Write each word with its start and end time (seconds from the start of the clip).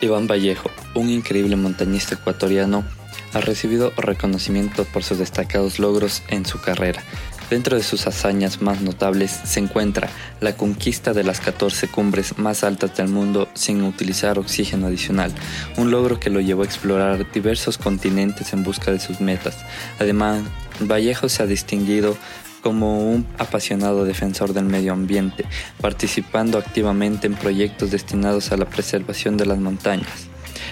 Iván 0.00 0.26
Vallejo, 0.26 0.70
un 0.94 1.10
increíble 1.10 1.56
montañista 1.56 2.14
ecuatoriano, 2.14 2.84
ha 3.32 3.40
recibido 3.40 3.92
reconocimiento 3.96 4.84
por 4.84 5.02
sus 5.02 5.18
destacados 5.18 5.78
logros 5.78 6.22
en 6.28 6.46
su 6.46 6.60
carrera. 6.60 7.02
Dentro 7.50 7.76
de 7.76 7.82
sus 7.82 8.06
hazañas 8.06 8.62
más 8.62 8.80
notables 8.80 9.32
se 9.44 9.58
encuentra 9.58 10.08
la 10.40 10.56
conquista 10.56 11.12
de 11.12 11.24
las 11.24 11.40
14 11.40 11.88
cumbres 11.88 12.38
más 12.38 12.62
altas 12.62 12.96
del 12.96 13.08
mundo 13.08 13.48
sin 13.54 13.82
utilizar 13.82 14.38
oxígeno 14.38 14.86
adicional, 14.86 15.32
un 15.76 15.90
logro 15.90 16.20
que 16.20 16.30
lo 16.30 16.40
llevó 16.40 16.62
a 16.62 16.66
explorar 16.66 17.30
diversos 17.32 17.76
continentes 17.76 18.52
en 18.52 18.62
busca 18.62 18.92
de 18.92 19.00
sus 19.00 19.20
metas. 19.20 19.56
Además, 19.98 20.42
Vallejo 20.80 21.28
se 21.28 21.42
ha 21.42 21.46
distinguido 21.46 22.16
como 22.60 23.10
un 23.10 23.26
apasionado 23.38 24.04
defensor 24.04 24.52
del 24.52 24.64
medio 24.64 24.92
ambiente, 24.92 25.44
participando 25.80 26.58
activamente 26.58 27.26
en 27.26 27.34
proyectos 27.34 27.90
destinados 27.90 28.52
a 28.52 28.56
la 28.56 28.66
preservación 28.66 29.36
de 29.36 29.46
las 29.46 29.58
montañas. 29.58 30.28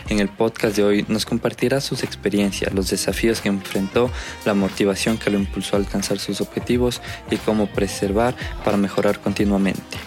En 0.09 0.21
el 0.21 0.29
podcast 0.29 0.77
de 0.77 0.85
hoy 0.85 1.04
nos 1.09 1.27
compartirá 1.27 1.80
sus 1.80 2.03
experiencias, 2.03 2.72
los 2.72 2.89
desafíos 2.89 3.40
que 3.40 3.49
enfrentó, 3.49 4.11
la 4.44 4.54
motivación 4.54 5.18
que 5.18 5.30
lo 5.30 5.39
impulsó 5.39 5.77
a 5.77 5.79
alcanzar 5.80 6.18
sus 6.18 6.40
objetivos 6.40 7.03
y 7.30 7.36
cómo 7.36 7.66
preservar 7.66 8.35
para 8.64 8.77
mejorar 8.77 9.21
continuamente. 9.21 9.99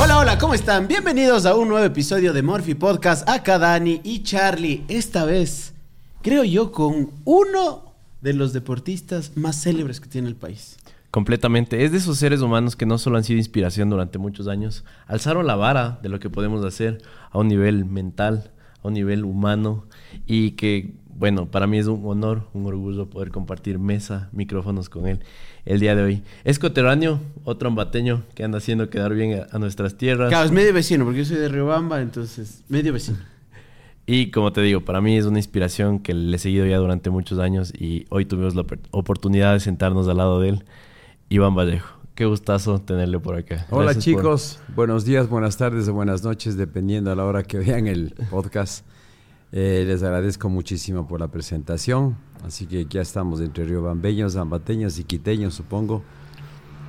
Hola, 0.00 0.18
hola, 0.18 0.38
¿cómo 0.38 0.54
están? 0.54 0.86
Bienvenidos 0.86 1.46
a 1.46 1.54
un 1.54 1.68
nuevo 1.68 1.84
episodio 1.84 2.32
de 2.32 2.42
Morphy 2.42 2.74
Podcast. 2.74 3.28
Acá 3.28 3.58
Dani 3.58 4.00
y 4.04 4.22
Charlie. 4.22 4.84
Esta 4.88 5.24
vez, 5.24 5.72
creo 6.22 6.44
yo, 6.44 6.72
con 6.72 7.10
uno 7.24 7.94
de 8.20 8.32
los 8.32 8.52
deportistas 8.52 9.36
más 9.36 9.62
célebres 9.62 10.00
que 10.00 10.08
tiene 10.08 10.28
el 10.28 10.36
país. 10.36 10.76
Completamente. 11.10 11.84
Es 11.84 11.92
de 11.92 11.98
esos 11.98 12.18
seres 12.18 12.42
humanos 12.42 12.76
que 12.76 12.84
no 12.84 12.98
solo 12.98 13.16
han 13.16 13.24
sido 13.24 13.38
inspiración 13.38 13.88
durante 13.88 14.18
muchos 14.18 14.46
años, 14.46 14.84
alzaron 15.06 15.46
la 15.46 15.56
vara 15.56 15.98
de 16.02 16.08
lo 16.08 16.20
que 16.20 16.28
podemos 16.28 16.64
hacer 16.64 17.00
a 17.30 17.38
un 17.38 17.48
nivel 17.48 17.86
mental, 17.86 18.50
a 18.82 18.88
un 18.88 18.94
nivel 18.94 19.24
humano 19.24 19.86
y 20.26 20.52
que, 20.52 20.92
bueno, 21.08 21.50
para 21.50 21.66
mí 21.66 21.78
es 21.78 21.86
un 21.86 22.02
honor, 22.04 22.48
un 22.52 22.66
orgullo 22.66 23.08
poder 23.08 23.30
compartir 23.30 23.78
mesa, 23.78 24.28
micrófonos 24.32 24.90
con 24.90 25.06
él 25.06 25.20
el 25.64 25.80
día 25.80 25.94
de 25.94 26.02
hoy. 26.02 26.22
Es 26.44 26.58
coterráneo, 26.58 27.20
otro 27.44 27.68
ambateño 27.68 28.24
que 28.34 28.44
anda 28.44 28.58
haciendo 28.58 28.90
quedar 28.90 29.14
bien 29.14 29.44
a, 29.50 29.58
nuestras 29.58 29.96
tierras. 29.96 30.28
Claro, 30.28 30.44
es 30.44 30.52
medio 30.52 30.74
vecino, 30.74 31.04
porque 31.04 31.20
yo 31.20 31.24
soy 31.24 31.38
de 31.38 31.48
Riobamba, 31.48 32.02
entonces, 32.02 32.64
medio 32.68 32.92
vecino. 32.92 33.18
Y 34.10 34.30
como 34.30 34.54
te 34.54 34.62
digo, 34.62 34.80
para 34.80 35.02
mí 35.02 35.18
es 35.18 35.26
una 35.26 35.38
inspiración 35.38 35.98
que 35.98 36.14
le 36.14 36.34
he 36.34 36.38
seguido 36.38 36.64
ya 36.64 36.78
durante 36.78 37.10
muchos 37.10 37.38
años 37.38 37.74
y 37.78 38.06
hoy 38.08 38.24
tuvimos 38.24 38.54
la 38.54 38.64
oportunidad 38.90 39.52
de 39.52 39.60
sentarnos 39.60 40.08
al 40.08 40.16
lado 40.16 40.40
de 40.40 40.48
él 40.48 40.64
Iván 41.28 41.54
Vallejo. 41.54 41.98
Qué 42.14 42.24
gustazo 42.24 42.80
tenerle 42.80 43.20
por 43.20 43.36
acá. 43.36 43.66
Hola 43.68 43.94
chicos, 43.94 44.60
buenos 44.74 45.04
días, 45.04 45.28
buenas 45.28 45.58
tardes 45.58 45.88
o 45.88 45.92
buenas 45.92 46.24
noches, 46.24 46.56
dependiendo 46.56 47.12
a 47.12 47.16
la 47.16 47.26
hora 47.26 47.42
que 47.42 47.58
vean 47.58 47.86
el 47.86 48.14
podcast. 48.30 48.86
Eh, 49.52 49.84
les 49.86 50.02
agradezco 50.02 50.48
muchísimo 50.48 51.06
por 51.06 51.20
la 51.20 51.28
presentación. 51.28 52.16
Así 52.42 52.64
que 52.64 52.86
ya 52.86 53.02
estamos 53.02 53.42
entre 53.42 53.66
riobambeños, 53.66 54.32
zambateños 54.32 54.98
y 54.98 55.04
quiteños, 55.04 55.52
supongo. 55.52 56.02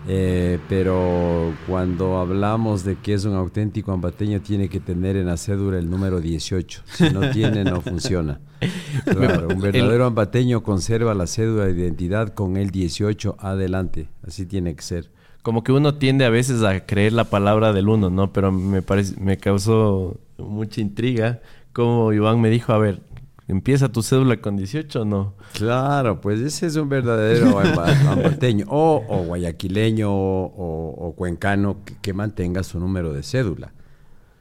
Eh, 0.08 0.60
pero 0.70 1.54
cuando 1.68 2.18
hablamos 2.18 2.84
de 2.84 2.96
que 2.96 3.14
es 3.14 3.26
un 3.26 3.36
auténtico 3.36 3.92
ambateño, 3.92 4.42
tiene 4.42 4.70
que 4.70 4.80
tener 4.80 5.16
en 5.16 5.28
la 5.28 5.38
cédula 5.38 5.78
el 5.78 5.90
número 5.90 6.22
18. 6.22 6.84
Si 6.86 7.10
no 7.10 7.30
tiene, 7.32 7.64
no 7.64 7.82
funciona. 7.82 8.40
un 9.50 9.62
verdadero 9.62 10.06
ambateño 10.06 10.64
conserva 10.64 11.14
la 11.14 11.28
cédula 11.28 11.66
de 11.66 11.74
identidad 11.74 12.34
con 12.34 12.58
el 12.58 12.72
18 12.72 13.38
adelante. 13.40 14.10
Así 14.26 14.46
tiene 14.46 14.76
que 14.76 14.82
ser. 14.82 15.12
Como 15.42 15.64
que 15.64 15.72
uno 15.72 15.96
tiende 15.96 16.26
a 16.26 16.30
veces 16.30 16.64
a 16.64 16.86
creer 16.86 17.14
la 17.14 17.26
palabra 17.26 17.72
del 17.72 17.88
uno, 17.88 18.10
¿no? 18.10 18.34
Pero 18.34 18.52
me, 18.52 18.82
parece, 18.82 19.20
me 19.20 19.38
causó 19.38 20.20
mucha 20.38 20.82
intriga 20.82 21.42
como 21.74 22.12
Iván 22.14 22.42
me 22.42 22.50
dijo, 22.50 22.74
a 22.74 22.78
ver, 22.78 23.02
¿Empieza 23.50 23.90
tu 23.90 24.04
cédula 24.04 24.40
con 24.40 24.58
18 24.58 25.02
o 25.02 25.06
no? 25.06 25.34
Claro, 25.54 26.22
pues 26.22 26.40
ese 26.40 26.68
es 26.68 26.76
un 26.76 26.88
verdadero 26.88 27.60
ambateño 28.08 28.68
o, 28.70 29.24
guayaquileño 29.26 30.08
o, 30.08 31.16
cuencano 31.18 31.78
que, 32.00 32.14
mantenga 32.14 32.62
su 32.62 32.80
número 32.80 33.12
de 33.12 33.24
cédula. 33.24 33.74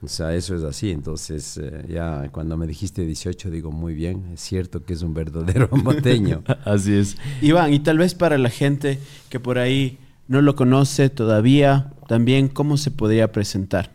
O 0.03 0.07
sea, 0.07 0.35
eso 0.35 0.55
es 0.55 0.61
así. 0.61 0.91
Entonces, 0.91 1.57
eh, 1.57 1.87
ya 1.89 2.29
cuando 2.31 2.55
me 2.55 2.67
dijiste 2.67 3.03
18, 3.03 3.49
digo, 3.49 3.71
muy 3.71 3.95
bien, 3.95 4.29
es 4.31 4.41
cierto 4.41 4.85
que 4.85 4.93
es 4.93 5.01
un 5.01 5.15
verdadero 5.15 5.69
ambateño. 5.73 6.43
así 6.63 6.93
es. 6.93 7.17
Iván, 7.41 7.73
y 7.73 7.79
tal 7.79 7.97
vez 7.97 8.13
para 8.13 8.37
la 8.37 8.51
gente 8.51 8.99
que 9.29 9.39
por 9.39 9.57
ahí 9.57 9.97
no 10.27 10.43
lo 10.43 10.55
conoce 10.55 11.09
todavía, 11.09 11.93
también, 12.07 12.47
¿cómo 12.47 12.77
se 12.77 12.91
podría 12.91 13.31
presentar? 13.31 13.89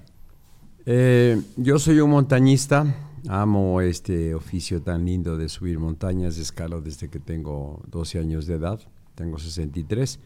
Eh, 0.87 1.41
yo 1.56 1.78
soy 1.78 2.00
un 2.00 2.10
montañista 2.10 3.12
Amo 3.29 3.81
este 3.81 4.35
oficio 4.35 4.83
tan 4.83 5.07
lindo 5.07 5.39
de 5.39 5.49
subir 5.49 5.79
montañas, 5.79 6.37
escalo 6.37 6.83
desde 6.83 7.09
que 7.09 7.21
tengo 7.21 7.83
12 7.89 8.19
años 8.19 8.47
de 8.47 8.55
edad, 8.55 8.81
tengo 9.15 9.39
63. 9.39 10.21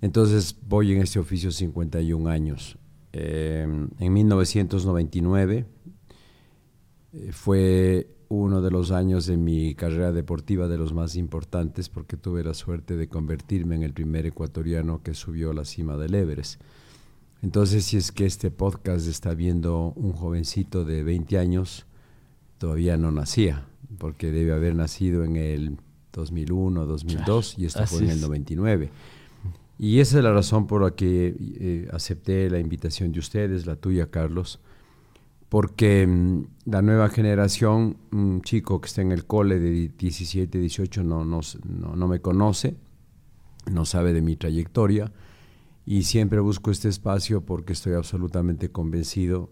Entonces 0.00 0.56
voy 0.68 0.92
en 0.92 1.02
este 1.02 1.20
oficio 1.20 1.52
51 1.52 2.28
años. 2.28 2.78
Em, 3.12 3.88
en 4.00 4.12
1999 4.12 5.66
eh, 7.12 7.32
fue 7.32 8.08
uno 8.28 8.60
de 8.60 8.70
los 8.72 8.90
años 8.90 9.26
de 9.26 9.36
mi 9.36 9.76
carrera 9.76 10.10
deportiva 10.10 10.66
de 10.66 10.78
los 10.78 10.92
más 10.92 11.14
importantes 11.14 11.88
porque 11.88 12.16
tuve 12.16 12.42
la 12.42 12.54
suerte 12.54 12.96
de 12.96 13.08
convertirme 13.08 13.76
en 13.76 13.84
el 13.84 13.92
primer 13.92 14.26
ecuatoriano 14.26 15.00
que 15.02 15.14
subió 15.14 15.52
a 15.52 15.54
la 15.54 15.64
cima 15.64 15.96
del 15.96 16.14
Everest. 16.14 16.60
Entonces, 17.42 17.84
si 17.84 17.96
es 17.96 18.10
que 18.10 18.26
este 18.26 18.50
podcast 18.50 19.06
está 19.06 19.34
viendo 19.34 19.92
un 19.94 20.12
jovencito 20.12 20.84
de 20.84 21.04
20 21.04 21.38
años, 21.38 21.86
todavía 22.58 22.96
no 22.96 23.10
nacía, 23.10 23.66
porque 23.98 24.30
debe 24.30 24.52
haber 24.52 24.74
nacido 24.74 25.24
en 25.24 25.36
el 25.36 25.76
2001, 26.12 26.86
2002 26.86 27.58
y 27.58 27.66
esto 27.66 27.86
fue 27.86 28.04
en 28.04 28.10
el 28.10 28.20
99. 28.20 28.90
Y 29.78 30.00
esa 30.00 30.18
es 30.18 30.24
la 30.24 30.32
razón 30.32 30.66
por 30.66 30.82
la 30.82 30.92
que 30.92 31.36
eh, 31.38 31.88
acepté 31.92 32.48
la 32.48 32.58
invitación 32.58 33.12
de 33.12 33.18
ustedes, 33.18 33.66
la 33.66 33.76
tuya, 33.76 34.10
Carlos, 34.10 34.60
porque 35.50 36.06
mm, 36.06 36.44
la 36.64 36.80
nueva 36.80 37.10
generación, 37.10 37.98
un 38.10 38.40
chico 38.40 38.80
que 38.80 38.86
está 38.86 39.02
en 39.02 39.12
el 39.12 39.26
cole 39.26 39.58
de 39.58 39.88
17, 39.88 40.58
18, 40.58 41.04
no, 41.04 41.24
no, 41.24 41.40
no 41.62 42.08
me 42.08 42.20
conoce, 42.20 42.76
no 43.70 43.84
sabe 43.84 44.14
de 44.14 44.22
mi 44.22 44.36
trayectoria, 44.36 45.12
y 45.84 46.04
siempre 46.04 46.40
busco 46.40 46.70
este 46.70 46.88
espacio 46.88 47.42
porque 47.42 47.74
estoy 47.74 47.92
absolutamente 47.92 48.70
convencido 48.70 49.50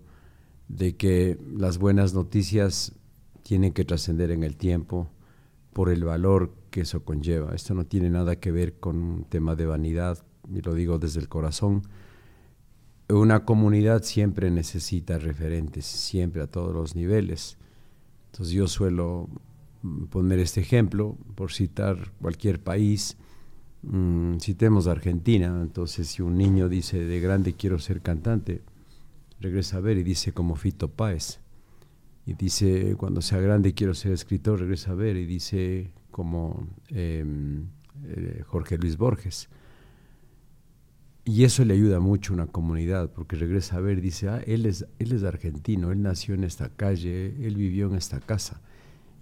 de 0.68 0.96
que 0.96 1.38
las 1.56 1.78
buenas 1.78 2.14
noticias 2.14 2.92
tienen 3.42 3.72
que 3.72 3.84
trascender 3.84 4.30
en 4.30 4.42
el 4.42 4.56
tiempo 4.56 5.10
por 5.72 5.90
el 5.90 6.04
valor 6.04 6.54
que 6.70 6.82
eso 6.82 7.04
conlleva. 7.04 7.54
Esto 7.54 7.74
no 7.74 7.84
tiene 7.84 8.10
nada 8.10 8.36
que 8.36 8.50
ver 8.50 8.74
con 8.78 8.96
un 8.96 9.24
tema 9.24 9.54
de 9.54 9.66
vanidad, 9.66 10.24
y 10.52 10.60
lo 10.60 10.74
digo 10.74 10.98
desde 10.98 11.20
el 11.20 11.28
corazón. 11.28 11.82
Una 13.08 13.44
comunidad 13.44 14.02
siempre 14.02 14.50
necesita 14.50 15.18
referentes, 15.18 15.84
siempre 15.84 16.42
a 16.42 16.46
todos 16.46 16.74
los 16.74 16.94
niveles. 16.96 17.58
Entonces 18.32 18.54
yo 18.54 18.66
suelo 18.66 19.28
poner 20.10 20.38
este 20.38 20.60
ejemplo 20.60 21.16
por 21.34 21.52
citar 21.52 22.12
cualquier 22.20 22.60
país. 22.60 23.16
Mm, 23.82 24.38
citemos 24.38 24.86
Argentina, 24.86 25.58
entonces 25.60 26.08
si 26.08 26.22
un 26.22 26.38
niño 26.38 26.68
dice 26.68 27.04
de 27.04 27.20
grande 27.20 27.52
quiero 27.52 27.78
ser 27.78 28.00
cantante, 28.00 28.62
regresa 29.40 29.78
a 29.78 29.80
ver 29.80 29.98
y 29.98 30.02
dice 30.02 30.32
como 30.32 30.56
Fito 30.56 30.88
Páez. 30.88 31.40
Y 32.26 32.34
dice, 32.34 32.96
cuando 32.96 33.20
sea 33.20 33.40
grande 33.40 33.74
quiero 33.74 33.94
ser 33.94 34.12
escritor, 34.12 34.60
regresa 34.60 34.92
a 34.92 34.94
ver 34.94 35.16
y 35.16 35.26
dice 35.26 35.90
como 36.10 36.66
em, 36.88 37.66
eh, 38.04 38.42
Jorge 38.46 38.78
Luis 38.78 38.96
Borges. 38.96 39.48
Y 41.26 41.44
eso 41.44 41.64
le 41.64 41.74
ayuda 41.74 42.00
mucho 42.00 42.32
a 42.32 42.36
una 42.36 42.46
comunidad, 42.46 43.10
porque 43.10 43.36
regresa 43.36 43.76
a 43.76 43.80
ver 43.80 43.98
y 43.98 44.02
dice, 44.02 44.28
ah, 44.28 44.42
él 44.46 44.66
es, 44.66 44.86
él 44.98 45.12
es 45.12 45.22
argentino, 45.24 45.90
él 45.90 46.02
nació 46.02 46.34
en 46.34 46.44
esta 46.44 46.68
calle, 46.68 47.34
él 47.46 47.56
vivió 47.56 47.86
en 47.88 47.94
esta 47.94 48.20
casa. 48.20 48.60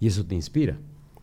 Y 0.01 0.07
eso 0.07 0.25
te 0.25 0.35
inspira. 0.35 0.77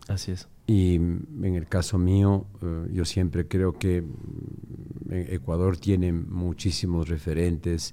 Así 0.09 0.33
es. 0.33 0.49
Y 0.67 0.95
en 0.95 1.55
el 1.55 1.67
caso 1.67 1.99
mío, 1.99 2.47
eh, 2.63 2.89
yo 2.93 3.05
siempre 3.05 3.47
creo 3.47 3.79
que 3.79 4.03
mm, 4.03 5.13
Ecuador 5.13 5.77
tiene 5.77 6.13
muchísimos 6.13 7.09
referentes, 7.09 7.93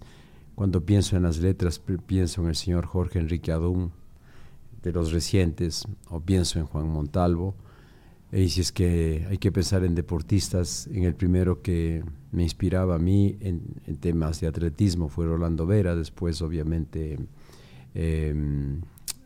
cuando 0.58 0.84
pienso 0.84 1.16
en 1.16 1.22
las 1.22 1.38
letras, 1.38 1.80
pienso 2.08 2.42
en 2.42 2.48
el 2.48 2.56
señor 2.56 2.88
Jorge 2.88 3.20
Enrique 3.20 3.52
Adún, 3.52 3.92
de 4.82 4.92
los 4.92 5.12
recientes, 5.12 5.88
o 6.10 6.20
pienso 6.20 6.58
en 6.58 6.66
Juan 6.66 6.90
Montalvo. 6.90 7.54
Y 8.32 8.50
si 8.50 8.62
es 8.62 8.72
que 8.72 9.28
hay 9.30 9.38
que 9.38 9.52
pensar 9.52 9.84
en 9.84 9.94
deportistas, 9.94 10.88
en 10.88 11.04
el 11.04 11.14
primero 11.14 11.62
que 11.62 12.04
me 12.32 12.42
inspiraba 12.42 12.96
a 12.96 12.98
mí 12.98 13.38
en, 13.40 13.62
temas 14.00 14.42
de 14.42 14.48
atletismo 14.48 15.10
fue 15.10 15.28
Rolando 15.28 15.68
Vera, 15.68 15.96
después 15.96 16.42
obviamente 16.42 17.20
em, 17.94 18.82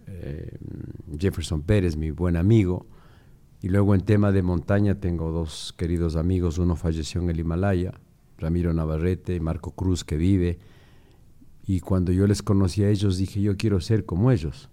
em, 0.08 1.18
Jefferson 1.18 1.62
Pérez, 1.62 1.96
mi 1.96 2.12
buen 2.12 2.36
amigo. 2.36 2.88
Y 3.62 3.70
luego 3.70 3.96
en 3.96 4.02
tema 4.02 4.34
de 4.34 4.42
montaña 4.42 5.00
tengo 5.00 5.32
dos 5.32 5.74
queridos 5.78 6.18
amigos, 6.18 6.58
uno 6.58 6.76
falleció 6.76 7.22
en 7.22 7.30
el 7.30 7.40
Himalaya, 7.40 7.94
Ramiro 8.38 8.74
Navarrete, 8.74 9.40
Marco 9.40 9.72
Cruz 9.72 10.04
que 10.04 10.18
vive, 10.18 10.60
Y 11.66 11.80
cuando 11.80 12.12
yo 12.12 12.28
les 12.28 12.42
conocí 12.42 12.84
a 12.84 12.90
ellos, 12.90 13.18
dije, 13.18 13.42
yo 13.42 13.56
quiero 13.58 13.80
ser 13.80 14.06
como 14.06 14.32
ellos. 14.32 14.70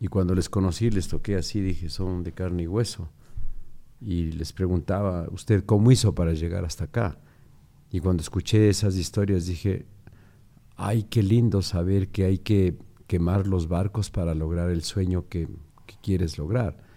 Y 0.00 0.06
cuando 0.06 0.34
les 0.34 0.48
conocí, 0.48 0.90
les 0.90 1.08
toqué 1.08 1.36
así, 1.36 1.60
dije, 1.60 1.88
son 1.88 2.22
de 2.22 2.32
carne 2.32 2.62
y 2.62 2.66
hueso. 2.66 3.10
Y 4.00 4.32
les 4.32 4.52
preguntaba, 4.52 5.28
¿usted 5.30 5.64
cómo 5.64 5.90
hizo 5.90 6.14
para 6.14 6.32
llegar 6.32 6.64
hasta 6.64 6.84
acá? 6.84 7.18
Y 7.90 8.00
cuando 8.00 8.22
escuché 8.22 8.68
esas 8.68 8.96
historias, 8.96 9.46
dije, 9.46 9.86
ay, 10.76 11.02
qué 11.02 11.22
lindo 11.22 11.60
saber 11.60 12.08
que 12.08 12.24
hay 12.24 12.38
que 12.38 12.78
quemar 13.06 13.46
los 13.46 13.68
barcos 13.68 14.10
para 14.10 14.34
lograr 14.34 14.70
el 14.70 14.82
sueño 14.82 15.28
que, 15.28 15.48
que 15.86 15.96
quieres 16.02 16.38
lograr. 16.38 16.89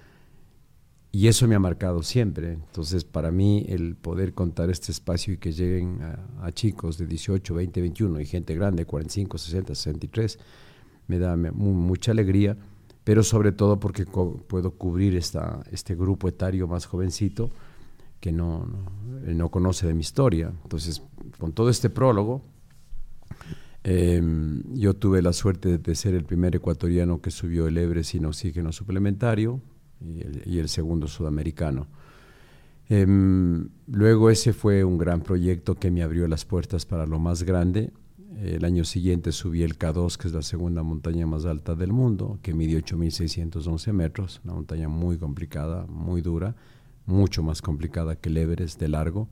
Y 1.16 1.28
eso 1.28 1.48
me 1.48 1.54
ha 1.54 1.60
marcado 1.60 2.02
siempre. 2.02 2.54
Entonces, 2.54 3.04
para 3.04 3.30
mí, 3.30 3.68
el 3.70 3.96
poder 3.96 4.34
contar 4.34 4.72
este 4.72 4.92
espacio 4.92 5.36
y 5.36 5.38
que 5.38 5.52
lleguen 5.52 6.00
a, 6.42 6.52
chicos 6.54 6.98
de 6.98 7.06
18, 7.06 7.54
20, 7.54 7.82
21 7.82 8.20
y 8.20 8.26
gente 8.26 8.56
grande, 8.56 8.88
45, 8.88 9.38
60, 9.38 9.76
63, 9.76 10.40
me 11.06 11.20
da 11.20 11.38
mucha 11.38 12.12
alegría, 12.12 12.58
pero 13.04 13.22
sobre 13.22 13.52
todo 13.52 13.80
porque 13.80 14.08
puedo 14.08 14.72
cubrir 14.72 15.16
esta, 15.16 15.62
este 15.72 15.94
grupo 15.94 16.28
etario 16.28 16.68
más 16.68 16.88
jovencito 16.88 17.52
que 18.20 18.32
no, 18.32 18.66
no, 18.66 19.34
no, 19.34 19.50
conoce 19.52 19.86
de 19.86 19.94
mi 19.94 20.02
historia. 20.02 20.52
Entonces, 20.64 21.04
con 21.38 21.54
todo 21.54 21.70
este 21.70 21.92
prólogo, 21.92 22.42
em, 23.84 24.64
yo 24.74 24.96
tuve 24.96 25.22
la 25.22 25.34
suerte 25.34 25.78
de 25.78 25.94
ser 25.94 26.16
el 26.16 26.24
primer 26.24 26.56
ecuatoriano 26.56 27.22
que 27.22 27.30
subió 27.30 27.68
el 27.68 27.78
Ebre 27.78 28.04
sin 28.04 28.26
oxígeno 28.26 28.72
suplementario 28.72 29.62
y 30.04 30.60
el, 30.60 30.70
segundo 30.70 31.08
sudamericano. 31.08 31.88
Em, 32.90 33.70
luego 33.88 34.30
ese 34.30 34.54
fue 34.54 34.84
un 34.84 34.98
gran 34.98 35.22
proyecto 35.22 35.76
que 35.76 35.92
me 35.92 36.04
abrió 36.04 36.28
las 36.28 36.46
puertas 36.46 36.86
para 36.86 37.06
lo 37.06 37.20
más 37.20 37.44
grande. 37.44 37.92
El 38.42 38.66
año 38.66 38.84
siguiente 38.84 39.32
subí 39.32 39.64
el 39.64 39.78
K2, 39.78 40.18
que 40.18 40.28
es 40.28 40.34
la 40.34 40.42
segunda 40.42 40.84
montaña 40.84 41.26
más 41.26 41.46
alta 41.46 41.76
del 41.76 41.94
mundo, 41.94 42.40
que 42.42 42.54
mide 42.54 42.84
8.611 42.84 43.94
metros, 43.94 44.42
una 44.44 44.54
montaña 44.54 44.90
muy 44.90 45.18
complicada, 45.18 45.86
muy 45.88 46.22
dura, 46.22 46.56
mucho 47.06 47.44
más 47.44 47.62
complicada 47.62 48.16
que 48.16 48.30
el 48.30 48.38
Everest 48.38 48.80
de 48.80 48.90
largo. 48.90 49.30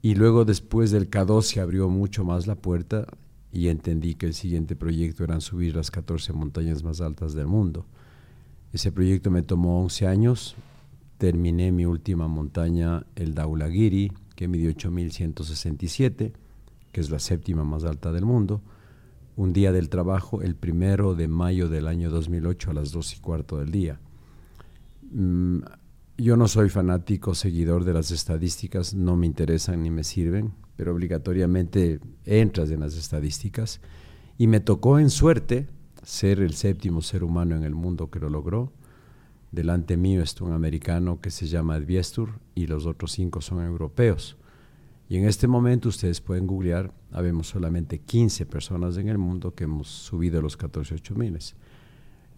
Y 0.00 0.14
luego 0.14 0.44
después 0.44 0.90
del 0.90 1.10
K2 1.10 1.42
se 1.42 1.60
abrió 1.60 1.88
mucho 1.88 2.24
más 2.24 2.46
la 2.46 2.54
puerta 2.56 3.06
y 3.50 3.68
entendí 3.68 4.16
que 4.16 4.26
el 4.26 4.34
siguiente 4.34 4.76
proyecto 4.76 5.24
era 5.24 5.40
subir 5.40 5.76
las 5.76 5.90
14 5.90 6.32
montañas 6.32 6.82
más 6.82 7.00
altas 7.00 7.34
del 7.34 7.46
mundo. 7.46 7.86
Ese 8.74 8.90
proyecto 8.90 9.30
me 9.30 9.42
tomó 9.42 9.80
11 9.82 10.08
años. 10.08 10.56
Terminé 11.18 11.70
mi 11.70 11.86
última 11.86 12.26
montaña, 12.26 13.06
el 13.14 13.32
Daulagiri, 13.32 14.10
que 14.34 14.48
midió 14.48 14.68
8.167, 14.72 16.32
que 16.90 17.00
es 17.00 17.08
la 17.08 17.20
séptima 17.20 17.62
más 17.62 17.84
alta 17.84 18.10
del 18.10 18.24
mundo. 18.24 18.62
Un 19.36 19.52
día 19.52 19.70
del 19.70 19.88
trabajo, 19.88 20.42
el 20.42 20.56
primero 20.56 21.14
de 21.14 21.28
mayo 21.28 21.68
del 21.68 21.86
año 21.86 22.10
2008 22.10 22.72
a 22.72 22.74
las 22.74 22.90
2 22.90 23.14
y 23.14 23.20
cuarto 23.20 23.58
del 23.58 23.70
día. 23.70 24.00
Mm, 25.12 25.58
yo 26.18 26.36
no 26.36 26.48
soy 26.48 26.68
fanático, 26.68 27.36
seguidor 27.36 27.84
de 27.84 27.94
las 27.94 28.10
estadísticas, 28.10 28.92
no 28.92 29.14
me 29.14 29.26
interesan 29.26 29.84
ni 29.84 29.90
me 29.90 30.02
sirven, 30.02 30.52
pero 30.74 30.92
obligatoriamente 30.92 32.00
entras 32.24 32.72
en 32.72 32.80
las 32.80 32.96
estadísticas. 32.96 33.80
Y 34.36 34.48
me 34.48 34.58
tocó 34.58 34.98
en 34.98 35.10
suerte 35.10 35.68
ser 36.04 36.40
el 36.40 36.54
séptimo 36.54 37.02
ser 37.02 37.24
humano 37.24 37.56
en 37.56 37.64
el 37.64 37.74
mundo 37.74 38.10
que 38.10 38.20
lo 38.20 38.28
logró. 38.28 38.72
Delante 39.50 39.96
mío 39.96 40.22
está 40.22 40.44
un 40.44 40.52
americano 40.52 41.20
que 41.20 41.30
se 41.30 41.46
llama 41.46 41.76
Edviestur 41.76 42.40
y 42.54 42.66
los 42.66 42.86
otros 42.86 43.12
cinco 43.12 43.40
son 43.40 43.64
europeos. 43.64 44.36
Y 45.08 45.16
en 45.16 45.26
este 45.26 45.46
momento 45.46 45.88
ustedes 45.88 46.20
pueden 46.20 46.46
googlear, 46.46 46.92
habemos 47.12 47.48
solamente 47.48 47.98
15 47.98 48.46
personas 48.46 48.96
en 48.96 49.08
el 49.08 49.18
mundo 49.18 49.54
que 49.54 49.64
hemos 49.64 49.88
subido 49.88 50.40
los 50.40 50.58
14.8 50.58 51.14
miles. 51.14 51.54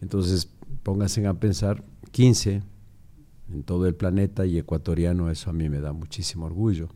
Entonces, 0.01 0.51
pónganse 0.83 1.27
a 1.27 1.35
pensar, 1.35 1.85
15 2.11 2.63
en 3.53 3.63
todo 3.63 3.87
el 3.87 3.95
planeta 3.95 4.45
y 4.45 4.59
ecuatoriano, 4.59 5.31
eso 5.31 5.51
a 5.51 5.53
mí 5.53 5.69
me 5.69 5.81
da 5.81 5.93
muchísimo 5.93 6.47
orgullo. 6.47 6.89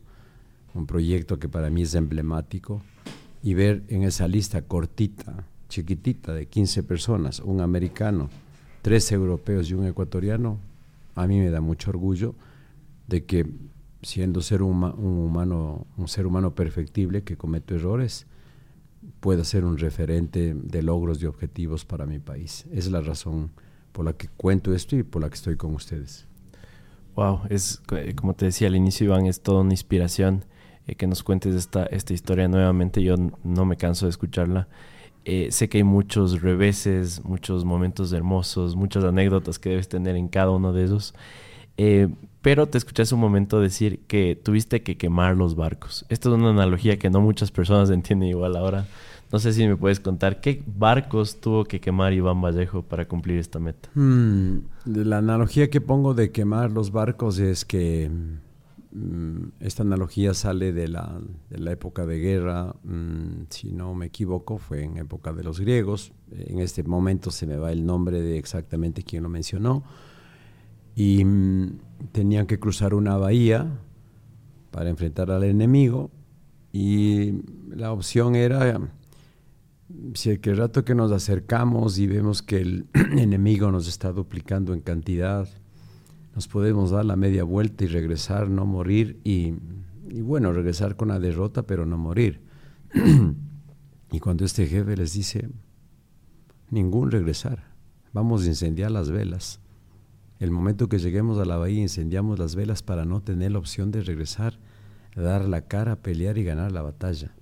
Un 0.73 0.85
proyecto 0.85 1.39
que 1.39 1.49
para 1.49 1.69
mí 1.69 1.83
es 1.83 1.95
emblemático 1.95 2.81
y 3.41 3.53
ver 3.53 3.83
en 3.87 4.03
esa 4.03 4.27
lista 4.27 4.61
cortita 4.61 5.47
chiquitita 5.71 6.33
de 6.33 6.47
15 6.47 6.83
personas, 6.83 7.39
un 7.39 7.61
americano, 7.61 8.29
tres 8.81 9.11
europeos 9.11 9.69
y 9.69 9.73
un 9.73 9.87
ecuatoriano, 9.87 10.59
a 11.15 11.25
mí 11.27 11.39
me 11.39 11.49
da 11.49 11.61
mucho 11.61 11.89
orgullo 11.89 12.35
de 13.07 13.23
que 13.25 13.47
siendo 14.03 14.41
ser 14.41 14.61
un, 14.61 14.83
humano, 14.83 15.87
un 15.97 16.07
ser 16.07 16.27
humano 16.27 16.53
perfectible 16.53 17.23
que 17.23 17.37
comete 17.37 17.75
errores, 17.75 18.27
pueda 19.19 19.43
ser 19.45 19.63
un 19.63 19.77
referente 19.77 20.53
de 20.53 20.81
logros 20.83 21.21
y 21.23 21.25
objetivos 21.25 21.85
para 21.85 22.05
mi 22.05 22.19
país. 22.19 22.65
Esa 22.71 22.77
es 22.77 22.91
la 22.91 23.01
razón 23.01 23.51
por 23.93 24.05
la 24.05 24.13
que 24.13 24.27
cuento 24.27 24.73
esto 24.73 24.95
y 24.97 25.03
por 25.03 25.21
la 25.21 25.29
que 25.29 25.35
estoy 25.35 25.55
con 25.55 25.73
ustedes. 25.73 26.27
Wow, 27.15 27.41
es 27.49 27.81
como 28.15 28.33
te 28.33 28.45
decía 28.45 28.67
al 28.67 28.75
inicio, 28.75 29.05
Iván, 29.05 29.25
es 29.25 29.41
toda 29.41 29.61
una 29.61 29.73
inspiración 29.73 30.43
eh, 30.87 30.95
que 30.95 31.07
nos 31.07 31.23
cuentes 31.23 31.55
esta, 31.55 31.85
esta 31.85 32.13
historia 32.13 32.47
nuevamente. 32.47 33.03
Yo 33.03 33.15
no 33.43 33.65
me 33.65 33.77
canso 33.77 34.05
de 34.05 34.11
escucharla. 34.11 34.67
Eh, 35.25 35.49
sé 35.51 35.69
que 35.69 35.79
hay 35.79 35.83
muchos 35.83 36.41
reveses, 36.41 37.23
muchos 37.23 37.63
momentos 37.65 38.11
hermosos, 38.11 38.75
muchas 38.75 39.03
anécdotas 39.03 39.59
que 39.59 39.69
debes 39.69 39.87
tener 39.87 40.15
en 40.15 40.27
cada 40.27 40.51
uno 40.51 40.73
de 40.73 40.83
esos. 40.83 41.13
Eh, 41.77 42.09
pero 42.41 42.67
te 42.67 42.77
escuché 42.77 43.03
hace 43.03 43.13
un 43.13 43.21
momento 43.21 43.59
decir 43.59 44.01
que 44.07 44.39
tuviste 44.41 44.81
que 44.81 44.97
quemar 44.97 45.37
los 45.37 45.55
barcos. 45.55 46.05
Esta 46.09 46.29
es 46.29 46.35
una 46.35 46.49
analogía 46.49 46.97
que 46.97 47.09
no 47.09 47.21
muchas 47.21 47.51
personas 47.51 47.89
entienden 47.91 48.29
igual 48.29 48.55
ahora. 48.55 48.87
No 49.31 49.39
sé 49.39 49.53
si 49.53 49.65
me 49.65 49.77
puedes 49.77 49.99
contar 49.99 50.41
qué 50.41 50.61
barcos 50.65 51.39
tuvo 51.39 51.63
que 51.63 51.79
quemar 51.79 52.11
Iván 52.11 52.41
Vallejo 52.41 52.81
para 52.81 53.07
cumplir 53.07 53.37
esta 53.37 53.59
meta. 53.59 53.89
Hmm, 53.93 54.57
la 54.85 55.19
analogía 55.19 55.69
que 55.69 55.79
pongo 55.79 56.13
de 56.13 56.31
quemar 56.31 56.71
los 56.71 56.91
barcos 56.91 57.39
es 57.39 57.63
que 57.63 58.11
esta 59.59 59.83
analogía 59.83 60.33
sale 60.33 60.73
de 60.73 60.87
la, 60.89 61.21
de 61.49 61.59
la 61.59 61.71
época 61.71 62.05
de 62.05 62.19
guerra, 62.19 62.75
mm, 62.83 63.43
si 63.49 63.71
no 63.71 63.93
me 63.93 64.07
equivoco, 64.07 64.57
fue 64.57 64.83
en 64.83 64.97
época 64.97 65.31
de 65.31 65.43
los 65.43 65.59
griegos. 65.59 66.11
En 66.31 66.59
este 66.59 66.83
momento 66.83 67.31
se 67.31 67.47
me 67.47 67.55
va 67.55 67.71
el 67.71 67.85
nombre 67.85 68.21
de 68.21 68.37
exactamente 68.37 69.03
quién 69.03 69.23
lo 69.23 69.29
mencionó. 69.29 69.83
Y 70.93 71.23
mm, 71.23 71.79
tenían 72.11 72.47
que 72.47 72.59
cruzar 72.59 72.93
una 72.93 73.15
bahía 73.15 73.79
para 74.71 74.89
enfrentar 74.89 75.31
al 75.31 75.43
enemigo. 75.45 76.11
Y 76.73 77.41
la 77.69 77.93
opción 77.93 78.35
era, 78.35 78.91
si 80.15 80.31
el 80.31 80.57
rato 80.57 80.83
que 80.83 80.95
nos 80.95 81.11
acercamos 81.13 81.97
y 81.97 82.07
vemos 82.07 82.41
que 82.41 82.59
el 82.59 82.87
enemigo 82.93 83.71
nos 83.71 83.87
está 83.87 84.11
duplicando 84.11 84.73
en 84.73 84.81
cantidad, 84.81 85.47
nos 86.35 86.47
podemos 86.47 86.91
dar 86.91 87.05
la 87.05 87.15
media 87.15 87.43
vuelta 87.43 87.83
y 87.83 87.87
regresar, 87.87 88.49
no 88.49 88.65
morir 88.65 89.19
y, 89.23 89.53
bueno, 90.21 90.53
regresar 90.53 90.95
con 90.95 91.09
la 91.09 91.19
derrota, 91.19 91.63
pero 91.63 91.85
no 91.85 91.97
morir. 91.97 92.41
y 94.11 94.19
cuando 94.19 94.45
este 94.45 94.67
jefe 94.67 94.95
les 94.95 95.13
dice, 95.13 95.49
ningún 96.69 97.11
regresar, 97.11 97.73
vamos 98.13 98.43
a 98.43 98.47
incendiar 98.47 98.91
las 98.91 99.11
velas. 99.11 99.59
El 100.39 100.51
momento 100.51 100.89
que 100.89 100.99
lleguemos 100.99 101.37
a 101.37 101.45
la 101.45 101.57
bahía 101.57 101.81
incendiamos 101.81 102.39
las 102.39 102.55
velas 102.55 102.81
para 102.81 103.05
no 103.05 103.21
tener 103.21 103.51
la 103.51 103.59
opción 103.59 103.91
de 103.91 104.01
regresar, 104.01 104.57
dar 105.15 105.47
la 105.47 105.61
cara, 105.61 105.97
pelear 105.97 106.37
y 106.37 106.43
ganar 106.43 106.71
la 106.71 106.81
batalla. 106.81 107.35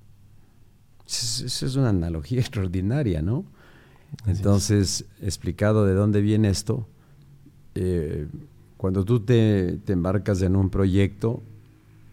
Esa 1.05 1.65
es 1.65 1.75
una 1.75 1.89
analogía 1.89 2.39
extraordinaria, 2.41 3.21
¿no? 3.21 3.45
Entonces, 4.25 5.05
explicado 5.21 5.85
de 5.85 5.93
dónde 5.93 6.21
viene 6.21 6.49
esto, 6.49 6.87
eh, 7.75 8.27
cuando 8.79 9.03
tú 9.03 9.19
te, 9.19 9.77
embarcas 9.87 10.41
en 10.41 10.55
un 10.55 10.69
proyecto, 10.69 11.43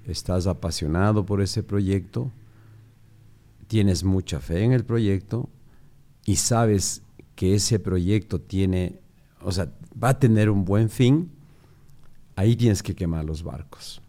estás 0.04 0.48
apasionado 0.48 1.24
por 1.24 1.40
ese 1.40 1.62
proyecto, 1.62 2.32
tienes 3.68 4.02
mucha 4.02 4.40
fe 4.40 4.64
en 4.64 4.72
el 4.72 4.84
proyecto 4.84 5.48
y 6.24 6.34
sabes 6.34 7.02
que 7.36 7.54
ese 7.54 7.78
proyecto 7.78 8.40
tiene, 8.40 8.98
o 9.42 9.52
sea, 9.52 9.72
va 10.02 10.08
a 10.08 10.18
tener 10.18 10.50
un 10.50 10.64
buen 10.64 10.90
fin, 10.90 11.30
ahí 12.34 12.56
tienes 12.56 12.82
que 12.82 12.96
quemar 12.96 13.24
los 13.24 13.44
barcos. 13.44 14.02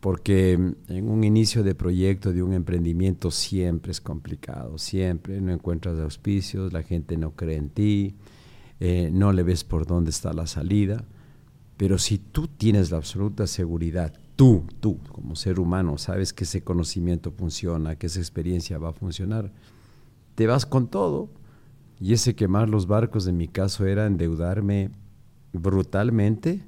Porque 0.00 0.52
en 0.52 1.10
un 1.10 1.24
inicio 1.24 1.62
de 1.62 1.74
proyecto, 1.74 2.32
de 2.32 2.42
un 2.42 2.54
emprendimiento, 2.54 3.30
siempre 3.30 3.92
es 3.92 4.00
complicado, 4.00 4.78
siempre 4.78 5.42
no 5.42 5.52
encuentras 5.52 5.98
auspicios, 5.98 6.72
la 6.72 6.82
gente 6.82 7.18
no 7.18 7.32
cree 7.32 7.58
en 7.58 7.68
ti, 7.68 8.14
eh, 8.80 9.10
no 9.12 9.30
le 9.34 9.42
ves 9.42 9.62
por 9.62 9.84
dónde 9.84 10.08
está 10.08 10.32
la 10.32 10.46
salida. 10.46 11.04
Pero 11.76 11.98
si 11.98 12.18
tú 12.18 12.48
tienes 12.48 12.90
la 12.90 12.96
absoluta 12.96 13.46
seguridad, 13.46 14.12
tú, 14.36 14.64
tú 14.80 14.98
como 15.12 15.36
ser 15.36 15.60
humano, 15.60 15.98
sabes 15.98 16.32
que 16.32 16.44
ese 16.44 16.62
conocimiento 16.62 17.30
funciona, 17.32 17.96
que 17.96 18.06
esa 18.06 18.20
experiencia 18.20 18.78
va 18.78 18.90
a 18.90 18.94
funcionar, 18.94 19.52
te 20.34 20.46
vas 20.46 20.66
con 20.66 20.88
todo. 20.88 21.28
Y 21.98 22.12
ese 22.12 22.34
quemar 22.34 22.68
los 22.68 22.86
barcos 22.86 23.26
en 23.26 23.38
mi 23.38 23.48
caso 23.48 23.86
era 23.86 24.06
endeudarme 24.06 24.90
brutalmente 25.52 26.62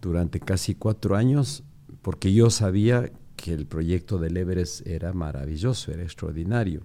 durante 0.00 0.40
casi 0.40 0.74
cuatro 0.74 1.14
años, 1.16 1.62
porque 2.00 2.32
yo 2.32 2.48
sabía 2.48 3.10
que 3.36 3.52
el 3.52 3.66
proyecto 3.66 4.18
del 4.18 4.36
Everest 4.36 4.86
era 4.86 5.12
maravilloso, 5.12 5.92
era 5.92 6.02
extraordinario. 6.02 6.82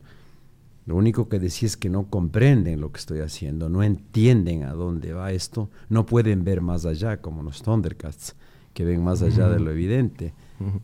Lo 0.85 0.95
único 0.95 1.27
que 1.29 1.39
decía 1.39 1.67
es 1.67 1.77
que 1.77 1.89
no 1.89 2.09
comprenden 2.09 2.79
lo 2.79 2.91
que 2.91 2.99
estoy 2.99 3.19
haciendo, 3.19 3.69
no 3.69 3.81
entienden 3.81 4.63
a 4.63 4.73
dónde 4.73 5.13
va 5.13 5.31
esto, 5.31 5.69
no 5.89 6.05
pueden 6.05 6.43
ver 6.43 6.61
más 6.61 6.85
allá, 6.85 7.21
como 7.21 7.41
los 7.41 7.63
Thundercats, 7.63 8.35
que 8.73 8.85
ven 8.85 9.03
más 9.03 9.21
allá 9.23 9.49
de 9.49 9.59
lo 9.59 9.71
evidente. 9.71 10.33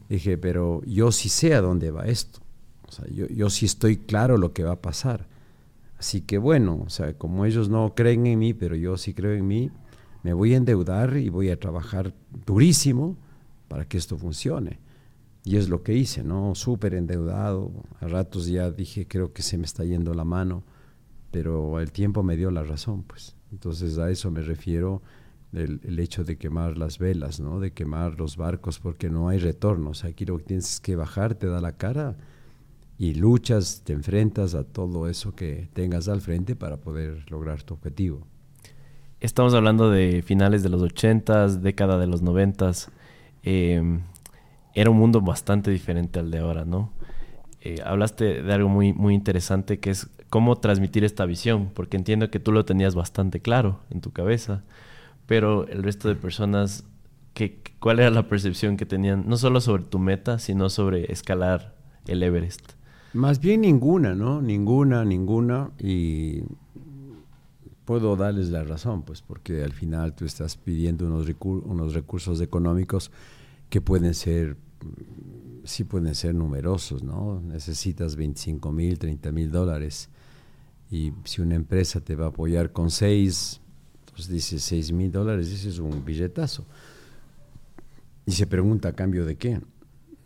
Dije, 0.09 0.37
pero 0.37 0.81
yo 0.85 1.11
sí 1.11 1.29
sé 1.29 1.53
a 1.53 1.61
dónde 1.61 1.91
va 1.91 2.05
esto. 2.05 2.39
O 2.87 2.91
sea, 2.91 3.05
yo, 3.09 3.27
yo 3.27 3.49
sí 3.49 3.65
estoy 3.65 3.97
claro 3.97 4.37
lo 4.37 4.53
que 4.53 4.63
va 4.63 4.73
a 4.73 4.81
pasar. 4.81 5.27
Así 5.99 6.21
que 6.21 6.39
bueno, 6.39 6.81
o 6.83 6.89
sea, 6.89 7.13
como 7.13 7.45
ellos 7.45 7.69
no 7.69 7.93
creen 7.93 8.25
en 8.25 8.39
mí, 8.39 8.53
pero 8.55 8.75
yo 8.75 8.97
sí 8.97 9.13
creo 9.13 9.33
en 9.33 9.47
mí, 9.47 9.69
me 10.23 10.33
voy 10.33 10.55
a 10.55 10.57
endeudar 10.57 11.15
y 11.17 11.29
voy 11.29 11.49
a 11.49 11.59
trabajar 11.59 12.13
durísimo 12.45 13.17
para 13.67 13.85
que 13.85 13.97
esto 13.97 14.17
funcione. 14.17 14.79
Y 15.43 15.57
es 15.57 15.69
lo 15.69 15.81
que 15.81 15.95
hice, 15.95 16.23
¿no? 16.23 16.53
Súper 16.55 16.93
endeudado. 16.93 17.71
A 17.99 18.07
ratos 18.07 18.47
ya 18.47 18.69
dije, 18.71 19.07
creo 19.07 19.33
que 19.33 19.41
se 19.41 19.57
me 19.57 19.65
está 19.65 19.83
yendo 19.83 20.13
la 20.13 20.23
mano, 20.23 20.63
pero 21.31 21.79
el 21.79 21.91
tiempo 21.91 22.21
me 22.23 22.37
dio 22.37 22.51
la 22.51 22.63
razón, 22.63 23.03
pues. 23.03 23.35
Entonces 23.51 23.97
a 23.97 24.09
eso 24.11 24.29
me 24.29 24.41
refiero 24.41 25.01
el, 25.51 25.99
hecho 25.99 26.23
de 26.23 26.37
quemar 26.37 26.77
las 26.77 26.99
velas, 26.99 27.39
¿no? 27.39 27.59
De 27.59 27.71
quemar 27.71 28.19
los 28.19 28.37
barcos, 28.37 28.79
porque 28.79 29.09
no 29.09 29.29
hay 29.29 29.39
retorno. 29.39 29.89
O 29.89 29.93
sea, 29.93 30.11
aquí 30.11 30.25
lo 30.25 30.37
que 30.37 30.43
tienes 30.43 30.79
que 30.79 30.95
bajar, 30.95 31.35
te 31.35 31.47
da 31.47 31.59
la 31.59 31.73
cara 31.73 32.17
y 32.97 33.15
luchas, 33.15 33.81
te 33.83 33.93
enfrentas 33.93 34.53
a 34.53 34.63
todo 34.63 35.09
eso 35.09 35.33
que 35.35 35.69
tengas 35.73 36.07
al 36.07 36.21
frente 36.21 36.55
para 36.55 36.77
poder 36.77 37.29
lograr 37.31 37.63
tu 37.63 37.73
objetivo. 37.73 38.27
Estamos 39.19 39.53
hablando 39.53 39.89
de 39.89 40.21
finales 40.21 40.61
de 40.63 40.69
los 40.69 40.81
80 40.81 41.57
década 41.57 41.97
de 41.97 42.07
los 42.07 42.21
90 42.21 42.71
era 44.73 44.89
un 44.89 44.97
mundo 44.97 45.21
bastante 45.21 45.71
diferente 45.71 46.19
al 46.19 46.31
de 46.31 46.39
ahora, 46.39 46.65
¿no? 46.65 46.91
Eh, 47.61 47.77
hablaste 47.85 48.41
de 48.41 48.53
algo 48.53 48.69
muy, 48.69 48.93
muy 48.93 49.13
interesante 49.13 49.79
que 49.79 49.91
es 49.91 50.09
cómo 50.29 50.57
transmitir 50.57 51.03
esta 51.03 51.25
visión, 51.25 51.69
porque 51.73 51.97
entiendo 51.97 52.31
que 52.31 52.39
tú 52.39 52.51
lo 52.51 52.65
tenías 52.65 52.95
bastante 52.95 53.39
claro 53.39 53.81
en 53.89 54.01
tu 54.01 54.11
cabeza, 54.11 54.63
pero 55.27 55.67
el 55.67 55.83
resto 55.83 56.07
de 56.07 56.15
personas, 56.15 56.85
¿qué, 57.33 57.61
¿cuál 57.79 57.99
era 57.99 58.09
la 58.09 58.27
percepción 58.27 58.77
que 58.77 58.85
tenían, 58.85 59.25
no 59.27 59.37
solo 59.37 59.61
sobre 59.61 59.83
tu 59.83 59.99
meta, 59.99 60.39
sino 60.39 60.69
sobre 60.69 61.11
escalar 61.11 61.75
el 62.07 62.23
Everest? 62.23 62.73
Más 63.13 63.39
bien 63.39 63.61
ninguna, 63.61 64.15
¿no? 64.15 64.41
Ninguna, 64.41 65.03
ninguna, 65.03 65.69
y 65.77 66.43
puedo 67.85 68.15
darles 68.15 68.49
la 68.49 68.63
razón, 68.63 69.03
pues 69.03 69.21
porque 69.21 69.63
al 69.63 69.73
final 69.73 70.13
tú 70.15 70.25
estás 70.25 70.55
pidiendo 70.55 71.05
unos, 71.05 71.27
unos 71.43 71.93
recursos 71.93 72.39
económicos 72.39 73.11
que 73.71 73.79
pueden 73.79 74.13
ser, 74.13 74.57
sí 75.63 75.85
pueden 75.85 76.13
ser 76.13 76.35
numerosos, 76.35 77.03
¿no? 77.03 77.39
Necesitas 77.39 78.17
25 78.17 78.69
mil, 78.73 78.99
30 78.99 79.31
mil 79.31 79.49
dólares. 79.49 80.09
Y 80.91 81.13
si 81.23 81.41
una 81.41 81.55
empresa 81.55 82.01
te 82.01 82.17
va 82.17 82.25
a 82.25 82.29
apoyar 82.29 82.73
con 82.73 82.91
6, 82.91 83.61
pues 84.13 84.27
dice 84.27 84.59
6 84.59 84.91
mil 84.91 85.09
dólares, 85.09 85.47
ese 85.47 85.69
es 85.69 85.79
un 85.79 86.03
billetazo. 86.03 86.65
Y 88.25 88.33
se 88.33 88.45
pregunta 88.45 88.89
a 88.89 88.93
cambio 88.93 89.25
de 89.25 89.37
qué. 89.37 89.61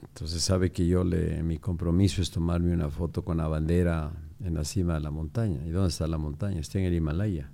Entonces 0.01 0.41
sabe 0.41 0.71
que 0.71 0.87
yo 0.87 1.03
le, 1.03 1.43
mi 1.43 1.59
compromiso 1.59 2.23
es 2.23 2.31
tomarme 2.31 2.73
una 2.73 2.89
foto 2.89 3.23
con 3.23 3.37
la 3.37 3.47
bandera 3.47 4.11
en 4.39 4.55
la 4.55 4.65
cima 4.65 4.95
de 4.95 5.01
la 5.01 5.11
montaña. 5.11 5.63
¿Y 5.67 5.69
dónde 5.69 5.89
está 5.89 6.07
la 6.07 6.17
montaña? 6.17 6.61
Está 6.61 6.79
en 6.79 6.85
el 6.85 6.95
Himalaya 6.95 7.51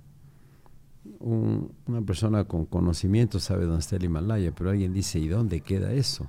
una 1.20 2.02
persona 2.02 2.44
con 2.44 2.66
conocimiento 2.66 3.40
sabe 3.40 3.64
dónde 3.64 3.80
está 3.80 3.96
el 3.96 4.04
Himalaya, 4.04 4.52
pero 4.54 4.70
alguien 4.70 4.92
dice, 4.92 5.18
¿y 5.18 5.28
dónde 5.28 5.60
queda 5.60 5.92
eso? 5.92 6.26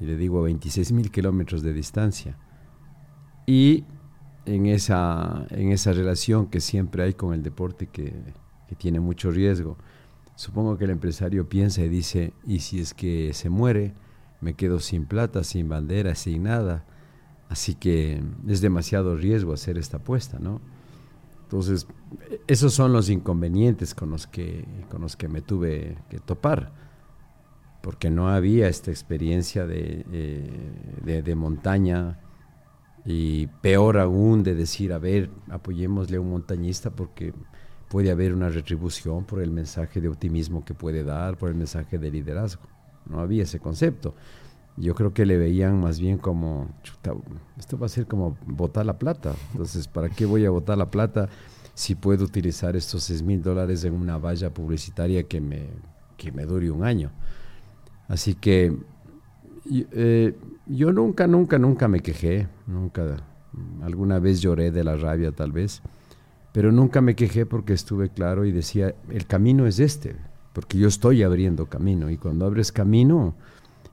Y 0.00 0.04
le 0.04 0.16
digo, 0.16 0.40
a 0.40 0.42
26 0.42 0.92
mil 0.92 1.10
kilómetros 1.10 1.62
de 1.62 1.72
distancia. 1.72 2.36
Y 3.46 3.84
en 4.46 4.66
esa, 4.66 5.46
en 5.50 5.70
esa 5.72 5.92
relación 5.92 6.46
que 6.46 6.60
siempre 6.60 7.04
hay 7.04 7.14
con 7.14 7.34
el 7.34 7.42
deporte 7.42 7.86
que, 7.86 8.12
que 8.68 8.74
tiene 8.74 9.00
mucho 9.00 9.30
riesgo, 9.30 9.78
supongo 10.34 10.76
que 10.76 10.84
el 10.84 10.90
empresario 10.90 11.48
piensa 11.48 11.82
y 11.82 11.88
dice, 11.88 12.32
¿y 12.46 12.60
si 12.60 12.80
es 12.80 12.94
que 12.94 13.32
se 13.32 13.48
muere? 13.48 13.94
Me 14.40 14.54
quedo 14.54 14.80
sin 14.80 15.06
plata, 15.06 15.44
sin 15.44 15.68
bandera, 15.68 16.14
sin 16.14 16.44
nada. 16.44 16.84
Así 17.48 17.74
que 17.74 18.22
es 18.48 18.60
demasiado 18.60 19.16
riesgo 19.16 19.52
hacer 19.52 19.78
esta 19.78 19.98
apuesta, 19.98 20.38
¿no? 20.38 20.60
Entonces, 21.44 21.86
esos 22.46 22.72
son 22.74 22.92
los 22.92 23.08
inconvenientes 23.08 23.94
con 23.94 24.10
los 24.10 24.26
que, 24.26 24.64
con 24.90 25.00
los 25.00 25.16
que 25.16 25.28
me 25.28 25.42
tuve 25.42 25.96
que 26.08 26.18
topar, 26.18 26.72
porque 27.82 28.10
no 28.10 28.28
había 28.28 28.68
esta 28.68 28.90
experiencia 28.90 29.66
de, 29.66 30.04
eh, 30.12 31.22
de, 31.22 31.34
montaña 31.34 32.20
y 33.04 33.46
peor 33.46 33.98
aún 33.98 34.42
de 34.42 34.54
decir, 34.54 34.92
a 34.92 34.98
ver, 34.98 35.30
apoyémosle 35.50 36.16
a 36.16 36.20
un 36.20 36.30
montañista 36.30 36.90
porque 36.90 37.34
puede 37.88 38.10
haber 38.10 38.32
una 38.32 38.48
retribución 38.48 39.24
por 39.24 39.42
el 39.42 39.50
mensaje 39.50 40.00
de 40.00 40.08
optimismo 40.08 40.64
que 40.64 40.74
puede 40.74 41.02
dar, 41.02 41.36
por 41.36 41.48
el 41.48 41.56
mensaje 41.56 41.98
de 41.98 42.10
liderazgo. 42.10 42.62
No 43.04 43.20
había 43.20 43.42
ese 43.42 43.58
concepto. 43.58 44.14
Yo 44.76 44.94
creo 44.94 45.12
que 45.12 45.26
le 45.26 45.36
veían 45.36 45.80
más 45.80 46.00
bien 46.00 46.16
como, 46.16 46.68
esto 47.58 47.78
va 47.78 47.86
a 47.86 47.90
ser 47.90 48.06
como 48.06 48.38
botar 48.46 48.86
la 48.86 48.98
plata. 48.98 49.34
Entonces, 49.52 49.88
¿para 49.88 50.08
qué 50.08 50.24
voy 50.24 50.46
a 50.46 50.50
botar 50.50 50.78
la 50.78 50.90
plata 50.90 51.28
si 51.82 51.96
puedo 51.96 52.24
utilizar 52.24 52.76
estos 52.76 53.02
6 53.02 53.24
mil 53.24 53.42
dólares 53.42 53.82
en 53.82 53.94
una 53.94 54.16
valla 54.16 54.54
publicitaria 54.54 55.24
que 55.24 55.40
me, 55.40 55.66
que 56.16 56.30
me 56.30 56.46
dure 56.46 56.70
un 56.70 56.84
año? 56.84 57.10
Así 58.06 58.36
que 58.36 58.72
eh, 59.68 60.36
yo 60.66 60.92
nunca, 60.92 61.26
nunca, 61.26 61.58
nunca 61.58 61.88
me 61.88 61.98
quejé, 61.98 62.46
nunca, 62.68 63.16
alguna 63.82 64.20
vez 64.20 64.40
lloré 64.40 64.70
de 64.70 64.84
la 64.84 64.94
rabia 64.94 65.32
tal 65.32 65.50
vez, 65.50 65.82
pero 66.52 66.70
nunca 66.70 67.00
me 67.00 67.16
quejé 67.16 67.46
porque 67.46 67.72
estuve 67.72 68.10
claro 68.10 68.44
y 68.44 68.52
decía, 68.52 68.94
el 69.10 69.26
camino 69.26 69.66
es 69.66 69.80
este, 69.80 70.14
porque 70.52 70.78
yo 70.78 70.86
estoy 70.86 71.24
abriendo 71.24 71.66
camino 71.66 72.10
y 72.10 72.16
cuando 72.16 72.46
abres 72.46 72.70
camino 72.70 73.34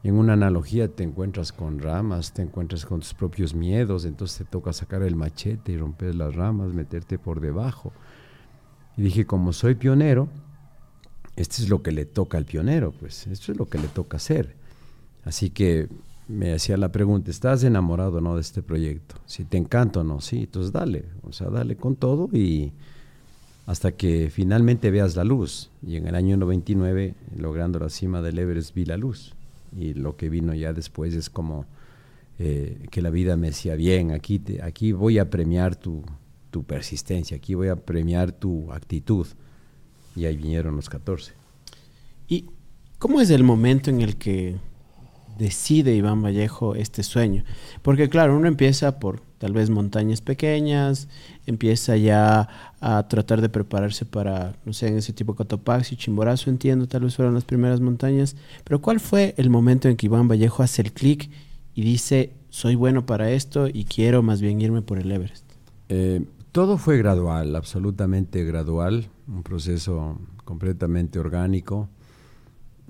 en 0.03 0.15
una 0.15 0.33
analogía 0.33 0.87
te 0.87 1.03
encuentras 1.03 1.51
con 1.51 1.79
ramas, 1.79 2.33
te 2.33 2.41
encuentras 2.41 2.85
con 2.85 3.01
tus 3.01 3.13
propios 3.13 3.53
miedos, 3.53 4.05
entonces 4.05 4.37
te 4.37 4.45
toca 4.45 4.71
sacar 4.71 5.03
el 5.03 5.15
machete 5.15 5.73
y 5.73 5.77
romper 5.77 6.15
las 6.15 6.35
ramas, 6.35 6.73
meterte 6.73 7.19
por 7.19 7.41
debajo. 7.41 7.91
Y 8.95 9.01
dije, 9.01 9.25
como 9.25 9.51
soy 9.51 9.75
pionero, 9.75 10.29
esto 11.35 11.61
es 11.61 11.69
lo 11.69 11.83
que 11.83 11.91
le 11.91 12.05
toca 12.05 12.37
al 12.37 12.45
pionero, 12.45 12.93
pues 12.93 13.27
esto 13.27 13.51
es 13.51 13.57
lo 13.57 13.67
que 13.67 13.77
le 13.77 13.89
toca 13.89 14.17
hacer. 14.17 14.55
Así 15.25 15.49
que 15.49 15.89
me 16.29 16.53
hacía 16.53 16.77
la 16.77 16.91
pregunta, 16.93 17.29
¿estás 17.29 17.63
enamorado 17.65 18.19
o 18.19 18.21
no 18.21 18.35
de 18.35 18.41
este 18.41 18.61
proyecto? 18.61 19.15
Si 19.25 19.43
te 19.43 19.57
encanta 19.57 19.99
o 19.99 20.03
no, 20.05 20.21
sí, 20.21 20.43
entonces 20.43 20.71
dale, 20.71 21.05
o 21.23 21.33
sea, 21.33 21.49
dale 21.49 21.75
con 21.75 21.97
todo 21.97 22.29
y 22.31 22.71
hasta 23.65 23.91
que 23.91 24.29
finalmente 24.31 24.91
veas 24.91 25.17
la 25.17 25.25
luz. 25.25 25.71
Y 25.85 25.97
en 25.97 26.07
el 26.07 26.15
año 26.15 26.37
99, 26.37 27.15
logrando 27.35 27.79
la 27.79 27.89
cima 27.89 28.21
del 28.21 28.39
Everest, 28.39 28.73
vi 28.73 28.85
la 28.85 28.95
luz 28.95 29.35
y 29.75 29.93
lo 29.93 30.15
que 30.15 30.29
vino 30.29 30.53
ya 30.53 30.73
después 30.73 31.13
es 31.13 31.29
como 31.29 31.65
eh, 32.37 32.87
que 32.91 33.01
la 33.01 33.09
vida 33.09 33.35
me 33.35 33.47
decía, 33.47 33.75
bien, 33.75 34.11
aquí, 34.11 34.39
te, 34.39 34.63
aquí 34.63 34.91
voy 34.91 35.19
a 35.19 35.29
premiar 35.29 35.75
tu, 35.75 36.03
tu, 36.51 36.63
persistencia, 36.63 37.37
aquí 37.37 37.53
voy 37.53 37.67
a 37.67 37.75
premiar 37.75 38.31
tu 38.31 38.71
actitud. 38.71 39.27
Y 40.15 40.25
ahí 40.25 40.37
vinieron 40.37 40.75
los 40.75 40.89
14. 40.89 41.33
¿Y 42.27 42.45
cómo 42.97 43.21
es 43.21 43.29
el 43.29 43.43
momento 43.43 43.89
en 43.89 44.01
el 44.01 44.17
que 44.17 44.57
decide 45.39 45.95
Iván 45.95 46.21
Vallejo 46.21 46.75
este 46.75 47.01
sueño? 47.01 47.43
Porque 47.81 48.09
claro, 48.09 48.37
uno 48.37 48.47
empieza 48.47 48.99
por 48.99 49.21
tal 49.39 49.53
vez 49.53 49.69
montañas 49.69 50.21
pequeñas, 50.21 51.07
empieza 51.47 51.95
ya 51.97 52.47
a 52.81 53.07
tratar 53.07 53.41
de 53.41 53.49
prepararse 53.49 54.05
para, 54.05 54.55
no 54.65 54.73
sé, 54.73 54.89
en 54.89 54.97
ese 54.97 55.13
tipo 55.13 55.33
Cotopaxi, 55.33 55.95
Chimborazo, 55.95 56.49
entiendo, 56.49 56.87
tal 56.87 57.03
vez 57.03 57.15
fueron 57.15 57.33
las 57.33 57.45
primeras 57.45 57.79
montañas, 57.79 58.35
pero 58.65 58.81
¿cuál 58.81 58.99
fue 58.99 59.33
el 59.37 59.49
momento 59.49 59.87
en 59.87 59.95
que 59.95 60.05
Iván 60.05 60.27
Vallejo 60.27 60.61
hace 60.61 60.81
el 60.81 60.91
clic 60.91 61.31
y 61.73 61.81
dice, 61.81 62.33
soy 62.49 62.75
bueno 62.75 63.05
para 63.05 63.31
esto 63.31 63.67
y 63.67 63.85
quiero 63.85 64.21
más 64.21 64.41
bien 64.41 64.59
irme 64.61 64.81
por 64.81 64.99
el 64.99 65.11
Everest? 65.11 65.45
Eh, 65.87 66.25
todo 66.51 66.77
fue 66.77 66.97
gradual, 66.97 67.55
absolutamente 67.55 68.43
gradual, 68.43 69.07
un 69.27 69.43
proceso 69.43 70.19
completamente 70.43 71.17
orgánico. 71.17 71.87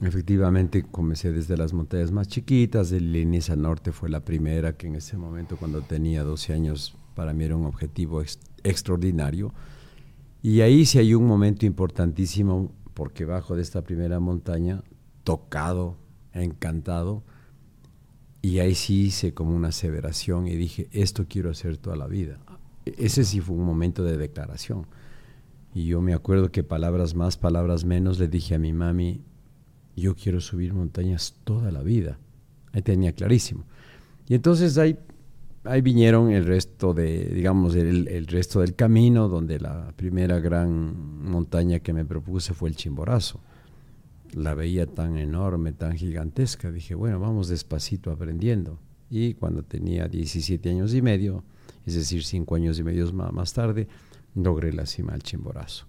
Efectivamente, 0.02 0.84
comencé 0.84 1.34
desde 1.34 1.58
las 1.58 1.74
montañas 1.74 2.12
más 2.12 2.28
chiquitas, 2.28 2.92
el 2.94 3.14
Inisa 3.14 3.58
Norte 3.58 3.92
fue 3.92 4.10
la 4.10 4.24
primera, 4.24 4.78
que 4.78 4.88
en 4.88 4.96
ese 4.96 5.18
momento 5.18 5.58
cuando 5.58 5.82
tenía 5.82 6.24
12 6.24 6.54
años 6.54 6.96
para 7.16 7.34
mí 7.34 7.44
era 7.44 7.58
un 7.58 7.66
objetivo 7.66 8.22
extraordinario. 8.64 9.54
Y 10.42 10.62
ahí 10.62 10.86
sí 10.86 11.00
hay 11.00 11.14
un 11.14 11.26
momento 11.26 11.66
importantísimo, 11.66 12.72
porque 12.94 13.26
bajo 13.26 13.58
de 13.58 13.62
esta 13.62 13.82
primera 13.82 14.22
montaña, 14.22 14.84
tocado, 15.26 15.98
encantado, 16.34 17.24
y 18.42 18.60
ahí 18.60 18.76
sí 18.76 19.02
hice 19.08 19.34
como 19.34 19.54
una 19.54 19.68
aseveración 19.68 20.48
y 20.48 20.56
dije, 20.56 20.88
esto 20.94 21.26
quiero 21.28 21.50
hacer 21.50 21.76
toda 21.76 21.98
la 21.98 22.08
vida. 22.08 22.40
Ese 22.86 23.26
sí 23.26 23.42
fue 23.42 23.58
un 23.58 23.66
momento 23.66 24.06
de 24.06 24.18
declaración. 24.18 24.88
Y 25.74 25.86
yo 25.86 26.02
me 26.02 26.14
acuerdo 26.14 26.52
que 26.52 26.64
palabras 26.64 27.16
más, 27.16 27.38
palabras 27.38 27.84
menos, 27.84 28.18
le 28.18 28.30
dije 28.30 28.56
a 28.56 28.60
mi 28.60 28.72
mami, 28.72 29.22
yo 30.00 30.16
quiero 30.16 30.40
subir 30.42 30.74
montañas 30.74 31.36
toda 31.44 31.72
la 31.72 31.84
vida. 31.84 32.18
Ahí 32.72 32.82
tenía 32.82 33.14
clarísimo. 33.14 33.64
Y 34.28 34.36
entonces 34.36 34.78
ahí 34.78 34.98
ahí 35.64 35.82
vinieron 35.82 36.32
el 36.32 36.46
resto 36.46 36.94
de, 36.94 37.26
digamos, 37.26 37.76
el, 37.76 38.08
el, 38.08 38.28
resto 38.28 38.62
del 38.62 38.76
camino, 38.76 39.28
donde 39.28 39.60
la 39.60 39.92
primera 39.96 40.40
gran 40.40 41.24
montaña 41.24 41.80
que 41.80 41.94
me 41.94 42.06
propuse 42.06 42.54
fue 42.54 42.70
el 42.70 42.76
Chimborazo. 42.76 43.40
La 44.34 44.54
veía 44.54 44.86
tan 44.86 45.18
enorme, 45.18 45.72
tan 45.72 45.98
gigantesca. 45.98 46.72
Dije, 46.72 46.96
bueno, 46.96 47.20
vamos 47.20 47.50
despacito 47.50 48.12
aprendiendo. 48.12 48.80
Y 49.10 49.34
cuando 49.34 49.64
tenía 49.64 50.08
17 50.08 50.70
años 50.70 50.94
y 50.94 51.02
medio, 51.02 51.44
es 51.86 51.96
decir, 51.96 52.24
5 52.24 52.56
años 52.56 52.80
y 52.80 52.84
medio 52.84 53.12
más, 53.12 53.34
más 53.34 53.54
tarde, 53.54 53.88
logré 54.36 54.72
la 54.72 54.86
cima 54.86 55.14
del 55.14 55.24
Chimborazo. 55.24 55.86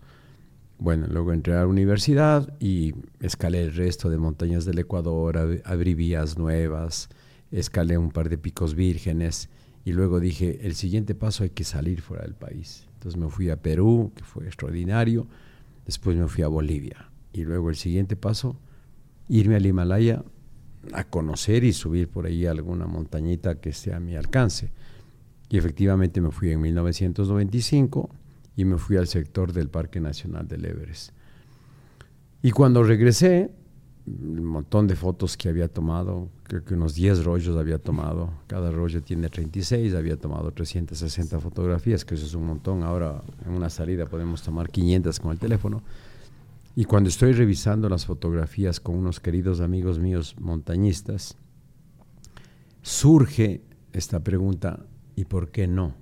Bueno, 0.80 1.06
luego 1.08 1.34
entré 1.34 1.52
a 1.52 1.58
la 1.58 1.66
universidad 1.66 2.56
y 2.58 2.94
escalé 3.20 3.64
el 3.64 3.74
resto 3.74 4.08
de 4.08 4.16
montañas 4.16 4.64
del 4.64 4.78
Ecuador, 4.78 5.60
abrí 5.66 5.92
vías 5.92 6.38
nuevas, 6.38 7.10
escalé 7.50 7.98
un 7.98 8.10
par 8.10 8.30
de 8.30 8.38
picos 8.38 8.74
vírgenes 8.74 9.50
y 9.84 9.92
luego 9.92 10.20
dije, 10.20 10.60
el 10.62 10.74
siguiente 10.74 11.14
paso 11.14 11.44
hay 11.44 11.50
que 11.50 11.64
salir 11.64 12.00
fuera 12.00 12.22
del 12.24 12.32
país. 12.32 12.88
Entonces 12.94 13.20
me 13.20 13.28
fui 13.28 13.50
a 13.50 13.60
Perú, 13.60 14.10
que 14.16 14.24
fue 14.24 14.46
extraordinario, 14.46 15.26
después 15.84 16.16
me 16.16 16.28
fui 16.28 16.44
a 16.44 16.48
Bolivia 16.48 17.10
y 17.34 17.42
luego 17.42 17.68
el 17.68 17.76
siguiente 17.76 18.16
paso, 18.16 18.56
irme 19.28 19.56
al 19.56 19.66
Himalaya 19.66 20.24
a 20.94 21.04
conocer 21.04 21.62
y 21.62 21.74
subir 21.74 22.08
por 22.08 22.24
ahí 22.24 22.46
alguna 22.46 22.86
montañita 22.86 23.56
que 23.56 23.68
esté 23.68 23.92
a 23.92 24.00
mi 24.00 24.16
alcance. 24.16 24.72
Y 25.50 25.58
efectivamente 25.58 26.22
me 26.22 26.30
fui 26.30 26.52
en 26.52 26.62
1995 26.62 28.08
y 28.56 28.64
me 28.64 28.78
fui 28.78 28.96
al 28.96 29.06
sector 29.06 29.52
del 29.52 29.68
Parque 29.68 30.00
Nacional 30.00 30.46
del 30.48 30.64
Everest. 30.64 31.12
Y 32.42 32.50
cuando 32.50 32.82
regresé, 32.82 33.50
un 34.06 34.44
montón 34.44 34.86
de 34.86 34.96
fotos 34.96 35.36
que 35.36 35.48
había 35.48 35.68
tomado, 35.68 36.28
creo 36.44 36.64
que 36.64 36.74
unos 36.74 36.94
10 36.94 37.24
rollos 37.24 37.56
había 37.56 37.78
tomado, 37.78 38.32
cada 38.46 38.70
rollo 38.70 39.02
tiene 39.02 39.28
36, 39.28 39.94
había 39.94 40.16
tomado 40.16 40.50
360 40.50 41.38
fotografías, 41.38 42.04
que 42.04 42.14
eso 42.14 42.26
es 42.26 42.34
un 42.34 42.46
montón, 42.46 42.82
ahora 42.82 43.22
en 43.46 43.52
una 43.52 43.70
salida 43.70 44.06
podemos 44.06 44.42
tomar 44.42 44.70
500 44.70 45.20
con 45.20 45.32
el 45.32 45.38
teléfono. 45.38 45.82
Y 46.74 46.84
cuando 46.84 47.08
estoy 47.08 47.32
revisando 47.32 47.88
las 47.88 48.06
fotografías 48.06 48.80
con 48.80 48.96
unos 48.96 49.20
queridos 49.20 49.60
amigos 49.60 49.98
míos 49.98 50.34
montañistas, 50.38 51.36
surge 52.82 53.62
esta 53.92 54.20
pregunta, 54.20 54.86
¿y 55.16 55.24
por 55.24 55.50
qué 55.50 55.66
no? 55.66 55.94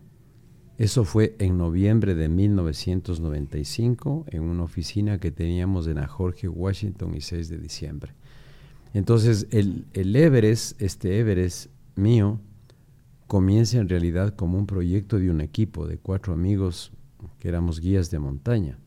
Eso 0.78 1.04
fue 1.04 1.34
en 1.40 1.58
noviembre 1.58 2.14
de 2.14 2.28
1995 2.28 4.26
en 4.28 4.42
una 4.44 4.62
oficina 4.62 5.18
que 5.18 5.32
teníamos 5.32 5.88
en 5.88 5.96
la 5.96 6.06
Jorge 6.06 6.46
Washington 6.46 7.16
y 7.16 7.20
6 7.20 7.48
de 7.48 7.58
diciembre. 7.58 8.12
Entonces 8.94 9.48
el, 9.50 9.86
el 9.92 10.14
Everest, 10.14 10.80
este 10.80 11.18
Everest 11.18 11.66
mío, 11.96 12.38
comienza 13.26 13.78
en 13.78 13.88
realidad 13.88 14.36
como 14.36 14.56
un 14.56 14.68
proyecto 14.68 15.18
de 15.18 15.32
un 15.32 15.40
equipo 15.40 15.88
de 15.88 15.98
cuatro 15.98 16.32
amigos 16.32 16.92
que 17.40 17.48
éramos 17.48 17.80
guías 17.80 18.12
de 18.12 18.20
montaña. 18.20 18.78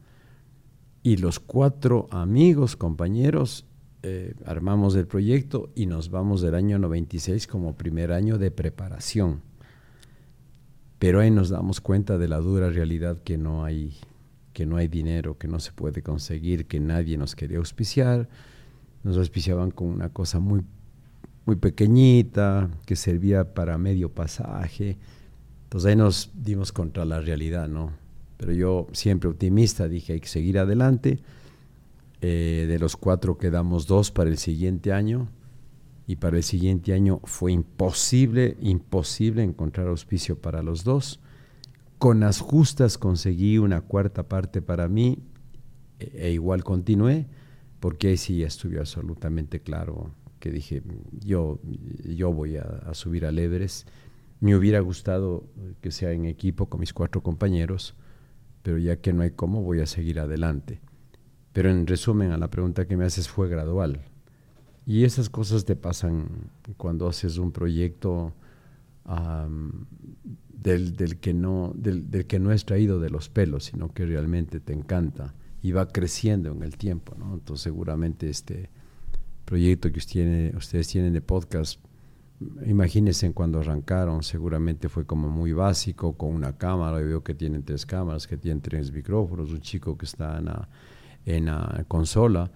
Y 1.04 1.18
los 1.18 1.42
cuatro 1.42 2.08
amigos, 2.10 2.78
compañeros, 2.78 3.66
eh, 4.02 4.34
armamos 4.46 4.96
el 4.96 5.08
proyecto 5.08 5.70
y 5.76 5.88
nos 5.88 6.10
vamos 6.10 6.42
del 6.42 6.56
año 6.56 6.80
96 6.80 7.48
como 7.48 7.76
primer 7.76 8.14
año 8.14 8.38
de 8.38 8.50
preparación 8.50 9.51
pero 11.02 11.20
ahí 11.20 11.32
nos 11.32 11.50
damos 11.50 11.82
cuenta 11.82 12.20
de 12.20 12.28
la 12.28 12.38
dura 12.38 12.70
realidad 12.70 13.18
que 13.24 13.36
no 13.36 13.66
hay, 13.66 13.98
que 14.54 14.68
no 14.68 14.78
hay 14.78 14.88
dinero, 14.88 15.36
que 15.36 15.48
no 15.48 15.60
se 15.60 15.72
puede 15.72 16.04
conseguir, 16.04 16.68
que 16.68 16.80
nadie 16.80 17.18
nos 17.18 17.36
quería 17.36 17.58
auspiciar. 17.58 18.30
Nos 19.02 19.18
auspiciaban 19.18 19.72
con 19.72 19.88
una 19.88 20.10
cosa 20.10 20.38
muy, 20.38 20.62
muy 21.48 21.56
pequeñita, 21.56 22.70
que 22.86 22.96
servía 22.96 23.56
para 23.56 23.80
medio 23.80 24.14
pasaje. 24.14 25.00
Entonces 25.64 25.90
ahí 25.90 25.96
nos 25.96 26.30
dimos 26.36 26.72
contra 26.72 27.04
la 27.04 27.20
realidad, 27.20 27.68
¿no? 27.68 27.94
Pero 28.38 28.54
yo 28.54 28.86
siempre 28.92 29.28
optimista 29.28 29.88
dije, 29.88 30.14
hay 30.14 30.20
que 30.20 30.28
seguir 30.28 30.60
adelante. 30.60 31.20
Eh, 32.22 32.68
de 32.70 32.78
los 32.78 32.96
cuatro 32.96 33.40
quedamos 33.40 33.88
dos 33.88 34.12
para 34.12 34.30
el 34.30 34.38
siguiente 34.38 34.94
año 34.94 35.30
y 36.08 36.18
para 36.18 36.38
el 36.38 36.44
siguiente 36.44 36.94
año 36.94 37.22
fue 37.24 37.52
imposible, 37.52 38.58
imposible 38.60 39.44
encontrar 39.44 39.88
auspicio 39.88 40.40
para 40.40 40.64
los 40.64 40.84
dos. 40.84 41.20
Con 41.98 42.20
las 42.20 42.40
justas 42.40 42.98
conseguí 42.98 43.58
una 43.58 43.82
cuarta 43.82 44.28
parte 44.28 44.62
para 44.62 44.88
mí 44.88 45.20
e, 46.00 46.28
e 46.28 46.32
igual 46.32 46.64
continué, 46.64 47.28
porque 47.80 48.10
ahí 48.10 48.18
sí 48.18 48.44
estuve 48.44 48.80
absolutamente 48.80 49.62
claro 49.62 50.12
que 50.40 50.52
dije, 50.52 50.82
yo, 51.24 51.60
yo 52.04 52.34
voy 52.34 52.58
a, 52.58 52.64
a 52.64 52.94
subir 52.96 53.26
al 53.26 53.38
Everest. 53.38 53.88
Me 54.40 54.56
hubiera 54.56 54.80
gustado 54.80 55.46
que 55.82 55.92
sea 55.92 56.12
en 56.12 56.26
equipo 56.26 56.68
con 56.68 56.80
mis 56.80 56.94
cuatro 56.94 57.22
compañeros, 57.22 57.96
pero 58.64 58.80
ya 58.80 58.98
que 58.98 59.14
no 59.14 59.22
hay 59.22 59.32
cómo, 59.32 59.62
voy 59.62 59.82
a 59.82 59.86
seguir 59.86 60.20
adelante. 60.20 60.82
Pero 61.54 61.70
en 61.70 61.86
resumen 61.86 62.32
a 62.32 62.38
la 62.38 62.50
pregunta 62.50 62.88
que 62.88 62.98
me 62.98 63.06
haces 63.06 63.30
fue 63.30 63.50
gradual. 63.50 64.11
Y 64.86 65.04
esas 65.04 65.30
cosas 65.30 65.66
te 65.66 65.76
pasan 65.76 66.50
cuando 66.78 67.08
haces 67.08 67.38
un 67.38 67.52
proyecto 67.52 68.34
del, 70.54 71.20
que 71.20 71.34
no, 71.34 71.74
del, 71.76 72.26
que 72.28 72.40
no 72.40 72.52
es 72.52 72.66
traído 72.66 73.00
de 73.00 73.10
los 73.10 73.30
pelos, 73.30 73.66
sino 73.66 73.94
que 73.94 74.06
realmente 74.06 74.60
te 74.60 74.74
encanta 74.74 75.34
y 75.62 75.72
va 75.72 75.88
creciendo 75.88 76.52
en 76.52 76.64
el 76.64 76.78
tiempo. 76.78 77.16
¿no? 77.18 77.34
Entonces 77.34 77.64
seguramente 77.64 78.30
este 78.30 78.70
proyecto 79.46 79.92
que 79.92 80.00
ustedes, 80.00 80.56
ustedes 80.56 80.88
tienen 80.88 81.14
de 81.14 81.22
podcast, 81.22 81.80
imagínense 82.66 83.32
cuando 83.34 83.60
arrancaron, 83.60 84.24
seguramente 84.24 84.90
fue 84.90 85.06
como 85.06 85.30
muy 85.30 85.54
básico, 85.54 86.14
con 86.14 86.34
una 86.34 86.58
cámara, 86.58 87.00
yo 87.00 87.06
veo 87.06 87.24
que 87.24 87.36
tienen 87.36 87.64
tres 87.64 87.86
cámaras, 87.86 88.26
que 88.26 88.38
tienen 88.38 88.62
tres 88.62 88.92
micrófonos, 88.92 89.52
un 89.52 89.62
chico 89.62 89.98
que 89.98 90.06
está 90.06 90.40
en 90.40 90.50
en 91.24 91.46
la 91.46 91.86
consola 91.88 92.50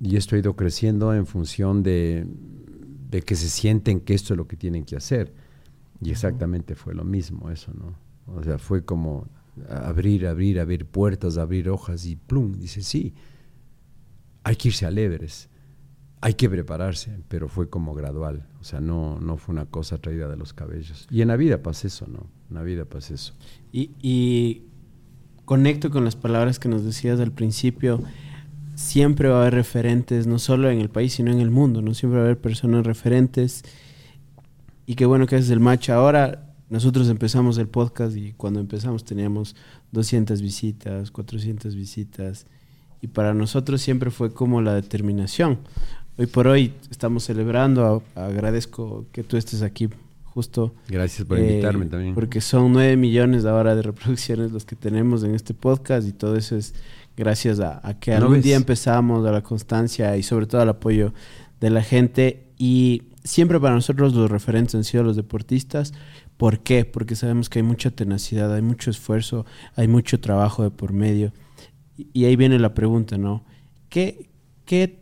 y 0.00 0.16
esto 0.16 0.34
ha 0.34 0.38
ido 0.38 0.56
creciendo 0.56 1.14
en 1.14 1.26
función 1.26 1.82
de, 1.82 2.26
que 3.24 3.36
se 3.36 3.50
sienten 3.50 4.00
que 4.00 4.14
esto 4.14 4.32
es 4.32 4.38
lo 4.38 4.48
que 4.48 4.56
tienen 4.56 4.84
que 4.84 4.96
hacer. 4.96 5.34
Y 6.00 6.10
exactamente 6.10 6.74
fue 6.74 6.94
lo 6.94 7.04
mismo 7.04 7.50
eso, 7.50 7.72
¿no? 7.74 7.94
O 8.34 8.42
sea, 8.42 8.58
fue 8.58 8.84
como 8.84 9.26
abrir, 9.68 10.26
abrir, 10.26 10.58
abrir 10.58 10.86
puertas, 10.86 11.36
abrir 11.36 11.68
hojas 11.68 12.06
y 12.06 12.16
plum, 12.16 12.52
dice, 12.52 12.80
sí, 12.80 13.12
hay 14.42 14.56
que 14.56 14.68
irse 14.68 14.86
al 14.86 14.96
Everest, 14.96 15.50
hay 16.22 16.34
que 16.34 16.48
prepararse, 16.48 17.18
pero 17.28 17.48
fue 17.48 17.68
como 17.68 17.92
gradual, 17.92 18.48
o 18.60 18.64
sea, 18.64 18.80
no, 18.80 19.20
no 19.20 19.36
fue 19.36 19.52
una 19.52 19.66
cosa 19.66 19.98
traída 19.98 20.28
de 20.28 20.36
los 20.36 20.54
cabellos. 20.54 21.06
Y 21.10 21.20
en 21.20 21.28
la 21.28 21.36
vida 21.36 21.62
pasa 21.62 21.88
eso, 21.88 22.06
¿no? 22.06 22.26
En 22.48 22.54
la 22.54 22.62
vida 22.62 22.86
pasa 22.86 23.12
eso. 23.12 23.34
Y, 23.72 23.90
y 24.00 24.64
conecto 25.44 25.90
con 25.90 26.04
las 26.04 26.16
palabras 26.16 26.58
que 26.58 26.68
nos 26.70 26.84
decías 26.84 27.20
al 27.20 27.32
principio 27.32 28.00
siempre 28.80 29.28
va 29.28 29.38
a 29.38 29.40
haber 29.42 29.54
referentes, 29.54 30.26
no 30.26 30.38
solo 30.38 30.70
en 30.70 30.80
el 30.80 30.88
país, 30.88 31.12
sino 31.12 31.30
en 31.30 31.40
el 31.40 31.50
mundo, 31.50 31.82
¿no? 31.82 31.94
Siempre 31.94 32.18
va 32.18 32.24
a 32.24 32.26
haber 32.26 32.40
personas 32.40 32.84
referentes. 32.86 33.62
Y 34.86 34.94
qué 34.94 35.06
bueno 35.06 35.26
que 35.26 35.36
es 35.36 35.50
el 35.50 35.60
match. 35.60 35.90
Ahora 35.90 36.54
nosotros 36.70 37.08
empezamos 37.08 37.58
el 37.58 37.68
podcast 37.68 38.16
y 38.16 38.32
cuando 38.32 38.58
empezamos 38.58 39.04
teníamos 39.04 39.54
200 39.92 40.40
visitas, 40.40 41.10
400 41.10 41.74
visitas. 41.76 42.46
Y 43.02 43.08
para 43.08 43.34
nosotros 43.34 43.82
siempre 43.82 44.10
fue 44.10 44.32
como 44.32 44.62
la 44.62 44.74
determinación. 44.74 45.58
Hoy 46.16 46.26
por 46.26 46.48
hoy 46.48 46.72
estamos 46.90 47.24
celebrando, 47.24 48.02
agradezco 48.14 49.06
que 49.12 49.22
tú 49.22 49.36
estés 49.36 49.62
aquí 49.62 49.88
justo. 50.24 50.74
Gracias 50.88 51.26
por 51.26 51.38
invitarme 51.38 51.84
eh, 51.84 51.88
también. 51.88 52.14
Porque 52.14 52.40
son 52.40 52.72
9 52.72 52.96
millones 52.96 53.44
ahora 53.44 53.74
de 53.74 53.82
reproducciones 53.82 54.52
los 54.52 54.64
que 54.64 54.74
tenemos 54.74 55.22
en 55.22 55.34
este 55.34 55.54
podcast 55.54 56.08
y 56.08 56.12
todo 56.12 56.36
eso 56.36 56.56
es 56.56 56.74
gracias 57.16 57.60
a, 57.60 57.80
que 58.00 58.12
algún 58.12 58.40
día 58.40 58.56
empezamos, 58.56 59.26
a 59.26 59.32
la 59.32 59.42
constancia 59.42 60.16
y 60.16 60.22
sobre 60.22 60.46
todo 60.46 60.60
al 60.62 60.68
apoyo 60.68 61.12
de 61.60 61.70
la 61.70 61.82
gente. 61.82 62.46
Y 62.56 63.02
siempre 63.24 63.60
para 63.60 63.74
nosotros 63.74 64.14
los 64.14 64.30
referentes 64.30 64.74
han 64.74 64.84
sido 64.84 65.04
los 65.04 65.16
deportistas. 65.16 65.92
¿Por 66.36 66.60
qué? 66.60 66.84
Porque 66.84 67.16
sabemos 67.16 67.50
que 67.50 67.58
hay 67.58 67.62
mucha 67.62 67.90
tenacidad, 67.90 68.54
hay 68.54 68.62
mucho 68.62 68.90
esfuerzo, 68.90 69.44
hay 69.76 69.88
mucho 69.88 70.20
trabajo 70.20 70.62
de 70.62 70.70
por 70.70 70.92
medio. 70.92 71.32
Y, 71.96 72.24
ahí 72.24 72.36
viene 72.36 72.58
la 72.58 72.72
pregunta, 72.72 73.18
¿no? 73.18 73.44
¿Qué, 73.90 74.30
qué 74.64 75.00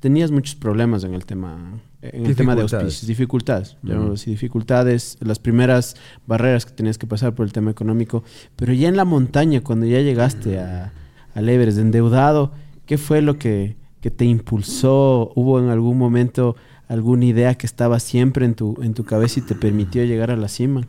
tenías 0.00 0.30
muchos 0.30 0.54
problemas 0.54 1.04
en 1.04 1.14
el 1.14 1.24
tema 1.24 1.80
en 2.00 2.26
el 2.26 2.36
tema 2.36 2.54
de 2.54 2.62
auspicios, 2.62 3.06
dificultades, 3.06 3.76
dificultades, 4.24 5.16
las 5.20 5.38
primeras 5.38 5.96
barreras 6.26 6.64
que 6.64 6.72
tenías 6.72 6.96
que 6.96 7.06
pasar 7.06 7.34
por 7.34 7.44
el 7.44 7.52
tema 7.52 7.70
económico, 7.70 8.22
pero 8.56 8.72
ya 8.72 8.88
en 8.88 8.96
la 8.96 9.04
montaña, 9.04 9.62
cuando 9.62 9.86
ya 9.86 10.00
llegaste 10.00 10.60
a, 10.60 10.92
al 11.34 11.48
Everest 11.48 11.78
endeudado, 11.78 12.52
¿qué 12.86 12.98
fue 12.98 13.20
lo 13.20 13.38
que, 13.38 13.76
te 14.00 14.24
impulsó? 14.24 15.32
¿Hubo 15.34 15.58
en 15.58 15.68
algún 15.68 15.98
momento 15.98 16.56
alguna 16.86 17.26
idea 17.26 17.56
que 17.56 17.66
estaba 17.66 18.00
siempre 18.00 18.46
en 18.46 18.54
tu, 18.54 18.80
en 18.80 18.94
tu 18.94 19.04
cabeza 19.04 19.40
y 19.40 19.42
te 19.42 19.54
permitió 19.54 20.02
llegar 20.04 20.30
a 20.30 20.36
la 20.36 20.48
cima? 20.48 20.86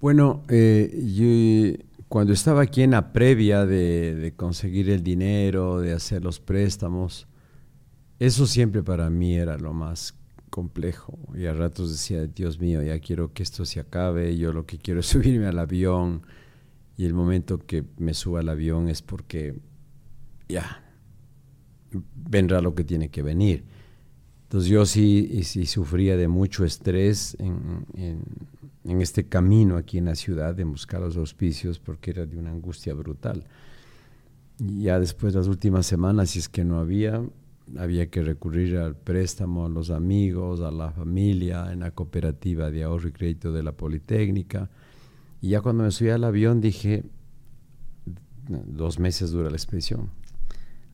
Bueno, 0.00 0.42
eh, 0.48 1.04
yo 1.14 1.84
cuando 2.08 2.32
estaba 2.32 2.62
aquí 2.62 2.82
en 2.82 2.92
la 2.92 3.12
previa 3.12 3.66
de, 3.66 4.14
de 4.14 4.32
conseguir 4.32 4.88
el 4.88 5.02
dinero, 5.02 5.80
de 5.80 5.92
hacer 5.92 6.22
los 6.22 6.40
préstamos, 6.40 7.26
eso 8.18 8.46
siempre 8.46 8.82
para 8.82 9.10
mí 9.10 9.36
era 9.36 9.58
lo 9.58 9.72
más 9.72 10.14
complejo. 10.50 11.18
Y 11.34 11.46
a 11.46 11.52
ratos 11.52 11.90
decía, 11.90 12.26
Dios 12.26 12.58
mío, 12.58 12.82
ya 12.82 12.98
quiero 12.98 13.32
que 13.32 13.42
esto 13.42 13.64
se 13.64 13.80
acabe, 13.80 14.36
yo 14.36 14.52
lo 14.52 14.66
que 14.66 14.78
quiero 14.78 15.00
es 15.00 15.06
subirme 15.14 15.46
al 15.46 15.58
avión. 15.58 16.22
Y 16.96 17.04
el 17.04 17.14
momento 17.14 17.58
que 17.58 17.84
me 17.98 18.12
suba 18.12 18.40
al 18.40 18.48
avión 18.48 18.88
es 18.88 19.02
porque 19.02 19.54
ya 20.48 20.82
vendrá 22.14 22.60
lo 22.60 22.74
que 22.74 22.84
tiene 22.84 23.08
que 23.08 23.22
venir. 23.22 23.64
Entonces 24.44 24.70
yo 24.70 24.84
sí, 24.86 25.42
sí 25.44 25.66
sufría 25.66 26.16
de 26.16 26.26
mucho 26.26 26.64
estrés 26.64 27.36
en, 27.38 27.86
en, 28.84 29.00
este 29.02 29.26
camino 29.26 29.76
aquí 29.76 29.98
en 29.98 30.06
la 30.06 30.14
ciudad 30.14 30.54
de 30.54 30.64
buscar 30.64 31.02
los 31.02 31.18
auspicios 31.18 31.78
porque 31.78 32.10
era 32.12 32.24
de 32.24 32.38
una 32.38 32.50
angustia 32.50 32.94
brutal. 32.94 33.44
Y 34.58 34.84
ya 34.84 34.98
después 34.98 35.34
las 35.34 35.46
últimas 35.46 35.86
semanas, 35.86 36.30
si 36.30 36.38
es 36.38 36.48
que 36.48 36.64
no 36.64 36.78
había, 36.78 37.22
había 37.76 38.08
que 38.10 38.22
recurrir 38.22 38.76
al 38.76 38.96
préstamo, 38.96 39.66
a 39.66 39.68
los 39.68 39.90
amigos, 39.90 40.60
a 40.60 40.70
la 40.70 40.90
familia, 40.90 41.72
en 41.72 41.80
la 41.80 41.90
cooperativa 41.90 42.70
de 42.70 42.84
ahorro 42.84 43.08
y 43.08 43.12
crédito 43.12 43.52
de 43.52 43.62
la 43.62 43.72
Politécnica. 43.72 44.70
Y 45.40 45.50
ya 45.50 45.60
cuando 45.60 45.84
me 45.84 45.90
subí 45.90 46.10
al 46.10 46.24
avión 46.24 46.60
dije, 46.60 47.04
dos 48.48 48.98
meses 48.98 49.30
dura 49.30 49.50
la 49.50 49.56
expedición. 49.56 50.10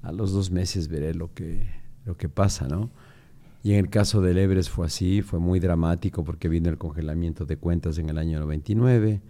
A 0.02 0.12
los 0.12 0.32
dos 0.32 0.50
meses 0.50 0.88
veré 0.88 1.14
lo 1.14 1.32
que, 1.32 1.66
lo 2.04 2.16
que 2.16 2.28
pasa, 2.28 2.68
¿no? 2.68 2.90
Y 3.62 3.72
en 3.72 3.78
el 3.78 3.88
caso 3.88 4.20
del 4.20 4.36
Everest 4.36 4.70
fue 4.70 4.86
así, 4.86 5.22
fue 5.22 5.38
muy 5.38 5.60
dramático 5.60 6.22
porque 6.24 6.48
vino 6.48 6.68
el 6.68 6.76
congelamiento 6.76 7.46
de 7.46 7.56
cuentas 7.56 7.96
en 7.96 8.10
el 8.10 8.18
año 8.18 8.38
99 8.40 9.22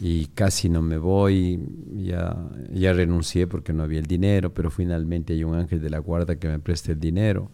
y 0.00 0.26
casi 0.26 0.68
no 0.68 0.82
me 0.82 0.98
voy, 0.98 1.60
ya, 1.96 2.36
ya 2.72 2.92
renuncié 2.92 3.46
porque 3.46 3.72
no 3.72 3.82
había 3.82 4.00
el 4.00 4.06
dinero, 4.06 4.52
pero 4.52 4.70
finalmente 4.70 5.32
hay 5.32 5.44
un 5.44 5.54
ángel 5.54 5.80
de 5.80 5.90
la 5.90 5.98
guarda 5.98 6.36
que 6.36 6.48
me 6.48 6.58
presta 6.58 6.92
el 6.92 7.00
dinero. 7.00 7.50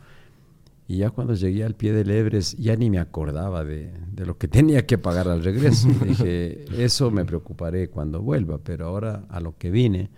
Y 0.88 0.98
ya 0.98 1.10
cuando 1.10 1.34
llegué 1.34 1.62
al 1.64 1.74
pie 1.74 1.92
del 1.92 2.10
Everest 2.10 2.58
ya 2.58 2.74
ni 2.74 2.90
me 2.90 2.98
acordaba 2.98 3.64
de, 3.64 3.92
de 4.12 4.26
lo 4.26 4.36
que 4.38 4.48
tenía 4.48 4.86
que 4.86 4.98
pagar 4.98 5.28
al 5.28 5.44
regreso. 5.44 5.88
Dije, 6.06 6.64
eso 6.82 7.10
me 7.10 7.24
preocuparé 7.24 7.88
cuando 7.88 8.22
vuelva, 8.22 8.58
pero 8.58 8.86
ahora 8.86 9.24
a 9.28 9.40
lo 9.40 9.56
que 9.56 9.70
vine. 9.70 10.10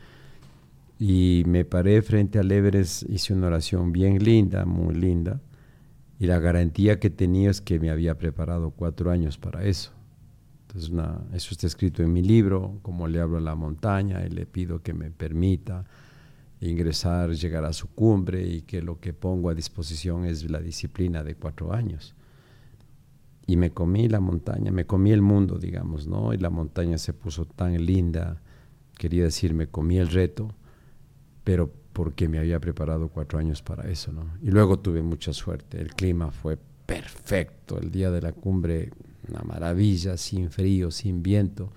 Y 0.99 1.43
me 1.47 1.65
paré 1.65 2.01
frente 2.03 2.39
al 2.39 2.53
Everest, 2.53 3.09
hice 3.11 3.35
una 3.35 3.49
oración 3.49 3.93
bien 3.93 4.23
linda, 4.23 4.65
muy 4.65 4.95
linda 4.95 5.41
y 6.23 6.27
la 6.27 6.39
garantía 6.39 7.01
que 7.01 7.11
tenía 7.11 7.51
es 7.51 7.61
que 7.61 7.81
me 7.81 7.91
había 7.91 8.17
preparado 8.17 8.71
cuatro 8.71 9.11
años 9.11 9.39
para 9.39 9.65
eso. 9.65 9.91
Eso 10.75 11.49
está 11.51 11.67
escrito 11.67 12.03
en 12.03 12.13
mi 12.13 12.23
libro, 12.23 12.79
como 12.83 13.07
le 13.07 13.21
hablo 13.21 13.39
a 13.39 13.41
la 13.41 13.55
montaña 13.55 14.25
y 14.25 14.31
le 14.31 14.47
pido 14.47 14.83
que 14.83 14.95
me 14.95 15.11
permita 15.11 15.85
ingresar, 16.61 17.31
llegar 17.33 17.65
a 17.65 17.73
su 17.73 17.89
cumbre 17.89 18.47
y 18.47 18.63
que 18.63 18.83
lo 18.83 19.01
que 19.01 19.13
pongo 19.13 19.51
a 19.51 19.55
disposición 19.55 20.25
es 20.25 20.49
la 20.51 20.61
disciplina 20.61 21.23
de 21.23 21.35
cuatro 21.35 21.73
años. 21.73 22.15
Y 23.47 23.57
me 23.57 23.71
comí 23.73 24.09
la 24.09 24.21
montaña, 24.21 24.71
me 24.71 24.87
comí 24.87 25.11
el 25.11 25.23
mundo, 25.23 25.59
digamos, 25.59 26.07
¿no? 26.07 26.33
Y 26.33 26.39
la 26.39 26.51
montaña 26.51 26.99
se 26.99 27.13
puso 27.13 27.45
tan 27.45 27.85
linda, 27.85 28.41
quería 28.97 29.25
decir, 29.25 29.53
me 29.53 29.67
comí 29.67 29.99
el 29.99 30.09
reto, 30.09 30.55
pero 31.43 31.73
porque 31.93 32.29
me 32.29 32.39
había 32.39 32.61
preparado 32.61 33.09
cuatro 33.09 33.39
años 33.39 33.61
para 33.61 33.91
eso, 33.91 34.13
¿no? 34.13 34.27
Y 34.41 34.51
luego 34.51 34.79
tuve 34.79 35.03
mucha 35.03 35.33
suerte, 35.33 35.81
el 35.81 35.95
clima 35.95 36.31
fue 36.31 36.57
perfecto, 36.87 37.79
el 37.79 37.91
día 37.91 38.11
de 38.11 38.23
la 38.23 38.33
cumbre, 38.33 38.91
una 39.29 39.43
maravilla, 39.43 40.17
sin 40.17 40.51
frío, 40.51 40.91
sin 40.91 41.23
viento, 41.23 41.73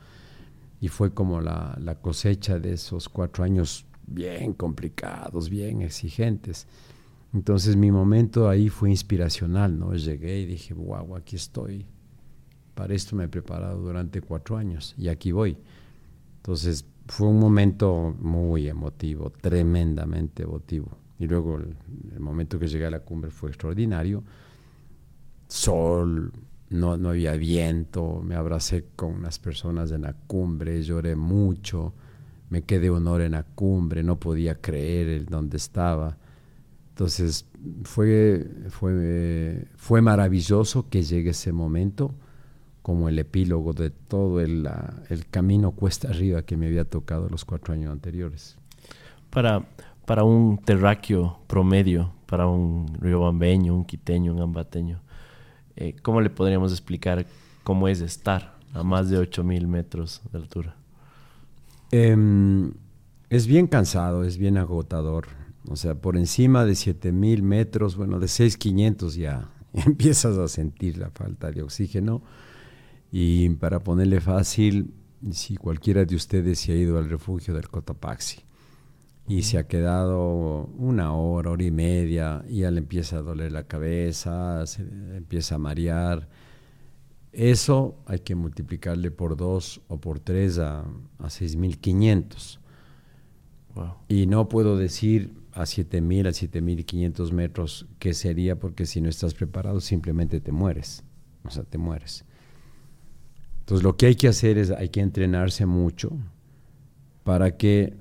y 0.82 0.88
fue 0.88 1.14
como 1.14 1.42
la, 1.42 1.78
la 1.82 1.96
cosecha 1.96 2.60
de 2.60 2.74
esos 2.74 3.10
cuatro 3.10 3.44
años 3.44 3.86
bien 4.08 4.54
complicados, 4.54 5.50
bien 5.50 5.82
exigentes. 5.82 6.68
Entonces 7.34 7.76
mi 7.76 7.92
momento 7.92 8.48
ahí 8.48 8.70
fue 8.70 8.90
inspiracional, 8.90 9.78
¿no? 9.78 9.94
Llegué 9.94 10.40
y 10.40 10.46
dije, 10.46 10.74
wow, 10.74 11.16
aquí 11.16 11.36
estoy. 11.36 11.86
Para 12.74 12.94
esto 12.94 13.16
me 13.16 13.26
he 13.26 13.28
preparado 13.28 13.82
durante 13.82 14.22
cuatro 14.22 14.58
años 14.58 14.96
y 14.98 15.08
aquí 15.08 15.32
voy. 15.32 15.58
Entonces 16.38 16.86
fue 17.08 17.28
un 17.28 17.40
momento 17.40 18.16
muy 18.20 18.68
emotivo, 18.68 19.30
tremendamente 19.30 20.44
emotivo. 20.44 20.98
Y 21.20 21.28
luego 21.28 21.58
el, 21.58 22.20
momento 22.20 22.60
que 22.60 22.68
llegué 22.68 22.86
a 22.86 22.92
la 22.92 23.00
cumbre 23.00 23.32
fue 23.32 23.50
extraordinario. 23.50 24.24
Sol, 25.48 26.32
no, 26.70 26.98
no 26.98 27.10
había 27.10 27.34
viento, 27.34 28.22
me 28.24 28.36
abracé 28.36 28.86
con 28.96 29.14
unas 29.14 29.40
personas 29.40 29.92
en 29.92 30.02
la 30.04 30.14
cumbre, 30.14 30.82
lloré 30.82 31.16
mucho, 31.16 31.94
me 32.50 32.64
quedé 32.64 32.90
honor 32.90 33.22
en 33.22 33.34
la 33.34 33.44
cumbre, 33.44 34.04
no 34.04 34.20
podía 34.20 34.56
creer 34.56 35.10
el 35.10 35.26
dónde 35.26 35.58
estaba. 35.58 36.18
Entonces 36.90 37.46
fue, 37.84 38.48
fue, 38.70 39.68
fue 39.76 40.02
maravilloso 40.02 40.90
que 40.90 41.04
llegue 41.04 41.32
ese 41.32 41.52
momento 41.52 42.16
como 42.82 43.10
el 43.10 43.18
epílogo 43.18 43.74
de 43.74 43.90
todo 43.90 44.40
el, 44.40 44.70
el, 45.10 45.26
camino 45.28 45.72
cuesta 45.72 46.10
arriba 46.10 46.44
que 46.44 46.56
me 46.56 46.68
había 46.68 46.86
tocado 46.86 47.28
los 47.30 47.44
cuatro 47.44 47.74
años 47.74 47.92
anteriores. 47.92 48.58
Para, 49.32 49.68
para 50.06 50.24
un 50.24 50.60
terráqueo 50.60 51.40
promedio, 51.48 52.14
para 52.28 52.46
un 52.48 52.96
riobambeño, 53.02 53.76
un 53.76 53.86
quiteño, 53.86 54.34
un 54.34 54.42
ambateño, 54.42 55.02
eh, 55.76 55.96
¿cómo 56.02 56.22
le 56.22 56.30
podríamos 56.30 56.72
explicar 56.72 57.26
cómo 57.64 57.88
es 57.88 58.02
estar 58.02 58.58
a 58.74 58.84
más 58.84 59.10
de 59.10 59.20
8.000 59.20 59.68
metros 59.68 60.22
de 60.32 60.38
altura? 60.38 60.76
Em, 61.92 62.74
es 63.30 63.48
bien 63.48 63.68
cansado, 63.68 64.24
es 64.24 64.38
bien 64.38 64.58
agotador. 64.58 65.28
O 65.68 65.76
sea, 65.76 65.96
por 65.96 66.16
encima 66.18 66.66
de 66.66 66.74
7.000 66.74 67.42
metros, 67.42 67.96
bueno, 67.96 68.20
de 68.20 68.28
6.500 68.28 69.16
ya 69.18 69.50
empiezas 69.74 70.38
a 70.38 70.48
sentir 70.48 70.98
la 70.98 71.10
falta 71.12 71.52
de 71.52 71.62
oxígeno 71.62 72.22
y 73.12 73.50
para 73.50 73.80
ponerle 73.80 74.22
fácil, 74.22 74.94
si 75.32 75.56
cualquiera 75.58 76.06
de 76.06 76.16
ustedes 76.16 76.60
se 76.60 76.74
ha 76.74 76.76
ido 76.76 76.98
al 76.98 77.10
refugio 77.10 77.54
del 77.54 77.70
Cotopaxi 77.70 78.45
y 79.28 79.42
se 79.44 79.58
ha 79.58 79.68
quedado 79.68 80.66
una 80.78 81.14
hora, 81.14 81.52
hora 81.52 81.64
y 81.64 81.72
media, 81.72 82.44
y 82.48 82.60
ya 82.60 82.72
le 82.72 82.80
empieza 82.80 83.18
a 83.18 83.22
doler 83.22 83.52
la 83.52 83.64
cabeza, 83.64 84.66
se 84.68 84.84
empieza 84.84 85.56
a 85.56 85.58
marear, 85.58 86.30
eso 87.36 87.98
hay 88.06 88.20
que 88.20 88.34
multiplicarle 88.34 89.12
por 89.12 89.36
dos 89.36 89.82
o 89.90 90.00
por 90.00 90.22
tres 90.22 90.58
a, 90.58 90.80
a 90.80 91.26
6.500. 91.26 92.60
Y 94.08 94.26
no 94.28 94.48
puedo 94.48 94.78
decir 94.78 95.34
a 95.52 95.64
7.000, 95.64 96.28
a 96.28 96.32
7.500 96.32 97.32
metros 97.34 97.88
qué 98.00 98.14
sería, 98.14 98.58
porque 98.58 98.86
si 98.86 99.02
no 99.02 99.10
estás 99.10 99.34
preparado 99.34 99.82
simplemente 99.82 100.40
te 100.40 100.54
mueres. 100.54 101.04
O 101.44 101.50
sea, 101.50 101.64
te 101.64 101.78
mueres. 101.78 102.24
Entonces 103.60 103.84
lo 103.84 103.98
que 103.98 104.06
hay 104.06 104.16
que 104.16 104.30
hacer 104.30 104.58
es, 104.58 104.72
hay 104.72 104.88
que 104.88 105.02
entrenarse 105.02 105.66
mucho 105.66 106.12
para 107.26 107.58
que 107.58 107.98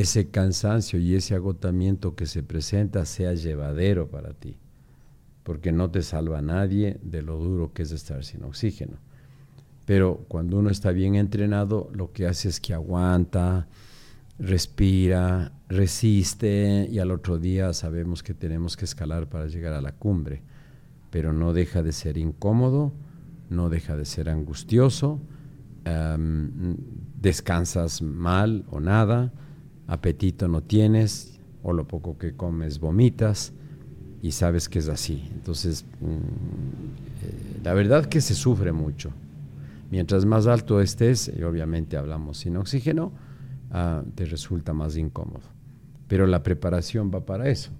ese 0.00 0.28
cansancio 0.30 0.98
y 0.98 1.14
ese 1.14 1.34
agotamiento 1.34 2.14
que 2.14 2.26
se 2.26 2.42
presenta 2.42 3.04
sea 3.06 3.34
llevadero 3.34 4.08
para 4.10 4.34
ti, 4.34 4.58
porque 5.42 5.72
no 5.72 5.90
te 5.90 6.02
salva 6.02 6.42
nadie 6.42 6.98
de 7.02 7.22
lo 7.22 7.38
duro 7.38 7.72
que 7.72 7.82
es 7.82 7.92
estar 7.92 8.24
sin 8.24 8.44
oxígeno. 8.44 8.98
Pero 9.84 10.24
cuando 10.28 10.58
uno 10.58 10.70
está 10.70 10.90
bien 10.90 11.14
entrenado, 11.14 11.88
lo 11.92 12.12
que 12.12 12.26
hace 12.26 12.48
es 12.48 12.60
que 12.60 12.74
aguanta, 12.74 13.68
respira, 14.38 15.52
resiste 15.68 16.88
y 16.90 16.98
al 16.98 17.10
otro 17.10 17.38
día 17.38 17.72
sabemos 17.72 18.22
que 18.22 18.34
tenemos 18.34 18.76
que 18.76 18.84
escalar 18.84 19.28
para 19.28 19.46
llegar 19.46 19.72
a 19.72 19.80
la 19.80 19.92
cumbre, 19.92 20.42
pero 21.10 21.32
no 21.32 21.52
deja 21.52 21.82
de 21.82 21.92
ser 21.92 22.18
incómodo 22.18 22.92
no 23.48 23.68
deja 23.68 23.96
de 23.96 24.04
ser 24.04 24.28
angustioso, 24.28 25.20
descansas 27.20 28.02
mal 28.02 28.64
o 28.68 28.80
nada, 28.80 29.32
apetito 29.86 30.48
no 30.48 30.62
tienes, 30.62 31.40
o 31.62 31.72
lo 31.72 31.86
poco 31.86 32.18
que 32.18 32.34
comes 32.34 32.78
vomitas, 32.78 33.52
y 34.22 34.32
sabes 34.32 34.68
que 34.68 34.78
es 34.78 34.88
así. 34.88 35.28
Entonces, 35.32 35.84
mm, 36.00 36.04
eh, 36.04 37.60
la 37.64 37.74
verdad 37.74 38.06
que 38.06 38.20
se 38.20 38.34
sufre 38.34 38.72
mucho. 38.72 39.10
Mientras 39.90 40.24
más 40.24 40.46
alto 40.46 40.80
estés, 40.80 41.30
y 41.36 41.42
obviamente 41.42 41.96
hablamos 41.96 42.38
sin 42.38 42.56
oxígeno, 42.56 43.12
ah, 43.70 44.02
te 44.14 44.24
resulta 44.24 44.72
más 44.72 44.96
incómodo. 44.96 45.44
Pero 46.08 46.26
la 46.26 46.42
preparación 46.42 47.10
va 47.14 47.24
para 47.24 47.48
eso, 47.48 47.70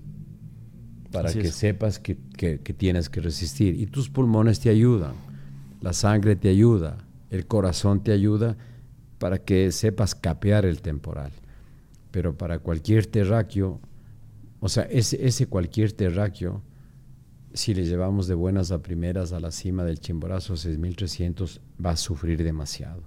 para 1.10 1.32
que 1.32 1.50
sepas 1.50 1.98
que 1.98 2.14
tienes 2.76 3.08
que 3.08 3.20
resistir. 3.20 3.80
Y 3.80 3.86
tus 3.86 4.08
pulmones 4.08 4.60
te 4.60 4.70
ayudan 4.70 5.14
la 5.80 5.92
sangre 5.92 6.36
te 6.36 6.48
ayuda, 6.48 6.98
el 7.30 7.46
corazón 7.46 8.02
te 8.02 8.12
ayuda 8.12 8.56
para 9.18 9.38
que 9.38 9.70
sepas 9.72 10.14
capear 10.14 10.64
el 10.64 10.80
temporal. 10.82 11.30
Pero 12.16 12.34
para 12.34 12.60
cualquier 12.60 13.04
terráqueo, 13.04 13.78
o 14.60 14.70
sea, 14.70 14.84
ese, 14.84 15.26
ese 15.26 15.48
cualquier 15.48 15.92
terráqueo, 15.92 16.62
si 17.52 17.74
le 17.74 17.84
llevamos 17.84 18.26
de 18.26 18.32
buenas 18.32 18.72
a 18.72 18.80
primeras 18.80 19.34
a 19.34 19.38
la 19.38 19.50
cima 19.50 19.84
del 19.84 20.00
Chimborazo 20.00 20.56
6300, 20.56 21.60
va 21.84 21.90
a 21.90 21.96
sufrir 21.98 22.42
demasiado. 22.42 23.02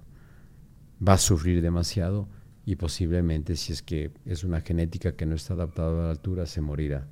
Va 1.04 1.14
a 1.14 1.18
sufrir 1.18 1.60
demasiado 1.60 2.28
y 2.64 2.76
posiblemente, 2.76 3.56
si 3.56 3.72
es 3.72 3.82
que 3.82 4.12
es 4.26 4.44
una 4.44 4.60
genética 4.60 5.16
que 5.16 5.26
no 5.26 5.34
está 5.34 5.54
adaptada 5.54 6.02
a 6.02 6.04
la 6.04 6.10
altura, 6.12 6.46
se 6.46 6.60
morirá. 6.60 7.08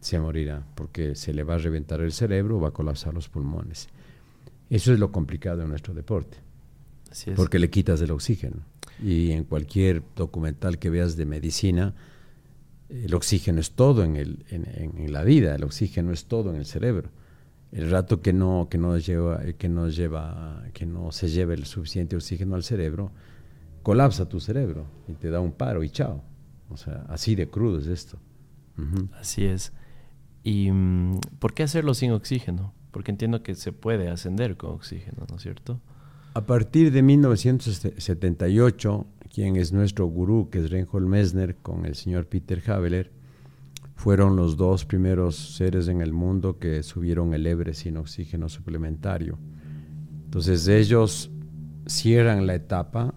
se 0.00 0.18
morirá, 0.18 0.66
porque 0.74 1.14
se 1.14 1.32
le 1.32 1.42
va 1.42 1.54
a 1.54 1.58
reventar 1.58 2.02
el 2.02 2.12
cerebro, 2.12 2.60
va 2.60 2.68
a 2.68 2.72
colapsar 2.72 3.14
los 3.14 3.30
pulmones. 3.30 3.88
Eso 4.68 4.92
es 4.92 4.98
lo 4.98 5.10
complicado 5.10 5.62
en 5.62 5.70
nuestro 5.70 5.94
deporte, 5.94 6.36
porque 7.34 7.58
le 7.58 7.70
quitas 7.70 7.98
el 8.02 8.10
oxígeno. 8.10 8.58
Y 9.02 9.32
en 9.32 9.44
cualquier 9.44 10.02
documental 10.16 10.78
que 10.78 10.90
veas 10.90 11.16
de 11.16 11.26
medicina, 11.26 11.94
el 12.88 13.14
oxígeno 13.14 13.60
es 13.60 13.72
todo 13.72 14.02
en, 14.04 14.16
el, 14.16 14.44
en, 14.50 15.12
la 15.12 15.22
vida, 15.22 15.54
el 15.54 15.64
oxígeno 15.64 16.12
es 16.12 16.26
todo 16.26 16.50
en 16.50 16.56
el 16.56 16.66
cerebro. 16.66 17.10
El 17.70 17.90
rato 17.90 18.22
que 18.22 18.32
no, 18.32 18.68
que 18.70 18.78
no, 18.78 18.96
lleva, 18.96 19.42
que 19.58 19.68
no, 19.68 19.88
lleva, 19.88 20.64
que 20.72 20.86
no 20.86 21.12
se 21.12 21.28
lleve 21.28 21.54
el 21.54 21.66
suficiente 21.66 22.16
oxígeno 22.16 22.56
al 22.56 22.62
cerebro, 22.62 23.12
colapsa 23.82 24.28
tu 24.28 24.40
cerebro 24.40 24.86
y 25.06 25.12
te 25.14 25.30
da 25.30 25.40
un 25.40 25.52
paro 25.52 25.84
y 25.84 25.90
chao. 25.90 26.22
O 26.70 26.76
sea, 26.76 27.04
así 27.08 27.34
de 27.34 27.48
crudo 27.48 27.78
es 27.78 27.86
esto. 27.86 28.18
Así 29.18 29.44
es. 29.44 29.72
¿Y 30.44 30.70
mm, 30.70 31.20
por 31.38 31.52
qué 31.52 31.64
hacerlo 31.64 31.94
sin 31.94 32.12
oxígeno? 32.12 32.72
Porque 32.90 33.10
entiendo 33.10 33.42
que 33.42 33.54
se 33.54 33.72
puede 33.72 34.08
ascender 34.08 34.56
con 34.56 34.70
oxígeno, 34.70 35.26
¿no 35.28 35.36
es 35.36 35.42
cierto? 35.42 35.80
A 36.34 36.46
partir 36.46 36.92
de 36.92 37.02
1978, 37.02 39.06
quien 39.32 39.56
es 39.56 39.72
nuestro 39.72 40.06
gurú, 40.06 40.50
que 40.50 40.58
es 40.58 40.70
Reinhold 40.70 41.06
Messner, 41.06 41.56
con 41.56 41.86
el 41.86 41.94
señor 41.94 42.26
Peter 42.26 42.62
Haveler, 42.70 43.10
fueron 43.94 44.36
los 44.36 44.56
dos 44.56 44.84
primeros 44.84 45.56
seres 45.56 45.88
en 45.88 46.00
el 46.00 46.12
mundo 46.12 46.58
que 46.58 46.82
subieron 46.84 47.34
el 47.34 47.46
Ebre 47.46 47.74
sin 47.74 47.96
oxígeno 47.96 48.48
suplementario. 48.48 49.38
Entonces 50.24 50.68
ellos 50.68 51.30
cierran 51.86 52.46
la 52.46 52.54
etapa 52.54 53.14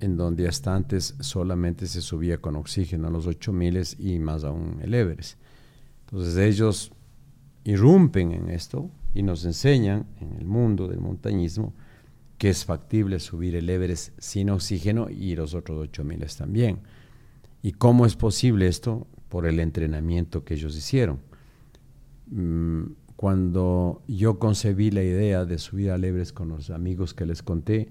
en 0.00 0.16
donde 0.16 0.48
hasta 0.48 0.74
antes 0.74 1.14
solamente 1.20 1.86
se 1.86 2.00
subía 2.00 2.38
con 2.38 2.56
oxígeno 2.56 3.08
a 3.08 3.10
los 3.10 3.26
8000 3.26 3.96
y 3.98 4.18
más 4.18 4.44
aún 4.44 4.78
el 4.80 4.94
Everest. 4.94 5.38
Entonces 6.06 6.36
ellos 6.38 6.92
irrumpen 7.64 8.32
en 8.32 8.48
esto 8.48 8.90
y 9.12 9.22
nos 9.22 9.44
enseñan 9.44 10.06
en 10.20 10.32
el 10.32 10.46
mundo 10.46 10.88
del 10.88 11.00
montañismo 11.00 11.74
que 12.40 12.48
es 12.48 12.64
factible 12.64 13.20
subir 13.20 13.54
el 13.54 13.68
Everest 13.68 14.18
sin 14.18 14.48
oxígeno 14.48 15.10
y 15.10 15.36
los 15.36 15.52
otros 15.52 15.78
8000 15.78 16.24
también. 16.38 16.78
¿Y 17.62 17.72
cómo 17.72 18.06
es 18.06 18.16
posible 18.16 18.66
esto? 18.66 19.06
Por 19.28 19.44
el 19.44 19.60
entrenamiento 19.60 20.42
que 20.42 20.54
ellos 20.54 20.74
hicieron. 20.74 21.18
Mm, 22.30 22.92
cuando 23.16 24.02
yo 24.08 24.38
concebí 24.38 24.90
la 24.90 25.02
idea 25.02 25.44
de 25.44 25.58
subir 25.58 25.90
al 25.90 26.02
Everest 26.02 26.32
con 26.32 26.48
los 26.48 26.70
amigos 26.70 27.12
que 27.12 27.26
les 27.26 27.42
conté, 27.42 27.90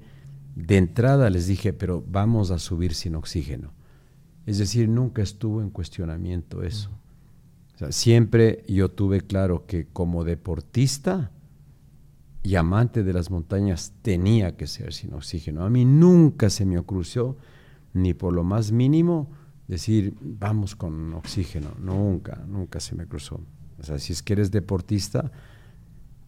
de 0.56 0.78
entrada 0.78 1.30
les 1.30 1.46
dije, 1.46 1.72
pero 1.72 2.04
vamos 2.10 2.50
a 2.50 2.58
subir 2.58 2.96
sin 2.96 3.14
oxígeno. 3.14 3.72
Es 4.48 4.58
decir, 4.58 4.90
nunca 4.90 5.22
estuvo 5.22 5.62
en 5.62 5.70
cuestionamiento 5.70 6.64
eso. 6.64 6.90
siempre 7.92 8.64
yo 8.68 8.90
tuve 8.90 9.22
claro 9.22 9.68
que 9.68 9.86
como 9.86 10.24
deportista 10.24 11.30
y 12.42 12.56
amante 12.56 13.04
de 13.04 13.14
las 13.14 13.30
montañas 13.32 13.94
tenía 14.02 14.56
que 14.56 14.68
ser 14.68 14.94
sin 14.94 15.14
oxígeno. 15.14 15.64
A 15.64 15.70
mí 15.70 15.86
nunca 15.86 16.50
se 16.50 16.66
me 16.66 16.78
ocurrió, 16.78 17.38
ni 17.94 18.14
por 18.14 18.34
lo 18.34 18.44
más 18.44 18.72
mínimo, 18.72 19.32
decir, 19.68 20.16
vamos 20.22 20.76
con 20.76 21.14
oxígeno. 21.14 21.72
Nunca, 21.80 22.44
nunca 22.48 22.80
se 22.80 22.96
me 22.96 23.06
cruzó. 23.08 23.42
O 23.80 23.84
sea, 23.84 24.00
si 24.00 24.14
es 24.14 24.24
que 24.24 24.34
eres 24.34 24.52
deportista, 24.52 25.32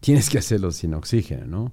tienes 0.00 0.28
que 0.28 0.38
hacerlo 0.38 0.70
sin 0.70 0.94
oxígeno, 0.94 1.46
¿no? 1.46 1.72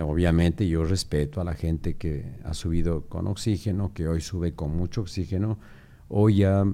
obviamente 0.00 0.68
yo 0.68 0.84
respeto 0.84 1.40
a 1.40 1.44
la 1.44 1.54
gente 1.54 1.96
que 1.96 2.36
ha 2.44 2.54
subido 2.54 3.06
con 3.06 3.26
oxígeno, 3.26 3.92
que 3.92 4.08
hoy 4.08 4.20
sube 4.20 4.54
con 4.54 4.76
mucho 4.76 5.02
oxígeno. 5.02 5.58
Hoy 6.08 6.36
ya 6.36 6.64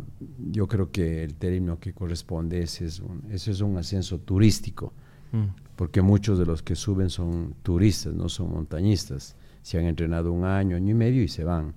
yo 0.51 0.66
creo 0.66 0.90
que 0.90 1.23
el 1.25 1.37
término 1.37 1.79
que 1.79 1.92
corresponde 1.92 2.62
es, 2.62 2.81
es 2.81 3.01
un, 3.01 3.25
ese 3.31 3.53
es 3.53 3.61
un 3.61 3.77
ascenso 3.79 4.18
turístico, 4.18 4.92
mm. 5.33 5.77
porque 5.77 6.03
muchos 6.03 6.38
de 6.38 6.47
los 6.47 6.62
que 6.62 6.77
suben 6.77 7.11
son 7.11 7.55
turistas, 7.62 8.14
no 8.14 8.29
son 8.29 8.53
montañistas. 8.53 9.37
Se 9.62 9.79
han 9.79 9.85
entrenado 9.85 10.33
un 10.33 10.45
año, 10.45 10.77
año 10.77 10.91
y 10.91 10.95
medio 10.95 11.23
y 11.23 11.29
se 11.29 11.45
van. 11.45 11.75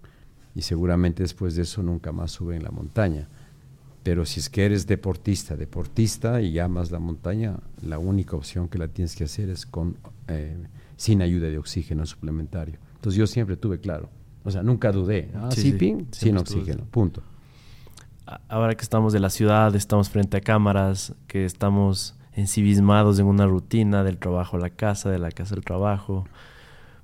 Y 0.55 0.61
seguramente 0.61 1.23
después 1.23 1.55
de 1.55 1.63
eso 1.63 1.81
nunca 1.83 2.11
más 2.11 2.31
suben 2.31 2.63
la 2.63 2.71
montaña. 2.71 3.27
Pero 4.03 4.25
si 4.25 4.39
es 4.39 4.49
que 4.49 4.65
eres 4.65 4.87
deportista, 4.87 5.55
deportista 5.55 6.41
y 6.41 6.57
amas 6.57 6.91
la 6.91 6.99
montaña, 6.99 7.59
la 7.81 7.99
única 7.99 8.35
opción 8.35 8.67
que 8.67 8.79
la 8.79 8.87
tienes 8.87 9.15
que 9.15 9.25
hacer 9.25 9.49
es 9.49 9.65
con 9.65 9.97
eh, 10.27 10.57
sin 10.95 11.21
ayuda 11.21 11.49
de 11.49 11.57
oxígeno 11.57 12.05
suplementario. 12.05 12.77
Entonces 12.95 13.17
yo 13.17 13.27
siempre 13.27 13.57
tuve 13.57 13.79
claro, 13.79 14.09
o 14.43 14.51
sea, 14.51 14.63
nunca 14.63 14.91
dudé, 14.91 15.29
ah, 15.35 15.49
sí, 15.51 15.77
sin 16.11 16.37
oxígeno, 16.37 16.85
punto. 16.85 17.23
Ahora 18.47 18.75
que 18.75 18.83
estamos 18.83 19.11
de 19.11 19.19
la 19.19 19.29
ciudad, 19.29 19.75
estamos 19.75 20.09
frente 20.09 20.37
a 20.37 20.41
cámaras, 20.41 21.13
que 21.27 21.45
estamos 21.45 22.15
ensimismados 22.33 23.19
en 23.19 23.25
una 23.25 23.45
rutina 23.45 24.03
del 24.03 24.17
trabajo 24.17 24.57
a 24.57 24.59
la 24.59 24.69
casa, 24.69 25.09
de 25.09 25.19
la 25.19 25.31
casa 25.31 25.55
al 25.55 25.63
trabajo, 25.63 26.25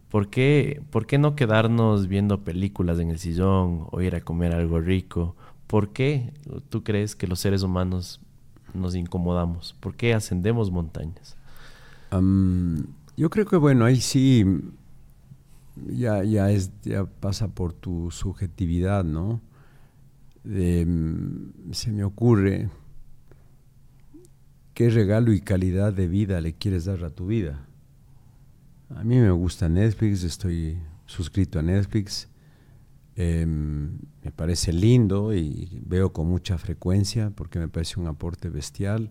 ¿por 0.09 0.29
qué, 0.29 0.81
¿por 0.89 1.05
qué 1.05 1.17
no 1.17 1.35
quedarnos 1.35 2.07
viendo 2.07 2.43
películas 2.43 2.99
en 2.99 3.09
el 3.09 3.19
sillón 3.19 3.87
o 3.91 4.01
ir 4.01 4.15
a 4.15 4.21
comer 4.21 4.53
algo 4.53 4.79
rico? 4.79 5.35
¿Por 5.67 5.89
qué 5.89 6.33
tú 6.69 6.83
crees 6.83 7.15
que 7.15 7.27
los 7.27 7.39
seres 7.39 7.63
humanos 7.63 8.21
nos 8.73 8.95
incomodamos? 8.95 9.75
¿Por 9.79 9.95
qué 9.95 10.13
ascendemos 10.13 10.71
montañas? 10.71 11.35
Yo 13.17 13.29
creo 13.29 13.45
que 13.45 13.57
bueno, 13.57 13.83
ahí 13.83 13.99
sí 13.99 14.45
ya, 15.87 16.23
ya, 16.23 16.51
es, 16.51 16.71
ya 16.83 17.05
pasa 17.05 17.49
por 17.49 17.73
tu 17.73 18.11
subjetividad, 18.11 19.03
¿no? 19.03 19.41
Mm, 20.43 21.71
se 21.71 21.91
me 21.91 22.03
ocurre 22.05 22.69
qué 24.77 24.91
regalo 24.91 25.33
y 25.33 25.41
calidad 25.41 25.91
de 25.91 26.07
vida 26.07 26.39
le 26.39 26.53
quieres 26.53 26.85
dar 26.85 27.03
a 27.03 27.09
tu 27.09 27.25
vida. 27.25 27.65
A 28.95 29.03
mí 29.03 29.17
me 29.17 29.31
gusta 29.31 29.67
Netflix, 29.67 30.23
estoy 30.23 30.77
suscrito 31.07 31.57
a 31.57 31.63
Netflix, 31.63 32.27
em, 33.15 33.97
me 34.23 34.31
parece 34.31 34.71
lindo 34.71 35.33
y 35.33 35.81
veo 35.83 36.13
con 36.13 36.27
mucha 36.27 36.59
frecuencia 36.59 37.31
porque 37.31 37.57
me 37.57 37.67
parece 37.67 37.99
un 37.99 38.05
aporte 38.05 38.49
bestial 38.49 39.09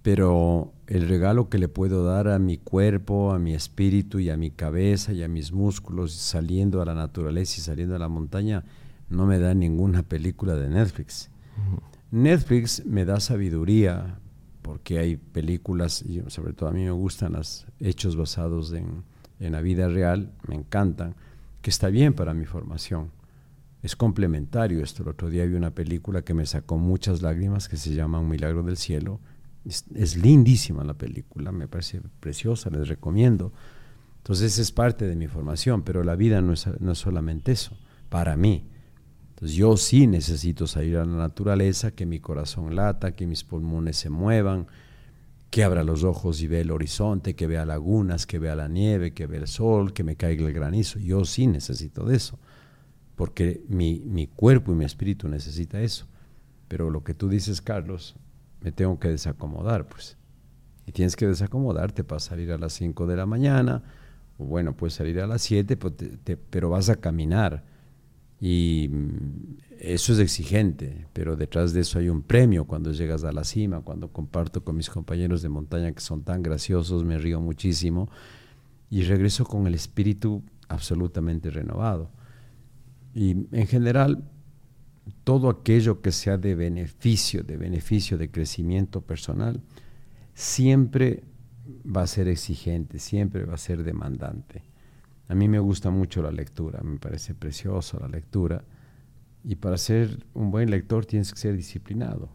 pero 0.00 0.72
el 0.86 1.06
regalo 1.06 1.50
que 1.50 1.58
le 1.58 1.68
puedo 1.68 2.04
dar 2.04 2.28
a 2.28 2.38
mi 2.38 2.56
cuerpo, 2.56 3.32
a 3.32 3.38
mi 3.38 3.54
espíritu 3.54 4.20
y 4.20 4.28
a 4.30 4.38
mi 4.38 4.50
cabeza 4.50 5.12
y 5.12 5.22
a 5.22 5.28
mis 5.28 5.52
músculos 5.52 6.12
saliendo 6.12 6.80
a 6.80 6.86
la 6.86 6.94
naturaleza 6.94 7.56
y 7.58 7.62
saliendo 7.62 7.94
a 7.94 7.98
la 7.98 8.08
montaña, 8.08 8.64
no 9.08 9.26
me 9.26 9.38
da 9.38 9.54
ninguna 9.54 10.02
película 10.02 10.56
de 10.56 10.68
Netflix. 10.70 11.30
Netflix 12.14 12.86
me 12.86 13.04
da 13.04 13.18
sabiduría 13.18 14.20
porque 14.62 15.00
hay 15.00 15.16
películas, 15.16 16.02
y 16.02 16.22
sobre 16.28 16.52
todo 16.52 16.68
a 16.68 16.72
mí 16.72 16.84
me 16.84 16.92
gustan 16.92 17.32
los 17.32 17.66
hechos 17.80 18.14
basados 18.14 18.72
en, 18.72 19.02
en 19.40 19.52
la 19.52 19.60
vida 19.60 19.88
real, 19.88 20.32
me 20.46 20.54
encantan, 20.54 21.16
que 21.60 21.70
está 21.70 21.88
bien 21.88 22.14
para 22.14 22.32
mi 22.32 22.46
formación. 22.46 23.10
Es 23.82 23.96
complementario 23.96 24.82
esto. 24.82 25.02
El 25.02 25.08
otro 25.08 25.28
día 25.28 25.44
vi 25.44 25.54
una 25.54 25.74
película 25.74 26.22
que 26.22 26.34
me 26.34 26.46
sacó 26.46 26.78
muchas 26.78 27.20
lágrimas 27.20 27.68
que 27.68 27.76
se 27.76 27.94
llama 27.94 28.20
Un 28.20 28.28
Milagro 28.28 28.62
del 28.62 28.76
Cielo, 28.76 29.20
es, 29.64 30.16
lindísima 30.16 30.84
la 30.84 30.94
película, 30.94 31.50
me 31.50 31.66
parece 31.66 32.00
preciosa, 32.20 32.70
les 32.70 32.86
recomiendo. 32.86 33.52
Entonces 34.18 34.58
es 34.58 34.70
parte 34.70 35.06
de 35.08 35.16
mi 35.16 35.26
formación, 35.26 35.82
pero 35.82 36.04
la 36.04 36.14
vida 36.14 36.40
no 36.40 36.52
es, 36.52 36.68
no 36.80 36.94
solamente 36.94 37.52
eso, 37.52 37.76
para 38.08 38.36
mí. 38.36 38.68
Entonces 39.34 39.56
yo 39.56 39.76
sí 39.76 40.06
necesito 40.06 40.68
salir 40.68 40.96
a 40.96 41.04
la 41.04 41.16
naturaleza, 41.16 41.90
que 41.90 42.06
mi 42.06 42.20
corazón 42.20 42.76
lata, 42.76 43.16
que 43.16 43.26
mis 43.26 43.42
pulmones 43.42 43.96
se 43.96 44.08
muevan, 44.08 44.68
que 45.50 45.64
abra 45.64 45.82
los 45.82 46.04
ojos 46.04 46.40
y 46.40 46.46
vea 46.46 46.60
el 46.60 46.70
horizonte, 46.70 47.34
que 47.34 47.48
vea 47.48 47.64
lagunas, 47.64 48.26
que 48.26 48.38
vea 48.38 48.54
la 48.54 48.68
nieve, 48.68 49.12
que 49.12 49.26
vea 49.26 49.40
el 49.40 49.48
sol, 49.48 49.92
que 49.92 50.04
me 50.04 50.14
caiga 50.14 50.46
el 50.46 50.52
granizo. 50.52 51.00
Yo 51.00 51.24
sí 51.24 51.48
necesito 51.48 52.04
de 52.04 52.14
eso, 52.14 52.38
porque 53.16 53.64
mi, 53.68 54.00
mi 54.06 54.28
cuerpo 54.28 54.70
y 54.70 54.76
mi 54.76 54.84
espíritu 54.84 55.28
necesita 55.28 55.80
eso. 55.80 56.06
Pero 56.68 56.90
lo 56.90 57.02
que 57.02 57.14
tú 57.14 57.28
dices, 57.28 57.60
Carlos, 57.60 58.14
me 58.60 58.70
tengo 58.70 59.00
que 59.00 59.08
desacomodar, 59.08 59.88
pues. 59.88 60.16
Y 60.86 60.92
tienes 60.92 61.16
que 61.16 61.26
desacomodarte 61.26 62.04
para 62.04 62.20
salir 62.20 62.52
a 62.52 62.58
las 62.58 62.72
5 62.74 63.08
de 63.08 63.16
la 63.16 63.26
mañana, 63.26 63.82
o 64.38 64.44
bueno, 64.44 64.76
puedes 64.76 64.94
salir 64.94 65.20
a 65.20 65.26
las 65.26 65.42
7, 65.42 65.76
pues 65.76 65.94
pero 66.50 66.70
vas 66.70 66.88
a 66.88 66.96
caminar. 66.96 67.73
Y 68.46 68.90
mm, 68.90 69.56
eso 69.78 70.12
es 70.12 70.18
exigente, 70.18 71.06
pero 71.14 71.34
detrás 71.34 71.72
de 71.72 71.80
eso 71.80 71.98
hay 71.98 72.10
un 72.10 72.20
premio 72.20 72.66
cuando 72.66 72.92
llegas 72.92 73.24
a 73.24 73.32
la 73.32 73.42
cima, 73.42 73.80
cuando 73.80 74.12
comparto 74.12 74.62
con 74.62 74.76
mis 74.76 74.90
compañeros 74.90 75.40
de 75.40 75.48
montaña 75.48 75.92
que 75.92 76.02
son 76.02 76.24
tan 76.24 76.42
graciosos, 76.42 77.04
me 77.04 77.16
río 77.16 77.40
muchísimo 77.40 78.10
y 78.90 79.04
regreso 79.04 79.46
con 79.46 79.66
el 79.66 79.74
espíritu 79.74 80.42
absolutamente 80.68 81.48
renovado. 81.48 82.10
Y 83.14 83.30
en 83.30 83.66
general, 83.66 84.30
todo 85.24 85.48
aquello 85.48 86.02
que 86.02 86.12
sea 86.12 86.36
de 86.36 86.54
beneficio, 86.54 87.44
de 87.44 87.56
beneficio, 87.56 88.18
de 88.18 88.30
crecimiento 88.30 89.00
personal, 89.00 89.62
siempre 90.34 91.24
va 91.84 92.02
a 92.02 92.06
ser 92.06 92.28
exigente, 92.28 92.98
siempre 92.98 93.46
va 93.46 93.54
a 93.54 93.56
ser 93.56 93.84
demandante. 93.84 94.73
A 95.28 95.34
mí 95.34 95.48
me 95.48 95.58
gusta 95.58 95.90
mucho 95.90 96.22
la 96.22 96.30
lectura, 96.30 96.80
me 96.82 96.98
parece 96.98 97.34
preciosa 97.34 97.98
la 98.00 98.08
lectura, 98.08 98.64
y 99.42 99.56
para 99.56 99.76
ser 99.78 100.24
un 100.34 100.50
buen 100.50 100.70
lector 100.70 101.06
tienes 101.06 101.32
que 101.32 101.38
ser 101.38 101.56
disciplinado. 101.56 102.28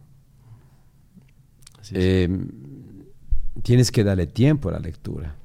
Eh, 1.92 2.28
tienes 3.62 3.90
que 3.90 4.04
darle 4.04 4.26
tiempo 4.26 4.68
a 4.68 4.72
la 4.72 4.78
lectura. 4.78 5.36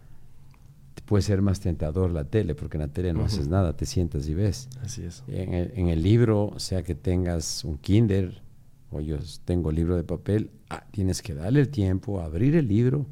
Puede 1.06 1.22
ser 1.22 1.42
más 1.42 1.60
tentador 1.60 2.10
la 2.10 2.24
tele, 2.24 2.56
porque 2.56 2.78
en 2.78 2.82
la 2.82 2.88
tele 2.88 3.14
no 3.14 3.26
haces 3.26 3.48
nada, 3.48 3.78
te 3.78 3.86
sientas 3.86 4.28
y 4.28 4.34
ves. 4.34 4.70
Así 4.82 5.04
es. 5.04 5.24
En 5.28 5.54
el, 5.54 5.72
en 5.76 5.90
el 5.90 6.02
libro, 6.02 6.54
sea 6.58 6.82
que 6.84 6.96
tengas 6.96 7.64
un 7.64 7.78
Kinder 7.78 8.42
o 8.90 9.02
yo 9.02 9.18
tengo 9.44 9.72
libro 9.72 9.96
de 9.98 10.04
papel, 10.04 10.50
ah, 10.70 10.84
tienes 10.90 11.22
que 11.22 11.36
darle 11.36 11.60
el 11.60 11.70
tiempo, 11.70 12.22
abrir 12.22 12.56
el 12.56 12.68
libro 12.68 13.06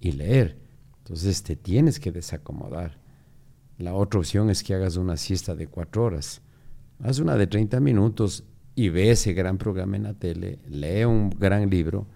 y 0.00 0.12
leer. 0.12 0.56
Entonces 0.98 1.42
te 1.42 1.56
tienes 1.56 1.98
que 1.98 2.12
desacomodar. 2.12 3.01
La 3.82 3.94
otra 3.94 4.20
opción 4.20 4.48
es 4.48 4.62
que 4.62 4.74
hagas 4.74 4.96
una 4.96 5.16
siesta 5.16 5.56
de 5.56 5.66
cuatro 5.66 6.04
horas. 6.04 6.40
Haz 7.02 7.18
una 7.18 7.34
de 7.34 7.48
30 7.48 7.80
minutos 7.80 8.44
y 8.76 8.90
ve 8.90 9.10
ese 9.10 9.32
gran 9.32 9.58
programa 9.58 9.96
en 9.96 10.04
la 10.04 10.14
tele, 10.14 10.60
lee 10.68 11.02
un 11.02 11.30
gran 11.30 11.68
libro 11.68 12.06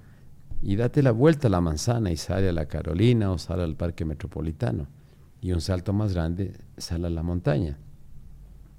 y 0.63 0.77
date 0.77 1.03
la 1.03 1.11
vuelta 1.11 1.49
a 1.49 1.51
la 1.51 1.61
manzana 1.61 2.13
y 2.13 2.17
sale 2.17 2.51
a 2.51 2.53
la 2.53 2.67
Carolina 2.67 3.33
o 3.33 3.39
sale 3.39 3.65
al 3.65 3.75
Parque 3.75 4.05
Metropolitano. 4.05 4.87
Y 5.41 5.51
un 5.51 5.61
salto 5.61 5.93
más 5.93 6.15
grande, 6.15 6.53
sale 6.77 7.09
a 7.09 7.11
la 7.11 7.25
montaña. 7.25 7.79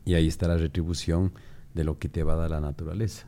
Y 0.05 0.13
ahí 0.13 0.27
está 0.27 0.47
la 0.47 0.55
retribución 0.55 1.33
de 1.73 1.83
lo 1.83 1.99
que 1.99 2.07
te 2.07 2.23
va 2.23 2.33
a 2.33 2.37
dar 2.37 2.51
la 2.51 2.61
naturaleza. 2.61 3.27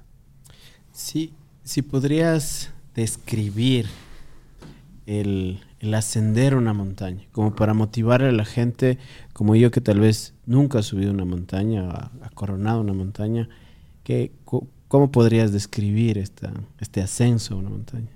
Sí, 0.93 1.33
si 1.63 1.81
podrías 1.81 2.71
describir 2.95 3.87
el, 5.05 5.59
el 5.79 5.93
ascender 5.93 6.55
una 6.55 6.73
montaña, 6.73 7.23
como 7.31 7.55
para 7.55 7.73
motivar 7.73 8.21
a 8.21 8.31
la 8.31 8.45
gente 8.45 8.97
como 9.33 9.55
yo 9.55 9.71
que 9.71 9.81
tal 9.81 9.99
vez 9.99 10.33
nunca 10.45 10.79
ha 10.79 10.83
subido 10.83 11.11
una 11.11 11.25
montaña, 11.25 11.89
ha, 11.89 12.29
coronado 12.33 12.81
una 12.81 12.93
montaña, 12.93 13.49
que, 14.03 14.31
¿cómo 14.87 15.11
podrías 15.11 15.51
describir 15.51 16.17
esta, 16.17 16.51
este 16.79 17.01
ascenso 17.01 17.55
a 17.55 17.57
una 17.57 17.69
montaña? 17.69 18.09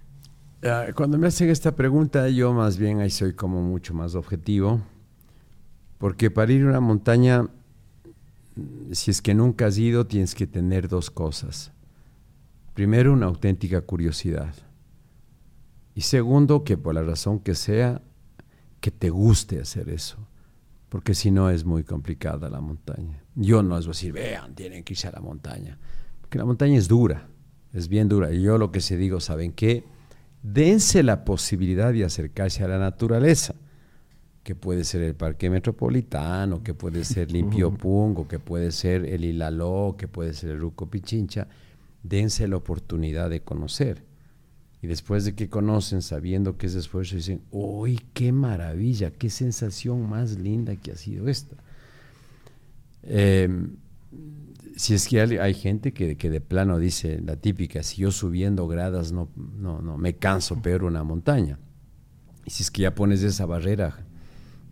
Ah, 0.63 0.87
cuando 0.95 1.17
me 1.17 1.27
hacen 1.27 1.49
esta 1.49 1.75
pregunta, 1.75 2.29
yo 2.29 2.53
más 2.53 2.77
bien 2.77 2.99
ahí 2.99 3.09
soy 3.09 3.33
como 3.33 3.61
mucho 3.61 3.93
más 3.93 4.15
objetivo, 4.15 4.81
porque 5.97 6.31
para 6.31 6.51
ir 6.51 6.63
a 6.63 6.69
una 6.69 6.81
montaña, 6.81 7.47
si 8.91 9.11
es 9.11 9.21
que 9.21 9.33
nunca 9.33 9.67
has 9.67 9.77
ido, 9.77 10.05
tienes 10.05 10.35
que 10.35 10.47
tener 10.47 10.89
dos 10.89 11.09
cosas. 11.09 11.71
Primero, 12.73 13.13
una 13.13 13.27
auténtica 13.27 13.81
curiosidad. 13.81 14.53
Y 15.95 16.01
segundo, 16.01 16.63
que 16.63 16.77
por 16.77 16.95
la 16.95 17.03
razón 17.03 17.39
que 17.39 17.55
sea, 17.55 18.01
que 18.79 18.91
te 18.91 19.09
guste 19.09 19.59
hacer 19.59 19.89
eso. 19.89 20.17
Porque 20.89 21.13
si 21.13 21.31
no 21.31 21.49
es 21.49 21.65
muy 21.65 21.83
complicada 21.83 22.49
la 22.49 22.61
montaña. 22.61 23.23
Yo 23.35 23.63
no 23.63 23.77
les 23.77 23.85
voy 23.85 23.91
a 23.91 23.95
decir, 23.95 24.11
vean, 24.11 24.55
tienen 24.55 24.83
que 24.83 24.93
irse 24.93 25.07
a 25.07 25.11
la 25.11 25.21
montaña. 25.21 25.77
Porque 26.21 26.37
la 26.37 26.45
montaña 26.45 26.77
es 26.77 26.87
dura, 26.87 27.27
es 27.71 27.87
bien 27.87 28.09
dura. 28.09 28.31
Y 28.31 28.41
yo 28.41 28.57
lo 28.57 28.71
que 28.71 28.81
se 28.81 28.97
digo, 28.97 29.19
¿saben 29.19 29.53
qué? 29.53 29.85
Dense 30.41 31.01
la 31.01 31.25
posibilidad 31.25 31.93
de 31.93 32.03
acercarse 32.03 32.63
a 32.63 32.67
la 32.67 32.77
naturaleza. 32.77 33.55
Que 34.43 34.55
puede 34.55 34.83
ser 34.83 35.01
el 35.03 35.15
Parque 35.15 35.49
Metropolitano, 35.49 36.61
que 36.61 36.73
puede 36.73 37.05
ser 37.05 37.31
Limpio 37.31 37.73
Pungo, 37.73 38.27
que 38.27 38.39
puede 38.39 38.71
ser 38.71 39.05
el 39.05 39.23
Hilaló, 39.23 39.95
que 39.97 40.09
puede 40.09 40.33
ser 40.33 40.49
el 40.51 40.59
Ruco 40.59 40.89
Pichincha. 40.89 41.47
Dense 42.03 42.47
la 42.49 42.57
oportunidad 42.57 43.29
de 43.29 43.41
conocer 43.41 44.03
y 44.83 44.87
después 44.87 45.23
de 45.23 45.33
que 45.33 45.47
conocen, 45.47 46.01
sabiendo 46.01 46.57
que 46.57 46.67
es 46.67 46.75
esfuerzo, 46.75 47.15
dicen, 47.15 47.41
¡uy, 47.51 48.01
qué 48.13 48.33
maravilla! 48.33 49.11
¡Qué 49.11 49.29
sensación 49.29 50.09
más 50.09 50.37
linda 50.37 50.75
que 50.75 50.91
ha 50.91 50.97
sido 50.97 51.29
esta! 51.29 51.55
Eh, 53.03 53.47
si 54.75 54.93
es 54.93 55.07
que 55.07 55.21
hay, 55.21 55.53
gente 55.53 55.93
que, 55.93 56.17
que, 56.17 56.29
de 56.29 56.41
plano 56.41 56.79
dice 56.79 57.21
la 57.21 57.37
típica, 57.37 57.81
si 57.81 58.01
yo 58.01 58.11
subiendo 58.11 58.67
gradas 58.67 59.13
no, 59.13 59.29
no, 59.37 59.81
no, 59.81 59.97
me 59.97 60.17
canso 60.17 60.61
peor 60.61 60.83
una 60.83 61.05
montaña. 61.05 61.59
Y 62.43 62.49
si 62.49 62.63
es 62.63 62.69
que 62.69 62.81
ya 62.81 62.93
pones 62.93 63.23
esa 63.23 63.45
barrera, 63.45 64.05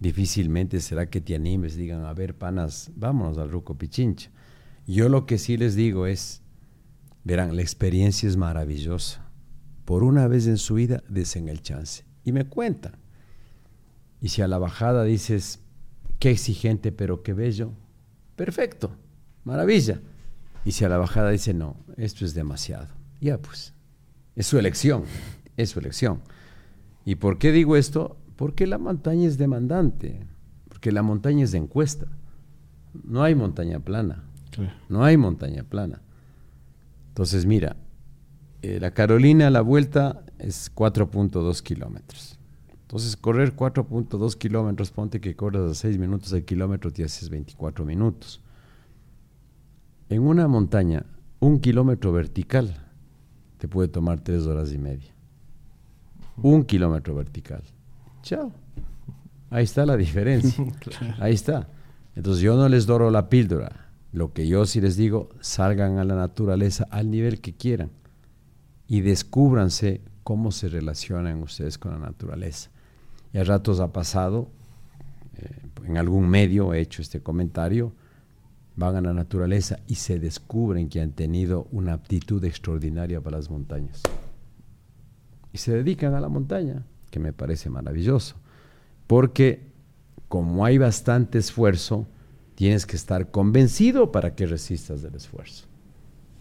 difícilmente 0.02 0.82
será 0.82 1.10
que 1.10 1.22
te 1.22 1.36
animes, 1.36 1.78
digan, 1.78 2.04
a 2.04 2.14
ver, 2.14 2.36
panas, 2.36 2.92
vámonos 2.98 3.38
al 3.38 3.50
Ruco 3.50 3.78
Pichincha. 3.78 4.30
Yo 4.86 5.08
lo 5.08 5.26
que 5.26 5.38
sí 5.38 5.56
les 5.56 5.76
digo 5.76 6.06
es, 6.06 6.42
verán, 7.24 7.56
la 7.56 7.62
experiencia 7.62 8.28
es 8.28 8.36
maravillosa 8.36 9.31
por 9.86 10.04
una 10.04 10.28
vez 10.28 10.48
en 10.48 10.58
su 10.58 10.76
vida, 10.76 11.04
desen 11.10 11.50
el 11.50 11.62
chance. 11.62 12.06
Y 12.24 12.32
me 12.32 12.46
cuentan. 12.46 12.98
Y 14.22 14.30
si 14.30 14.42
a 14.42 14.48
la 14.48 14.60
bajada 14.60 15.04
dices, 15.04 15.60
qué 16.20 16.30
exigente, 16.30 16.92
pero 16.92 17.24
qué 17.24 17.34
bello, 17.34 17.72
perfecto, 18.36 18.92
maravilla. 19.44 20.02
Y 20.64 20.74
si 20.74 20.86
a 20.86 20.90
la 20.90 20.98
bajada 20.98 21.32
dice, 21.32 21.54
no, 21.54 21.78
esto 21.98 22.24
es 22.24 22.36
demasiado, 22.36 22.88
ya 23.20 23.40
pues, 23.40 23.74
es 24.36 24.46
su 24.46 24.60
elección, 24.60 25.04
es 25.58 25.72
su 25.72 25.80
elección. 25.80 26.22
¿Y 27.04 27.16
por 27.16 27.40
qué 27.40 27.52
digo 27.52 27.76
esto? 27.76 28.18
Porque 28.36 28.68
la 28.68 28.78
montaña 28.78 29.28
es 29.28 29.40
demandante, 29.40 30.28
porque 30.68 30.92
la 30.92 31.02
montaña 31.02 31.44
es 31.44 31.52
de 31.52 31.58
encuesta. 31.58 32.06
No 33.04 33.24
hay 33.24 33.34
montaña 33.34 33.80
plana, 33.80 34.24
no 34.90 35.04
hay 35.04 35.18
montaña 35.18 35.64
plana. 35.64 36.02
Entonces, 37.08 37.46
mira, 37.46 37.76
eh, 38.62 38.80
la 38.80 38.92
Carolina, 38.92 39.50
la 39.50 39.62
vuelta 39.62 40.24
es 40.38 40.74
4.2 40.74 41.62
kilómetros. 41.62 42.38
Entonces, 42.84 43.16
correr 43.16 43.56
4.2 43.56 44.38
kilómetros, 44.38 44.92
ponte 44.92 45.20
que 45.20 45.36
corras 45.36 45.72
a 45.72 45.74
6 45.74 45.98
minutos 45.98 46.32
al 46.34 46.44
kilómetro, 46.44 46.92
te 46.92 47.04
haces 47.04 47.30
24 47.30 47.86
minutos. 47.86 48.42
En 50.10 50.22
una 50.22 50.48
montaña, 50.48 51.06
un 51.40 51.60
kilómetro 51.60 52.12
vertical 52.12 52.76
te 53.58 53.68
puede 53.68 53.88
tomar 53.88 54.20
3 54.20 54.46
horas 54.46 54.72
y 54.74 54.78
media. 54.78 55.12
Un 56.38 56.64
kilómetro 56.64 57.16
vertical. 57.16 57.64
Chao. 58.22 58.52
Ahí 59.50 59.64
está 59.64 59.86
la 59.86 59.98
diferencia. 59.98 60.64
Ahí 61.20 61.34
está. 61.34 61.70
Entonces, 62.16 62.44
yo 62.44 62.56
no 62.56 62.70
les 62.70 62.86
doro 62.86 63.10
la 63.10 63.30
píldora. 63.30 63.90
Lo 64.12 64.34
que 64.34 64.48
yo 64.48 64.66
sí 64.66 64.82
les 64.82 64.98
digo, 64.98 65.30
salgan 65.40 65.98
a 65.98 66.04
la 66.04 66.16
naturaleza 66.16 66.88
al 66.92 67.10
nivel 67.10 67.40
que 67.40 67.54
quieran 67.54 67.90
y 68.92 69.00
descúbranse 69.00 70.02
cómo 70.26 70.52
se 70.52 70.68
relacionan 70.68 71.42
ustedes 71.42 71.78
con 71.78 71.94
la 71.94 71.98
naturaleza. 71.98 72.72
Y 73.32 73.38
a 73.38 73.46
ratos 73.46 73.80
ha 73.80 73.94
pasado, 73.94 74.50
eh, 75.38 75.62
en 75.86 75.96
algún 75.96 76.28
medio 76.28 76.74
he 76.74 76.82
hecho 76.82 77.02
este 77.02 77.22
comentario, 77.22 77.94
van 78.76 78.98
a 78.98 79.02
la 79.02 79.14
naturaleza 79.14 79.80
y 79.88 79.96
se 79.96 80.20
descubren 80.20 80.90
que 80.90 81.00
han 81.00 81.14
tenido 81.14 81.70
una 81.72 81.94
aptitud 81.94 82.44
extraordinaria 82.44 83.22
para 83.22 83.38
las 83.38 83.50
montañas. 83.50 84.02
Y 85.54 85.60
se 85.60 85.72
dedican 85.72 86.14
a 86.14 86.20
la 86.20 86.28
montaña, 86.28 86.86
que 87.12 87.20
me 87.22 87.32
parece 87.32 87.70
maravilloso, 87.70 88.36
porque 89.08 89.72
como 90.28 90.66
hay 90.66 90.78
bastante 90.78 91.38
esfuerzo, 91.38 92.08
tienes 92.56 92.86
que 92.86 92.98
estar 92.98 93.32
convencido 93.32 94.12
para 94.12 94.36
que 94.36 94.48
resistas 94.48 95.02
del 95.02 95.16
esfuerzo. 95.16 95.71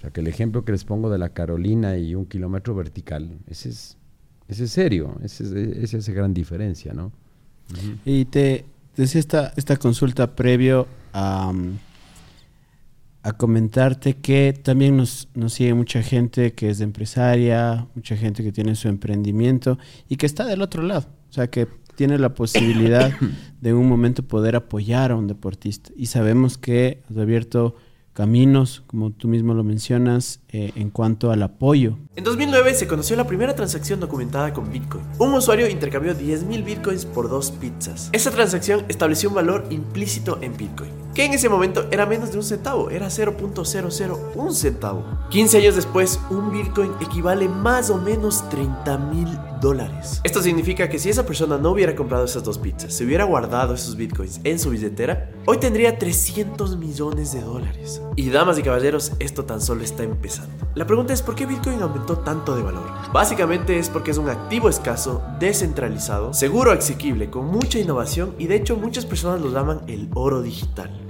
O 0.01 0.03
sea, 0.03 0.11
que 0.11 0.23
el 0.23 0.29
ejemplo 0.29 0.65
que 0.65 0.73
les 0.73 0.85
pongo 0.85 1.11
de 1.11 1.19
la 1.19 1.29
Carolina 1.29 1.99
y 1.99 2.15
un 2.15 2.25
kilómetro 2.25 2.75
vertical, 2.75 3.39
ese 3.47 3.69
es, 3.69 3.99
ese 4.49 4.65
es 4.65 4.71
serio, 4.71 5.19
ese 5.23 5.45
es, 5.83 5.93
esa 5.93 6.13
gran 6.13 6.33
diferencia, 6.33 6.95
¿no? 6.95 7.13
Y 8.07 8.25
te 8.25 8.65
decía 8.97 9.21
esta, 9.21 9.53
esta 9.57 9.77
consulta 9.77 10.35
previo 10.35 10.89
a, 11.13 11.53
a 13.23 13.33
comentarte 13.33 14.15
que 14.15 14.59
también 14.63 14.97
nos, 14.97 15.29
nos 15.35 15.53
sigue 15.53 15.75
mucha 15.75 16.03
gente 16.03 16.55
que 16.55 16.71
es 16.71 16.81
empresaria, 16.81 17.87
mucha 17.95 18.17
gente 18.17 18.43
que 18.43 18.53
tiene 18.53 18.77
su 18.77 18.89
emprendimiento 18.89 19.79
y 20.09 20.17
que 20.17 20.25
está 20.25 20.47
del 20.47 20.63
otro 20.63 20.83
lado. 20.83 21.09
O 21.29 21.33
sea, 21.33 21.51
que 21.51 21.69
tiene 21.95 22.19
la 22.19 22.33
posibilidad 22.33 23.13
de 23.61 23.69
en 23.69 23.77
un 23.77 23.87
momento 23.87 24.23
poder 24.23 24.57
apoyar 24.57 25.11
a 25.11 25.17
un 25.17 25.27
deportista. 25.27 25.91
Y 25.95 26.07
sabemos 26.07 26.57
que 26.57 27.03
has 27.11 27.19
abierto 27.19 27.77
caminos, 28.21 28.83
como 28.87 29.13
tú 29.13 29.29
mismo 29.29 29.55
lo 29.55 29.65
mencionas, 29.65 30.41
eh, 30.51 30.73
en 30.75 30.91
cuanto 30.91 31.31
al 31.31 31.43
apoyo. 31.43 31.97
En 32.17 32.25
2009 32.25 32.75
se 32.75 32.87
conoció 32.87 33.17
la 33.17 33.27
primera 33.27 33.55
transacción 33.55 33.99
documentada 33.99 34.53
con 34.53 34.71
Bitcoin. 34.71 35.03
Un 35.19 35.33
usuario 35.33 35.67
intercambió 35.71 36.15
10.000 36.15 36.63
Bitcoins 36.63 37.07
por 37.07 37.31
dos 37.31 37.51
pizzas. 37.51 38.11
Esta 38.13 38.31
transacción 38.31 38.85
estableció 38.89 39.31
un 39.31 39.37
valor 39.37 39.65
implícito 39.71 40.39
en 40.43 40.55
Bitcoin, 40.55 40.91
que 41.15 41.25
en 41.25 41.33
ese 41.33 41.49
momento 41.49 41.87
era 41.91 42.05
menos 42.05 42.31
de 42.31 42.37
un 42.37 42.45
centavo, 42.45 42.91
era 42.91 43.07
0.001 43.07 44.53
centavo. 44.53 45.03
15 45.31 45.57
años 45.57 45.77
después, 45.77 46.21
un 46.29 46.53
Bitcoin 46.53 46.91
equivale 47.01 47.49
más 47.49 47.89
o 47.89 47.97
menos 47.97 48.47
30 48.51 48.99
mil 48.99 49.29
dólares. 49.63 50.21
Esto 50.25 50.43
significa 50.43 50.91
que 50.91 50.99
si 50.99 51.09
esa 51.09 51.25
persona 51.25 51.57
no 51.57 51.71
hubiera 51.71 51.95
comprado 51.97 52.25
esas 52.27 52.45
dos 52.45 52.59
pizzas, 52.59 52.93
se 52.93 53.05
hubiera 53.05 53.25
guardado 53.25 53.75
esos 53.75 53.97
Bitcoins 53.97 54.41
en 54.45 54.59
su 54.59 54.71
billetera, 54.71 55.31
hoy 55.51 55.59
tendría 55.59 55.99
300 55.99 56.77
millones 56.77 57.33
de 57.33 57.41
dólares. 57.41 58.01
Y 58.15 58.31
damas 58.31 58.57
y 58.61 58.63
caballeros, 58.63 59.15
esto 59.19 59.45
tan 59.47 59.61
solo 59.61 59.83
está 59.83 60.05
empezando. 60.05 60.55
La 60.77 60.87
pregunta 60.87 61.13
es 61.13 61.23
por 61.23 61.35
qué 61.35 61.45
Bitcoin 61.45 61.83
aumentó 61.83 62.19
tanto 62.19 62.55
de 62.55 62.63
valor. 62.63 62.87
Básicamente 63.13 63.77
es 63.77 63.89
porque 63.89 64.13
es 64.13 64.19
un 64.19 64.29
activo 64.29 64.69
escaso, 64.69 65.25
descentralizado, 65.41 66.33
seguro, 66.35 66.71
asequible, 66.71 67.31
con 67.31 67.47
mucha 67.47 67.81
innovación 67.81 68.37
y 68.39 68.47
de 68.47 68.55
hecho 68.55 68.77
muchas 68.77 69.07
personas 69.07 69.41
lo 69.41 69.51
llaman 69.51 69.81
el 69.89 70.09
oro 70.15 70.41
digital. 70.41 71.10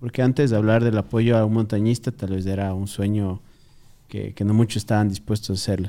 Porque 0.00 0.22
antes 0.22 0.50
de 0.50 0.56
hablar 0.56 0.84
del 0.84 0.98
apoyo 0.98 1.36
a 1.36 1.44
un 1.44 1.54
montañista, 1.54 2.12
tal 2.12 2.30
vez 2.30 2.46
era 2.46 2.74
un 2.74 2.86
sueño 2.86 3.40
que, 4.08 4.34
no 4.44 4.54
muchos 4.54 4.78
estaban 4.78 5.08
dispuestos 5.08 5.50
a 5.50 5.54
hacerlo. 5.60 5.88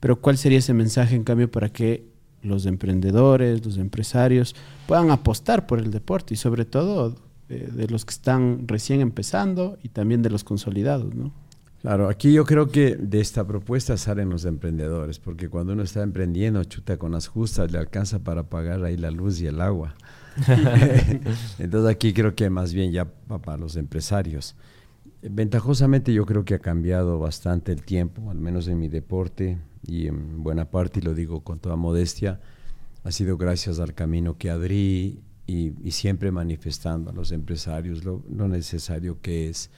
Pero 0.00 0.20
¿cuál 0.20 0.38
sería 0.38 0.58
ese 0.58 0.74
mensaje, 0.74 1.16
en 1.16 1.24
cambio, 1.24 1.50
para 1.50 1.68
que 1.70 2.04
los 2.42 2.66
emprendedores, 2.66 3.64
los 3.64 3.78
empresarios 3.78 4.54
puedan 4.86 5.10
apostar 5.10 5.66
por 5.66 5.80
el 5.80 5.90
deporte 5.90 6.34
y 6.34 6.36
sobre 6.36 6.64
todo 6.64 7.16
de, 7.48 7.66
de 7.66 7.88
los 7.88 8.04
que 8.04 8.12
están 8.12 8.68
recién 8.68 9.00
empezando 9.00 9.76
y 9.82 9.88
también 9.88 10.22
de 10.22 10.30
los 10.30 10.44
consolidados, 10.44 11.14
¿no? 11.14 11.32
Claro, 11.82 12.08
aquí 12.08 12.32
yo 12.32 12.44
creo 12.44 12.68
que 12.70 12.96
de 12.96 13.20
esta 13.20 13.46
propuesta 13.46 13.96
salen 13.96 14.30
los 14.30 14.44
emprendedores, 14.44 15.20
porque 15.20 15.48
cuando 15.48 15.74
uno 15.74 15.84
está 15.84 16.02
emprendiendo, 16.02 16.64
chuta 16.64 16.96
con 16.96 17.12
las 17.12 17.28
justas, 17.28 17.70
le 17.70 17.78
alcanza 17.78 18.18
para 18.18 18.42
pagar 18.42 18.82
ahí 18.84 18.96
la 18.96 19.12
luz 19.12 19.40
y 19.40 19.46
el 19.46 19.60
agua. 19.60 19.94
Entonces 21.58 21.90
aquí 21.90 22.12
creo 22.12 22.34
que 22.34 22.50
más 22.50 22.72
bien 22.72 22.92
ya 22.92 23.04
para 23.04 23.56
los 23.56 23.76
empresarios. 23.76 24.56
Ventajosamente 25.22 26.12
yo 26.12 26.26
creo 26.26 26.44
que 26.44 26.54
ha 26.54 26.58
cambiado 26.60 27.18
bastante 27.18 27.72
el 27.72 27.82
tiempo, 27.82 28.30
al 28.30 28.38
menos 28.38 28.68
en 28.68 28.78
mi 28.78 28.88
deporte 28.88 29.58
y 29.84 30.06
en 30.06 30.42
buena 30.42 30.70
parte, 30.70 31.00
y 31.00 31.02
lo 31.02 31.14
digo 31.14 31.42
con 31.42 31.58
toda 31.58 31.76
modestia, 31.76 32.40
ha 33.04 33.10
sido 33.10 33.36
gracias 33.36 33.80
al 33.80 33.94
camino 33.94 34.38
que 34.38 34.50
abrí 34.50 35.20
y, 35.46 35.72
y 35.82 35.90
siempre 35.92 36.30
manifestando 36.30 37.10
a 37.10 37.14
los 37.14 37.32
empresarios 37.32 38.04
lo, 38.04 38.22
lo, 38.30 38.48
necesario 38.48 39.20
que 39.20 39.48
es, 39.48 39.70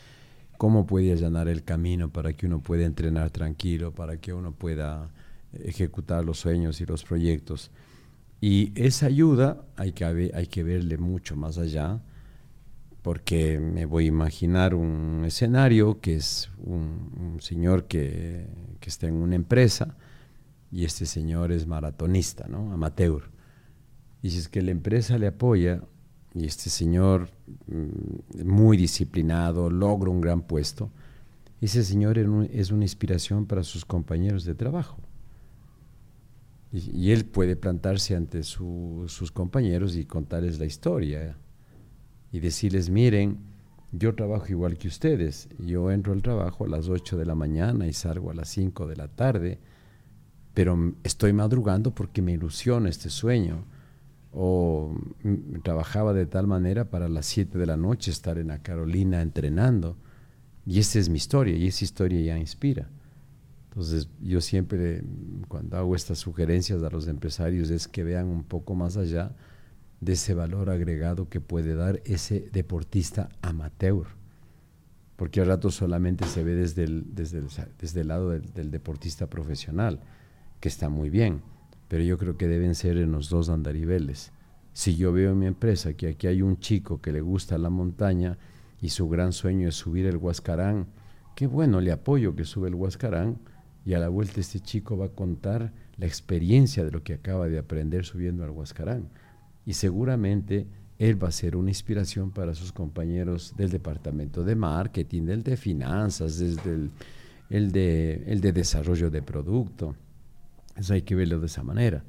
cómo 0.59 0.87
puede 0.87 1.13
allanar 1.13 1.49
el 1.49 1.63
camino 1.63 2.11
para 2.11 2.33
que 2.35 2.47
uno 2.47 2.61
pueda 2.61 2.85
entrenar 2.85 3.31
tranquilo, 3.31 3.93
para 3.93 4.19
que 4.19 4.35
uno 4.35 4.53
pueda 4.53 5.11
ejecutar 5.53 6.25
los 6.25 6.39
sueños 6.39 6.81
y 6.81 6.87
los 6.87 7.05
proyectos. 7.05 7.71
Y 8.41 8.73
esa 8.75 9.07
ayuda 9.07 9.65
hay 9.77 9.93
que, 9.93 10.05
hay 10.05 10.47
que 10.47 10.63
verle 10.63 10.97
mucho 10.97 11.37
más 11.37 11.59
allá, 11.59 12.01
porque 13.03 13.59
me 13.61 13.85
voy 13.85 14.05
a 14.05 14.09
imaginar 14.09 14.75
un 14.75 15.25
escenario 15.27 16.01
que 16.01 16.17
es 16.17 16.51
un, 16.59 17.39
señor 17.41 17.85
que, 17.85 18.47
que, 18.81 18.89
está 18.89 19.09
en 19.09 19.15
una 19.15 19.37
empresa 19.37 19.97
y 20.71 20.85
este 20.85 21.07
señor 21.07 21.53
es 21.53 21.67
maratonista, 21.67 22.47
¿no? 22.49 22.73
amateur. 22.73 23.31
Y 24.23 24.31
si 24.31 24.39
es 24.39 24.49
que 24.49 24.63
la 24.63 24.71
empresa 24.71 25.19
le 25.19 25.27
apoya 25.27 25.83
y 26.35 26.47
este 26.47 26.71
señor 26.71 27.31
mm, 27.67 28.45
muy 28.45 28.77
disciplinado 28.77 29.71
logra 29.71 30.11
un 30.11 30.21
gran 30.21 30.43
puesto, 30.43 30.91
ese 31.61 31.85
señor 31.85 32.19
es 32.19 32.71
una 32.71 32.85
inspiración 32.85 33.45
para 33.45 33.65
sus 33.65 33.85
compañeros 33.85 34.45
de 34.45 34.55
trabajo. 34.55 34.99
Y, 36.73 37.11
él 37.11 37.25
puede 37.25 37.57
plantarse 37.57 38.15
ante 38.15 38.43
su, 38.45 39.05
sus 39.09 39.33
compañeros 39.33 39.97
y 39.97 40.05
contarles 40.05 40.59
la 40.59 40.67
historia 40.67 41.37
y 42.33 42.39
decirles, 42.39 42.91
miren, 42.91 43.39
yo 43.93 44.15
trabajo 44.15 44.47
igual 44.49 44.79
que 44.79 44.87
ustedes, 44.87 45.49
yo 45.59 45.91
entro 45.91 46.13
al 46.13 46.23
trabajo 46.23 46.65
a 46.65 46.69
las 46.69 46.89
8 46.89 47.17
de 47.17 47.27
la 47.27 47.35
mañana 47.35 47.89
y 47.89 47.93
salgo 47.93 48.31
a 48.31 48.35
las 48.35 48.49
5 48.51 48.87
de 48.87 48.97
la 48.97 49.09
tarde, 49.09 49.59
pero 50.55 50.95
estoy 51.03 51.33
madrugando 51.33 51.93
porque 51.93 52.23
me 52.23 52.33
ilusiona 52.33 52.89
este 52.89 53.11
sueño. 53.11 53.65
O 54.33 54.95
trabajaba 55.65 56.13
de 56.13 56.25
tal 56.25 56.47
manera 56.47 56.89
para 56.89 57.09
las 57.09 57.27
7 57.27 57.59
de 57.59 57.67
la 57.67 57.77
noche 57.77 58.13
estar 58.13 58.39
en 58.39 58.49
la 58.49 58.63
Carolina 58.63 59.23
entrenando. 59.23 59.97
Y 60.65 60.79
esa 60.79 61.01
es 61.01 61.09
mi 61.09 61.17
historia, 61.17 61.57
y 61.57 61.67
esa 61.67 61.85
historia 61.85 62.21
ya 62.21 62.39
inspira. 62.39 62.89
Entonces, 63.71 64.09
yo 64.21 64.41
siempre, 64.41 65.05
cuando 65.47 65.77
hago 65.77 65.95
estas 65.95 66.19
sugerencias 66.19 66.83
a 66.83 66.91
los 66.91 67.07
empresarios, 67.07 67.71
es 67.71 67.87
que 67.87 68.03
vean 68.03 68.27
un 68.27 68.43
poco 68.43 68.75
más 68.75 68.97
allá 68.97 69.31
de 70.01 70.15
ese 70.15 70.35
valor 70.35 70.71
agregado 70.71 71.29
que 71.29 71.41
puede 71.41 71.77
dar 71.77 72.03
ese 72.05 72.49
deportista 72.53 73.29
amateur. 73.43 74.07
Porque 75.15 75.41
al 75.41 75.47
rato 75.47 75.71
solamente 75.71 76.25
se 76.27 76.43
ve 76.43 76.57
desde 76.57 76.83
el, 76.83 77.15
desde 77.15 77.43
desde 77.79 78.01
el 78.01 78.09
lado 78.09 78.31
del, 78.31 78.53
del, 78.53 78.73
deportista 78.73 79.29
profesional, 79.29 80.01
que 80.59 80.69
está 80.69 80.89
muy 80.89 81.09
bien, 81.09 81.43
pero 81.87 82.03
yo 82.03 82.19
creo 82.19 82.37
que 82.37 82.49
deben 82.49 82.75
ser 82.75 82.97
en 82.97 83.13
los 83.13 83.29
dos 83.29 83.51
andariveles. 83.51 84.33
Si 84.73 84.97
yo 84.97 85.13
veo 85.13 85.31
en 85.31 85.39
mi 85.39 85.47
empresa 85.47 85.93
que 85.93 86.09
aquí 86.09 86.27
hay 86.27 86.43
un 86.43 86.59
chico 86.59 87.01
que 87.01 87.13
le 87.13 87.21
gusta 87.21 87.57
la 87.57 87.71
montaña 87.71 88.37
y 88.81 88.89
su 88.89 89.09
gran 89.09 89.33
sueño 89.33 89.69
es 89.69 89.77
subir 89.77 90.07
el 90.07 90.17
Huascarán, 90.17 90.87
qué 91.37 91.47
bueno, 91.47 91.81
le 91.81 91.93
apoyo 91.93 92.35
que 92.35 92.45
sube 92.45 92.69
el 92.69 92.75
Huascarán, 92.75 93.39
y 93.85 93.95
a 93.95 93.99
la 93.99 94.09
vuelta 94.09 94.41
este 94.41 94.61
chico 94.61 94.97
va 94.97 95.07
a 95.07 95.11
contar 95.11 95.73
la 95.97 96.07
experiencia 96.07 96.85
de 96.85 96.91
lo 96.91 97.03
que 97.03 97.15
acaba 97.15 97.49
de 97.49 97.59
aprender 97.59 98.05
subiendo 98.05 98.45
al 98.45 98.51
Huascarán. 98.51 99.09
Y 99.65 99.75
seguramente 99.75 100.67
él 100.99 101.23
va 101.23 101.29
a 101.29 101.33
ser 101.33 101.57
una 101.57 101.71
inspiración 101.71 102.31
para 102.31 102.55
sus 102.55 102.73
compañeros 102.73 103.55
del 103.57 103.71
departamento 103.71 104.45
de 104.45 104.55
marketing, 104.55 105.23
del 105.23 105.43
de 105.43 105.57
finanzas, 105.57 106.39
desde 106.39 106.73
el, 106.73 106.91
el, 107.49 107.73
de, 107.73 108.25
el 108.27 108.41
de 108.41 108.53
desarrollo 108.53 109.11
de 109.11 109.23
producto. 109.23 109.97
Eso 110.77 110.95
hay 110.95 111.03
que 111.03 111.15
verlo 111.15 111.41
de 111.41 111.47
esa 111.47 111.63
manera. 111.63 112.05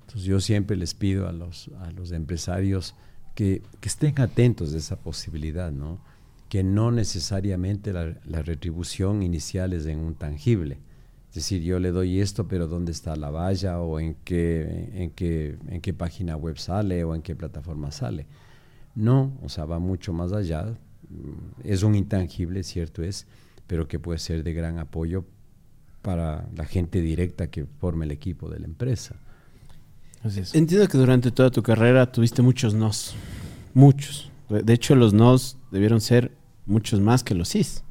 Entonces 0.00 0.24
yo 0.24 0.40
siempre 0.40 0.76
les 0.76 0.94
pido 0.94 1.26
a 1.26 1.32
los, 1.32 1.70
a 1.80 1.90
los 1.92 2.12
empresarios 2.12 2.94
que, 3.34 3.62
que 3.80 3.88
estén 3.88 4.20
atentos 4.20 4.72
de 4.72 4.78
esa 4.78 4.96
posibilidad, 4.96 5.72
¿no? 5.72 6.00
que 6.50 6.62
no 6.62 6.92
necesariamente 6.92 7.92
la, 7.92 8.14
la 8.24 8.42
retribución 8.42 9.22
inicial 9.22 9.72
es 9.72 9.86
en 9.86 9.98
un 9.98 10.14
tangible 10.14 10.78
es 11.34 11.38
decir, 11.42 11.62
yo 11.62 11.80
le 11.80 11.90
doy 11.90 12.20
esto, 12.20 12.46
pero 12.46 12.68
¿dónde 12.68 12.92
está 12.92 13.16
la 13.16 13.28
valla? 13.28 13.80
¿O 13.80 13.98
en 13.98 14.14
qué, 14.22 14.92
en 14.94 15.10
qué, 15.10 15.58
en 15.66 15.80
qué 15.80 15.92
página 15.92 16.36
web 16.36 16.56
sale? 16.58 17.02
¿O 17.02 17.12
en 17.12 17.22
qué 17.22 17.34
plataforma 17.34 17.90
sale? 17.90 18.28
No, 18.94 19.36
o 19.42 19.48
sea, 19.48 19.64
va 19.64 19.80
mucho 19.80 20.12
más 20.12 20.32
allá. 20.32 20.78
Es 21.64 21.82
un 21.82 21.96
intangible, 21.96 22.62
cierto 22.62 23.02
es, 23.02 23.26
pero 23.66 23.88
que 23.88 23.98
puede 23.98 24.20
ser 24.20 24.44
de 24.44 24.52
gran 24.52 24.78
apoyo 24.78 25.24
para 26.02 26.46
la 26.54 26.66
gente 26.66 27.00
directa 27.00 27.48
que 27.48 27.66
forma 27.66 28.04
el 28.04 28.12
equipo 28.12 28.48
de 28.48 28.60
la 28.60 28.66
empresa. 28.66 29.16
Entiendo 30.52 30.86
que 30.86 30.98
durante 30.98 31.32
toda 31.32 31.50
tu 31.50 31.64
carrera 31.64 32.12
tuviste 32.12 32.42
muchos 32.42 32.74
nos, 32.74 33.16
muchos. 33.74 34.30
De 34.48 34.72
hecho, 34.72 34.94
los 34.94 35.12
nos 35.12 35.58
debieron 35.72 36.00
ser 36.00 36.30
muchos 36.64 37.00
más 37.00 37.24
que 37.24 37.34
los 37.34 37.48
sís. 37.48 37.82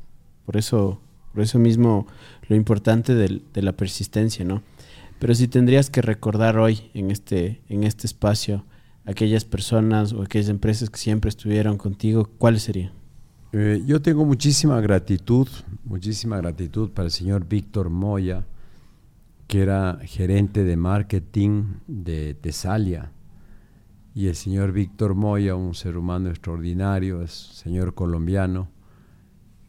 Por 0.46 0.56
eso, 0.56 1.02
por 1.34 1.44
eso 1.44 1.60
mismo 1.60 2.08
lo 2.48 2.56
importante 2.56 3.14
de 3.16 3.62
la 3.62 3.72
persistencia, 3.74 4.44
¿no? 4.46 4.64
Pero 5.24 5.36
si 5.36 5.48
tendrías 5.48 5.89
que 5.89 6.02
recordar 6.02 6.58
hoy 6.58 6.91
en 6.94 7.10
este, 7.10 7.62
en 7.70 7.86
este 7.86 8.08
espacio 8.08 8.66
aquellas 9.06 9.46
personas 9.46 10.12
o 10.12 10.22
aquellas 10.22 10.50
empresas 10.50 10.89
que 10.89 10.98
siempre 10.98 11.30
estuvieron 11.30 11.78
contigo, 11.78 12.30
¿cuáles 12.38 12.64
serían? 12.64 12.91
Eh, 13.54 13.82
yo 13.86 14.02
tengo 14.02 14.26
muchísima 14.26 14.82
gratitud, 14.82 15.48
muchísima 15.86 16.38
gratitud 16.38 16.89
para 16.89 17.06
el 17.06 17.12
señor 17.12 17.48
Víctor 17.48 17.89
Moya, 17.89 18.46
que 19.48 19.62
era 19.62 20.00
gerente 20.04 20.66
de 20.66 20.76
marketing 20.76 21.76
de 21.88 22.34
Tesalia. 22.34 23.12
Y 24.16 24.28
el 24.28 24.36
señor 24.36 24.74
Víctor 24.74 25.16
Moya, 25.16 25.56
un 25.56 25.74
ser 25.74 25.96
humano 25.96 26.30
extraordinario, 26.30 27.22
es 27.22 27.32
señor 27.32 27.94
colombiano, 27.94 28.70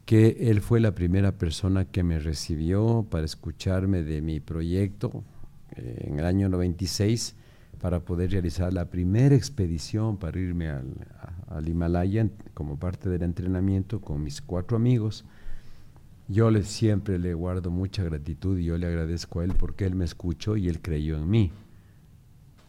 que 0.05 0.51
él 0.51 0.61
fue 0.61 0.79
la 0.79 0.93
primera 0.93 1.31
persona 1.37 1.85
que 1.85 2.03
me 2.03 2.19
recibió 2.19 3.05
para 3.09 3.25
escucharme 3.25 4.03
de 4.03 4.21
mi 4.21 4.39
proyecto 4.39 5.23
eh, 5.75 6.05
en 6.07 6.19
el 6.19 6.25
año 6.25 6.47
96 6.47 7.35
para 7.79 7.99
poder 7.99 8.31
realizar 8.31 8.71
la 8.71 8.89
primera 8.89 9.35
expedición 9.35 10.17
para 10.17 10.39
irme 10.39 10.69
al, 10.69 10.93
al, 11.47 11.67
Himalaya 11.67 12.29
como 12.53 12.77
parte 12.77 13.09
del 13.09 13.23
entrenamiento 13.23 13.99
con 13.99 14.23
mis 14.23 14.41
cuatro 14.41 14.77
amigos. 14.77 15.25
Yo 16.27 16.51
le, 16.51 16.63
siempre 16.63 17.19
le 17.19 17.33
guardo 17.33 17.71
mucha 17.71 18.03
gratitud 18.03 18.57
y 18.59 18.65
yo 18.65 18.77
le 18.77 18.87
agradezco 18.87 19.39
a 19.39 19.43
él 19.43 19.53
porque 19.57 19.85
él 19.85 19.95
me 19.95 20.05
escuchó 20.05 20.55
y 20.55 20.69
él 20.69 20.81
creyó 20.81 21.17
en 21.17 21.29
mí. 21.29 21.51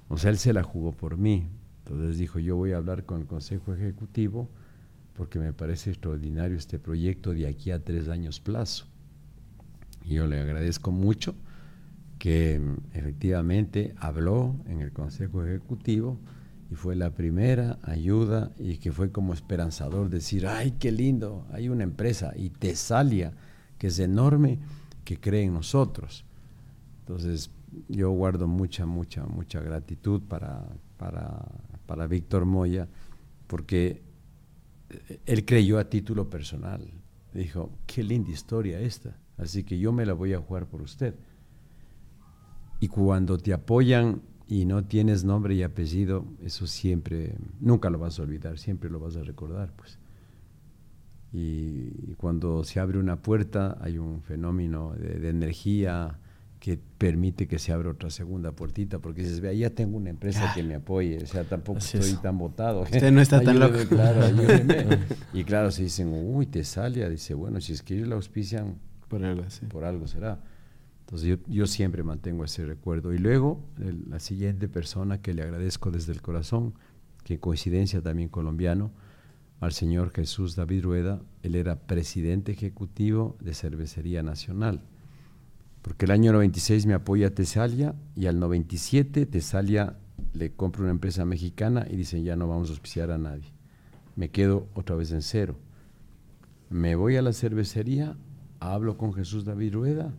O 0.09 0.17
sea, 0.17 0.31
él 0.31 0.39
se 0.39 0.53
la 0.53 0.63
jugó 0.63 0.93
por 0.93 1.17
mí. 1.17 1.49
Entonces 1.85 2.19
dijo, 2.19 2.39
yo 2.39 2.57
voy 2.57 2.73
a 2.73 2.79
hablar 2.79 3.05
con 3.05 3.21
el 3.21 3.27
Consejo 3.27 3.75
Ejecutivo 3.75 4.49
porque 5.17 5.39
me 5.39 5.53
parece 5.53 5.91
extraordinario 5.91 6.57
este 6.57 6.79
proyecto 6.79 7.33
de 7.33 7.47
aquí 7.47 7.71
a 7.71 7.83
tres 7.83 8.09
años 8.09 8.41
plazo. 8.41 8.87
Y 10.05 10.15
yo 10.15 10.27
le 10.27 10.41
agradezco 10.41 10.93
mucho 10.93 11.35
que 12.19 12.61
efectivamente 12.95 13.95
habló 13.99 14.57
en 14.67 14.81
el 14.81 14.93
Consejo 14.93 15.45
Ejecutivo 15.45 16.19
y 16.71 16.75
fue 16.75 16.97
la 16.97 17.11
primera 17.11 17.79
ayuda 17.83 18.53
y 18.59 18.79
que 18.79 18.93
fue 18.93 19.11
como 19.11 19.33
esperanzador 19.33 20.11
decir, 20.11 20.47
ay, 20.47 20.73
qué 20.73 20.93
lindo, 20.93 21.47
hay 21.53 21.69
una 21.69 21.85
empresa 21.85 22.33
y 22.37 22.51
Tesalia, 22.51 23.33
que 23.79 23.89
es 23.89 23.99
enorme, 23.99 24.59
que 25.05 25.19
cree 25.19 25.45
en 25.45 25.55
nosotros. 25.55 26.25
Entonces, 27.01 27.51
yo 27.89 28.11
guardo 28.11 28.49
mucha, 28.49 28.87
mucha, 28.87 29.25
mucha 29.27 29.61
gratitud 29.61 30.23
para, 30.23 30.67
para, 30.97 31.47
para 31.87 32.07
Víctor 32.07 32.45
Moya, 32.45 32.89
porque 33.47 34.03
él 35.27 35.45
creyó 35.45 35.79
a 35.79 35.89
título 35.89 36.29
personal. 36.31 36.91
Dijo, 37.33 37.71
qué 37.87 38.03
linda 38.03 38.31
historia 38.31 38.81
esta, 38.81 39.17
así 39.37 39.65
que 39.65 39.79
yo 39.79 39.93
me 39.93 40.07
la 40.07 40.15
voy 40.15 40.33
a 40.33 40.41
jugar 40.41 40.67
por 40.67 40.83
usted. 40.83 41.15
Y 42.81 42.89
cuando 42.89 43.39
te 43.39 43.53
apoyan 43.53 44.23
y 44.49 44.65
no 44.65 44.85
tienes 44.85 45.25
nombre 45.25 45.55
y 45.55 45.63
apellido, 45.63 46.25
eso 46.43 46.67
siempre, 46.67 47.37
nunca 47.61 47.91
lo 47.91 47.99
vas 47.99 48.19
a 48.19 48.23
olvidar, 48.23 48.59
siempre 48.59 48.91
lo 48.91 49.01
vas 49.01 49.17
a 49.17 49.23
recordar, 49.23 49.73
pues. 49.77 49.99
Y, 51.33 52.15
cuando 52.17 52.65
se 52.65 52.81
abre 52.81 52.99
una 52.99 53.21
puerta 53.21 53.77
hay 53.81 53.99
un 53.99 54.23
fenómeno 54.23 54.95
de, 54.95 55.29
energía 55.29 56.19
que 56.67 56.81
permite 56.99 57.47
que 57.47 57.61
se 57.61 57.71
abra 57.71 57.93
otra 57.93 58.11
segunda 58.11 58.51
puertita, 58.51 58.99
porque 58.99 59.23
dices, 59.23 59.39
vea, 59.39 59.53
ya 59.53 59.71
tengo 59.71 59.97
una 59.97 60.11
empresa 60.11 60.51
que 60.53 60.65
me 60.65 60.75
apoye, 60.75 61.23
o 61.23 61.27
sea, 61.29 61.45
tampoco 61.45 61.79
estoy 61.79 62.15
tan 62.15 62.39
votado. 62.39 62.83
Usted 62.83 63.13
no 63.13 63.21
está 63.21 63.41
tan 63.45 63.61
loco. 63.61 63.79
Claro, 63.89 64.23
y 65.33 65.45
claro, 65.45 65.71
se 65.71 65.85
dicen, 65.85 66.13
uy, 66.13 66.47
te 66.47 66.65
sale, 66.65 67.09
dice, 67.09 67.35
bueno, 67.35 67.61
si 67.61 67.73
es 67.73 67.85
que 67.85 67.95
ellos 67.95 68.09
la 68.09 68.17
auspician, 68.17 68.81
por 69.07 69.25
algo, 69.25 69.45
por 69.69 69.85
algo 69.85 70.09
será. 70.09 70.41
Entonces 71.03 71.39
yo, 71.47 71.67
siempre 71.69 72.03
mantengo 72.03 72.45
ese 72.45 72.67
recuerdo. 72.67 73.13
Y 73.13 73.19
luego 73.19 73.65
la 74.09 74.19
siguiente 74.19 74.67
persona 74.67 75.23
que 75.23 75.35
le 75.35 75.43
agradezco 75.43 75.93
desde 75.93 76.11
el 76.11 76.21
corazón, 76.21 76.75
que 77.23 77.39
coincidencia 77.39 78.03
también 78.03 78.29
colombiano, 78.29 78.91
al 79.61 79.71
señor 79.71 80.11
Jesús 80.11 80.57
David 80.57 80.83
Rueda, 80.83 81.23
él 81.45 81.55
era 81.55 81.77
presidente 81.77 82.51
ejecutivo 82.51 83.37
de 83.41 83.55
Cervecería 83.55 84.25
Nacional. 84.25 84.83
Porque 85.87 86.05
el 86.05 86.11
año 86.11 86.33
96 86.33 86.85
me 86.85 86.95
apoya 86.95 87.35
Tesalia 87.35 87.95
y 88.15 88.27
al 88.27 88.39
97 88.41 89.25
Tesalia 89.25 89.97
le 90.35 90.53
compra 90.53 90.83
una 90.83 90.91
empresa 90.91 91.25
mexicana 91.25 91.87
y 91.89 91.97
dicen 91.97 92.25
ya 92.25 92.37
no 92.37 92.49
vamos 92.49 92.69
a 92.69 92.73
auspiciar 92.73 93.11
a 93.11 93.19
nadie. 93.19 93.53
Me 94.17 94.31
quedo 94.31 94.67
otra 94.75 94.97
vez 94.97 95.13
en 95.13 95.23
cero. 95.23 95.57
Me 96.69 96.97
voy 96.97 97.17
a 97.17 97.23
la 97.23 97.33
cervecería, 97.33 98.17
hablo 98.61 98.99
con 98.99 99.15
Jesús 99.15 99.45
David 99.45 99.75
Rueda 99.75 100.13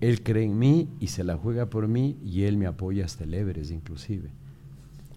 él 0.00 0.22
cree 0.22 0.44
en 0.44 0.58
mí 0.58 0.88
y 1.00 1.08
se 1.08 1.24
la 1.24 1.36
juega 1.36 1.66
por 1.66 1.88
mí 1.88 2.16
y 2.24 2.44
él 2.44 2.56
me 2.56 2.66
apoya 2.66 3.04
hasta 3.04 3.24
el 3.24 3.34
Everest 3.34 3.72
inclusive. 3.72 4.30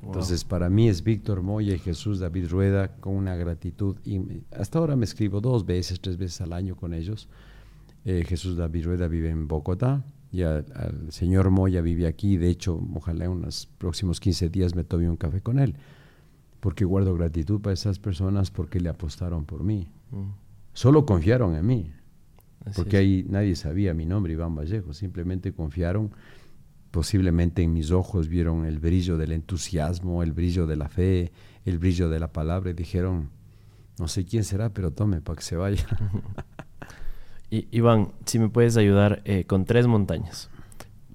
Entonces 0.03 0.43
para 0.43 0.69
mí 0.69 0.89
es 0.89 1.03
Víctor 1.03 1.43
Moya 1.43 1.75
y 1.75 1.79
Jesús 1.79 2.19
David 2.19 2.49
Rueda 2.49 2.95
con 2.95 3.15
una 3.15 3.35
gratitud. 3.35 3.97
Y 4.03 4.19
hasta 4.51 4.79
ahora 4.79 4.95
me 4.95 5.05
escribo 5.05 5.41
dos 5.41 5.65
veces, 5.65 5.99
tres 5.99 6.17
veces 6.17 6.41
al 6.41 6.53
año 6.53 6.75
con 6.75 6.95
ellos. 6.95 7.27
Eh, 8.05 8.23
Jesús 8.27 8.57
David 8.57 8.85
Rueda 8.85 9.07
vive 9.07 9.29
en 9.29 9.47
Bogotá 9.47 10.03
y 10.31 10.43
al, 10.43 10.65
señor 11.09 11.49
Moya 11.49 11.81
vive 11.81 12.07
aquí. 12.07 12.37
De 12.37 12.49
hecho, 12.49 12.81
ojalá 12.93 13.25
en 13.25 13.31
unos 13.31 13.67
próximos 13.77 14.19
15 14.19 14.49
días 14.49 14.75
me 14.75 14.83
tome 14.83 15.09
un 15.09 15.17
café 15.17 15.41
con 15.41 15.59
él. 15.59 15.75
Porque 16.59 16.85
guardo 16.85 17.15
gratitud 17.15 17.61
para 17.61 17.73
esas 17.73 17.99
personas 17.99 18.51
porque 18.51 18.79
le 18.79 18.89
apostaron 18.89 19.45
por 19.45 19.63
mí. 19.63 19.87
Mm. 20.11 20.29
Solo 20.73 21.05
confiaron 21.05 21.55
en 21.55 21.65
mí 21.65 21.91
porque 22.75 22.97
ahí 22.97 23.25
nadie 23.27 23.55
sabía 23.55 23.93
mi 23.93 24.05
nombre, 24.05 24.33
Iván 24.33 24.55
Vallejo, 24.55 24.93
simplemente 24.93 25.53
confiaron, 25.53 26.11
posiblemente 26.91 27.63
en 27.63 27.73
mis 27.73 27.91
ojos 27.91 28.27
vieron 28.27 28.65
el 28.65 28.79
brillo 28.79 29.17
del 29.17 29.31
entusiasmo, 29.31 30.21
el 30.23 30.31
brillo 30.31 30.67
de 30.67 30.75
la 30.75 30.89
fe, 30.89 31.31
el 31.65 31.79
brillo 31.79 32.09
de 32.09 32.19
la 32.19 32.31
palabra 32.31 32.71
y 32.71 32.73
dijeron, 32.73 33.29
no 33.99 34.07
sé 34.07 34.25
quién 34.25 34.43
será, 34.43 34.69
pero 34.69 34.91
tome 34.91 35.21
para 35.21 35.37
que 35.37 35.43
se 35.43 35.55
vaya. 35.55 35.85
y, 37.51 37.67
Iván, 37.71 38.13
si 38.25 38.39
me 38.39 38.49
puedes 38.49 38.77
ayudar 38.77 39.21
eh, 39.25 39.43
con 39.43 39.65
tres 39.65 39.85
montañas. 39.85 40.49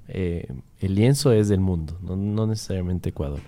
Eh, 0.08 0.46
el 0.78 0.94
lienzo 0.94 1.32
es 1.32 1.48
del 1.48 1.60
mundo, 1.60 1.98
no, 2.02 2.46
necesariamente 2.46 3.08
Ecuador. 3.08 3.40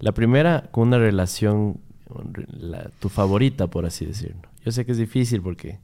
La 0.00 0.12
primera 0.12 0.68
con 0.72 0.88
una 0.88 0.98
relación, 0.98 1.78
tu 2.98 3.08
favorita, 3.08 3.68
por 3.68 3.86
así 3.86 4.06
decirlo. 4.06 4.48
Yo 4.64 4.72
sé 4.72 4.84
que 4.84 4.92
es 4.92 4.98
difícil 4.98 5.42
porque 5.42 5.78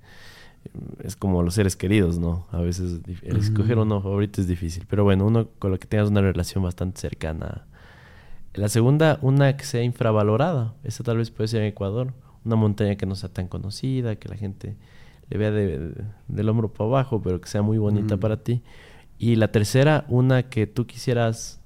es 1.05 1.15
como 1.15 1.43
los 1.43 1.55
seres 1.55 1.77
queridos, 1.77 2.19
¿no? 2.19 2.47
A 2.51 2.59
veces 2.59 3.01
escoger 3.23 3.79
uno 3.79 4.01
favorito 4.01 4.41
es 4.41 4.49
difícil, 4.49 4.87
pero 4.89 5.05
bueno, 5.05 5.27
uno 5.27 5.49
con 5.59 5.71
lo 5.71 5.79
que 5.79 5.87
tengas 5.87 6.09
una 6.09 6.21
relación 6.21 6.65
bastante 6.65 7.01
cercana. 7.01 7.67
La 8.55 8.69
segunda, 8.69 9.19
una 9.23 9.57
que 9.57 9.65
sea 9.65 9.83
infravalorada, 9.83 10.75
esa 10.83 11.05
tal 11.05 11.19
vez 11.19 11.31
puede 11.31 11.49
ser 11.49 11.63
en 11.63 11.69
Ecuador, 11.69 12.13
una 12.45 12.57
montaña 12.57 12.97
que 12.97 13.07
no 13.07 13.15
sea 13.15 13.29
tan 13.29 13.47
conocida, 13.47 14.17
que 14.17 14.29
la 14.29 14.37
gente 14.37 14.77
le 15.31 15.39
vea 15.39 15.51
del 15.51 16.49
hombro 16.49 16.73
para 16.73 16.89
abajo, 16.89 17.21
pero 17.23 17.41
que 17.41 17.49
sea 17.49 17.63
muy 17.63 17.79
bonita 17.79 18.17
para 18.17 18.43
ti. 18.43 18.63
Y 19.19 19.37
la 19.37 19.51
tercera, 19.51 20.05
una 20.09 20.45
que 20.45 20.67
tú 20.67 20.87
quisieras 20.87 21.61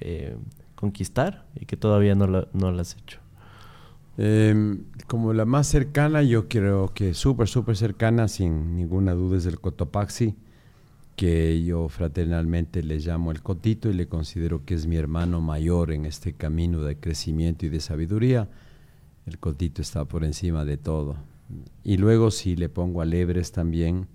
eh, 0.00 0.36
conquistar 0.74 1.46
y 1.54 1.66
que 1.66 1.76
todavía 1.76 2.14
no 2.14 2.26
la, 2.26 2.48
no 2.52 2.70
la 2.70 2.82
has 2.82 2.96
hecho. 2.96 3.18
Em, 4.18 4.84
como 5.06 5.32
la 5.32 5.44
más 5.44 5.66
cercana, 5.66 6.22
yo 6.22 6.48
creo 6.48 6.92
que 6.94 7.14
súper, 7.14 7.48
súper 7.48 7.76
cercana, 7.76 8.28
sin 8.28 8.76
ninguna 8.76 9.12
duda, 9.12 9.38
es 9.38 9.46
el 9.46 9.58
Cotopaxi, 9.58 10.34
que 11.16 11.62
yo 11.64 11.88
fraternalmente 11.88 12.82
le 12.82 12.98
llamo 12.98 13.30
el 13.32 13.42
Cotito 13.42 13.90
y 13.90 13.94
le 13.94 14.08
considero 14.08 14.64
que 14.64 14.74
es 14.74 14.86
mi 14.86 14.96
hermano 14.96 15.40
mayor 15.40 15.92
en 15.92 16.06
este 16.06 16.34
camino 16.34 16.82
de 16.82 16.96
crecimiento 16.96 17.66
y 17.66 17.68
de 17.68 17.80
sabiduría. 17.80 18.48
El 19.26 19.38
Cotito 19.38 19.82
está 19.82 20.04
por 20.04 20.24
encima 20.24 20.64
de 20.64 20.76
todo. 20.76 21.16
Y 21.82 21.96
luego 21.96 22.30
si 22.30 22.56
le 22.56 22.68
pongo 22.68 23.00
a 23.00 23.04
Lebres 23.04 23.52
también, 23.52 24.06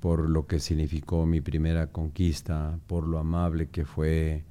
por 0.00 0.28
lo 0.28 0.46
que 0.46 0.58
significó 0.60 1.26
mi 1.26 1.40
primera 1.40 1.88
conquista, 1.88 2.78
por 2.86 3.06
lo 3.06 3.18
amable 3.18 3.68
que 3.68 3.84
fue, 3.84 4.44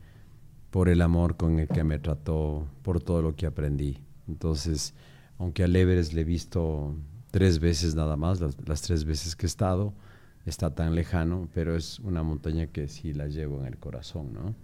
por 0.69 0.89
el 0.89 1.01
amor 1.01 1.37
con 1.37 1.59
el 1.59 1.67
que 1.67 1.83
me 1.83 1.97
trató, 1.99 2.67
por 2.83 3.01
todo 3.01 3.21
lo 3.21 3.35
que 3.35 3.47
aprendí. 3.47 3.97
Entonces, 4.27 4.93
aunque 5.39 5.63
al 5.63 5.75
Everest 5.75 6.13
le 6.13 6.21
he 6.21 6.25
visto 6.25 6.95
tres 7.31 7.59
veces 7.59 7.95
nada 7.95 8.15
más, 8.15 8.39
las, 8.41 8.81
tres 8.81 9.05
veces 9.05 9.35
que 9.35 9.45
he 9.45 9.47
estado, 9.47 9.93
está 10.45 10.73
tan 10.75 10.93
lejano, 10.93 11.49
pero 11.53 11.75
es 11.75 11.99
una 11.99 12.21
montaña 12.21 12.67
que 12.67 12.87
sí 12.87 13.13
la 13.13 13.27
llevo 13.27 13.61
en 13.61 13.67
el 13.67 13.77
corazón, 13.77 14.33
¿no? 14.33 14.55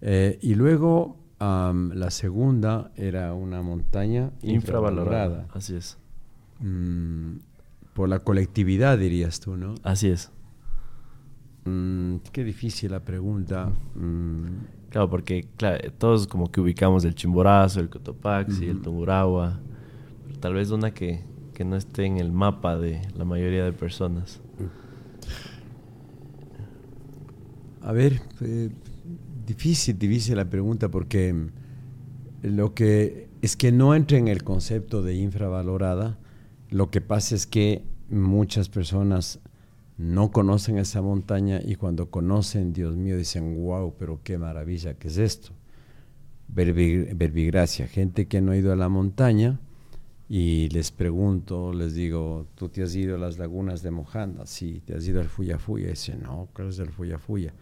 Eh, 0.00 0.38
y 0.42 0.54
luego 0.54 1.16
la 1.40 2.10
segunda 2.10 2.92
era 2.96 3.34
una 3.34 3.62
montaña 3.62 4.30
infravalorada. 4.42 5.48
Así 5.52 5.74
es. 5.74 5.98
Mm, 6.62 7.38
por 7.94 8.08
la 8.08 8.20
colectividad, 8.20 8.98
dirías 8.98 9.40
tú, 9.40 9.56
¿no? 9.56 9.74
Así 9.82 10.08
es. 10.08 10.30
Mm, 11.64 12.16
qué 12.32 12.44
difícil 12.44 12.92
la 12.92 13.00
pregunta. 13.00 13.70
Mm, 13.94 14.82
Claro, 14.92 15.08
porque 15.08 15.48
todos 15.96 16.26
como 16.26 16.52
que 16.52 16.60
ubicamos 16.60 17.02
el 17.06 17.14
Chimborazo, 17.14 17.80
el 17.80 17.88
Cotopaxi, 17.88 18.66
el 18.66 18.82
Tungurahua, 18.82 19.58
pero 20.26 20.38
tal 20.38 20.52
vez 20.52 20.70
una 20.70 20.92
que, 20.92 21.24
no 21.64 21.76
esté 21.76 22.04
en 22.06 22.18
el 22.18 22.32
mapa 22.32 22.76
de 22.76 23.00
la 23.16 23.24
mayoría 23.24 23.64
de 23.64 23.72
personas. 23.72 24.40
A 27.80 27.92
ver, 27.92 28.20
eh, 28.40 28.68
difícil, 29.46 29.96
difícil 29.96 30.36
la 30.36 30.44
pregunta 30.44 30.90
porque 30.90 31.46
lo 32.42 32.74
que 32.74 33.28
es 33.42 33.56
que 33.56 33.70
no 33.70 33.94
entra 33.94 34.18
en 34.18 34.26
el 34.26 34.42
concepto 34.42 35.02
de 35.02 35.14
infravalorada. 35.14 36.18
Lo 36.72 36.90
que 36.90 37.02
pasa 37.02 37.34
es 37.34 37.46
que 37.46 37.84
muchas 38.08 38.70
personas 38.70 39.40
no 39.98 40.30
conocen 40.30 40.78
esa 40.78 41.02
montaña 41.02 41.60
y 41.62 41.74
cuando 41.74 42.10
conocen, 42.10 42.72
Dios 42.72 42.96
mío, 42.96 43.18
dicen, 43.18 43.62
wow, 43.62 43.94
pero 43.98 44.22
qué 44.24 44.38
maravilla 44.38 44.94
que 44.94 45.08
es 45.08 45.18
esto. 45.18 45.50
Verbigracia, 46.48 47.86
gente 47.88 48.26
que 48.26 48.40
no 48.40 48.52
ha 48.52 48.56
ido 48.56 48.72
a 48.72 48.76
la 48.76 48.88
montaña 48.88 49.60
y 50.30 50.70
les 50.70 50.92
pregunto, 50.92 51.74
les 51.74 51.94
digo, 51.94 52.46
¿tú 52.54 52.70
te 52.70 52.82
has 52.82 52.94
ido 52.96 53.16
a 53.16 53.18
las 53.18 53.38
lagunas 53.38 53.82
de 53.82 53.90
Mojanda? 53.90 54.46
Sí, 54.46 54.80
¿te 54.86 54.94
has 54.94 55.06
ido 55.06 55.20
al 55.20 55.28
Fuya 55.28 55.58
Fuya? 55.58 55.88
Y 55.88 55.90
dicen, 55.90 56.22
no, 56.22 56.48
¿cuál 56.54 56.70
es 56.70 56.78
el 56.78 56.88
Fuya 56.88 57.18
Fuya? 57.18 57.52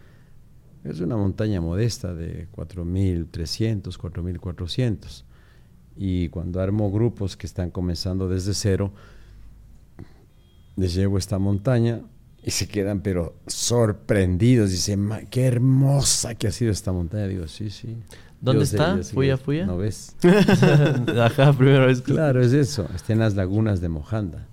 Es 0.85 1.01
una 1.01 1.17
montaña 1.17 1.61
modesta 1.61 2.15
de 2.15 2.49
4.300, 2.53 3.99
4.400. 3.99 5.25
Y 5.97 6.29
cuando 6.29 6.61
armo 6.61 6.91
grupos 6.91 7.37
que 7.37 7.47
están 7.47 7.71
comenzando 7.71 8.29
desde 8.29 8.55
cero, 8.55 8.93
les 10.77 10.95
llevo 10.95 11.19
esta 11.19 11.39
montaña, 11.39 12.03
y 12.43 12.51
se 12.51 12.69
quedan 12.69 13.01
pero 13.01 13.35
sorprendidos. 13.47 14.71
Dicen, 14.71 15.11
qué 15.31 15.47
hermosa 15.47 16.35
que 16.35 16.47
ha 16.47 16.53
sido 16.53 16.73
esta 16.73 16.93
montaña. 16.93 17.27
Digo, 17.27 17.47
sí, 17.49 17.71
sí. 17.71 17.97
¿Dónde 18.41 18.65
está? 18.65 18.97
¿Fuya, 19.03 19.37
Fuya? 19.37 19.67
No 19.67 19.77
ves. 19.77 20.17
Ajá, 21.21 21.53
primera 21.53 21.87
vez. 21.87 22.01
Claro, 22.01 22.43
es 22.43 22.53
eso. 22.53 22.89
Está 22.95 23.13
en 23.13 23.19
las 23.19 23.35
lagunas 23.35 23.81
de 23.83 23.91
Mojanda. 23.91 24.47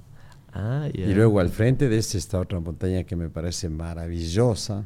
Ah, 0.54 0.90
Y 0.94 1.14
luego 1.14 1.40
al 1.40 1.50
frente 1.50 1.88
de 1.88 1.98
este 1.98 2.18
está 2.18 2.40
otra 2.40 2.60
montaña 2.60 3.04
que 3.04 3.16
me 3.16 3.30
parece 3.30 3.70
maravillosa, 3.70 4.86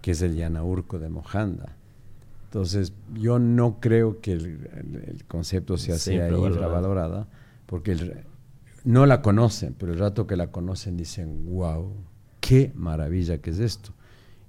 que 0.00 0.12
es 0.12 0.22
el 0.22 0.36
Yanaurco 0.36 0.98
de 0.98 1.08
Mojanda. 1.08 1.76
Entonces, 2.52 2.92
yo 3.14 3.38
no 3.38 3.80
creo 3.80 4.20
que 4.20 4.32
el, 4.32 4.44
el- 4.76 5.04
el 5.08 5.24
concepto 5.24 5.78
sea, 5.78 5.94
Sí, 5.96 6.10
sea 6.10 6.26
infravalorada. 6.26 6.48
infravalorada, 6.66 7.28
porque 7.64 7.92
el- 7.92 8.24
no 8.84 9.06
la 9.06 9.22
conocen, 9.22 9.74
pero 9.78 9.94
el 9.94 9.98
rato 9.98 10.26
que 10.26 10.36
la 10.36 10.48
conocen 10.48 10.98
dicen, 10.98 11.46
wow, 11.46 11.94
qué 12.40 12.70
maravilla 12.74 13.38
que 13.38 13.48
es 13.48 13.58
esto. 13.58 13.94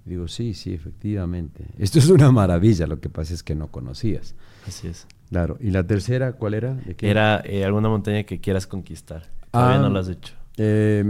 Y 0.05 0.09
digo, 0.09 0.27
sí, 0.27 0.53
sí, 0.53 0.73
efectivamente. 0.73 1.63
Esto 1.77 1.97
es 1.99 2.09
una 2.09 2.29
maravilla, 2.29 2.87
lo 2.87 2.99
que 2.99 3.07
pasa 3.07 3.33
es 3.33 3.41
que 3.41 3.55
no 3.55 3.67
conocías. 3.71 4.35
Así 4.67 4.89
es. 4.89 5.07
Claro. 5.29 5.55
¿Y 5.61 5.71
la 5.71 5.87
tercera 5.87 6.33
cuál 6.33 6.55
era? 6.55 6.73
¿De 6.73 6.95
qué? 6.95 7.09
Era 7.09 7.41
eh, 7.45 7.63
alguna 7.63 7.87
montaña 7.87 8.23
que 8.23 8.41
quieras 8.41 8.67
conquistar. 8.67 9.27
Todavía 9.49 9.79
Ah, 9.79 9.81
no 9.81 9.89
lo 9.89 9.99
has 9.99 10.09
hecho. 10.09 10.33
Eh, 10.57 11.05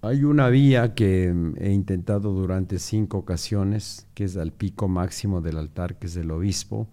hay 0.00 0.24
una 0.24 0.48
vía 0.48 0.94
que 0.94 1.32
mm, 1.32 1.54
he 1.58 1.72
intentado 1.72 2.32
durante 2.32 2.78
cinco 2.78 3.18
ocasiones, 3.18 4.06
que 4.14 4.24
es 4.24 4.36
al 4.36 4.52
pico 4.52 4.88
máximo 4.88 5.40
del 5.40 5.58
altar, 5.58 5.98
que 5.98 6.06
es 6.06 6.16
el 6.16 6.30
obispo. 6.30 6.88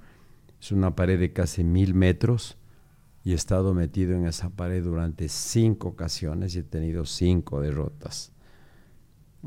Es 0.59 0.71
una 0.71 0.95
pared 0.95 1.19
de 1.19 1.31
casi 1.31 1.63
mil 1.63 1.93
metros 1.93 2.57
y 3.23 3.31
he 3.31 3.35
estado 3.35 3.73
metido 3.73 4.15
en 4.15 4.25
esa 4.25 4.49
pared 4.49 4.83
durante 4.83 5.29
cinco 5.29 5.89
ocasiones 5.89 6.55
y 6.55 6.59
he 6.59 6.63
tenido 6.63 7.05
cinco 7.05 7.61
derrotas. 7.61 8.31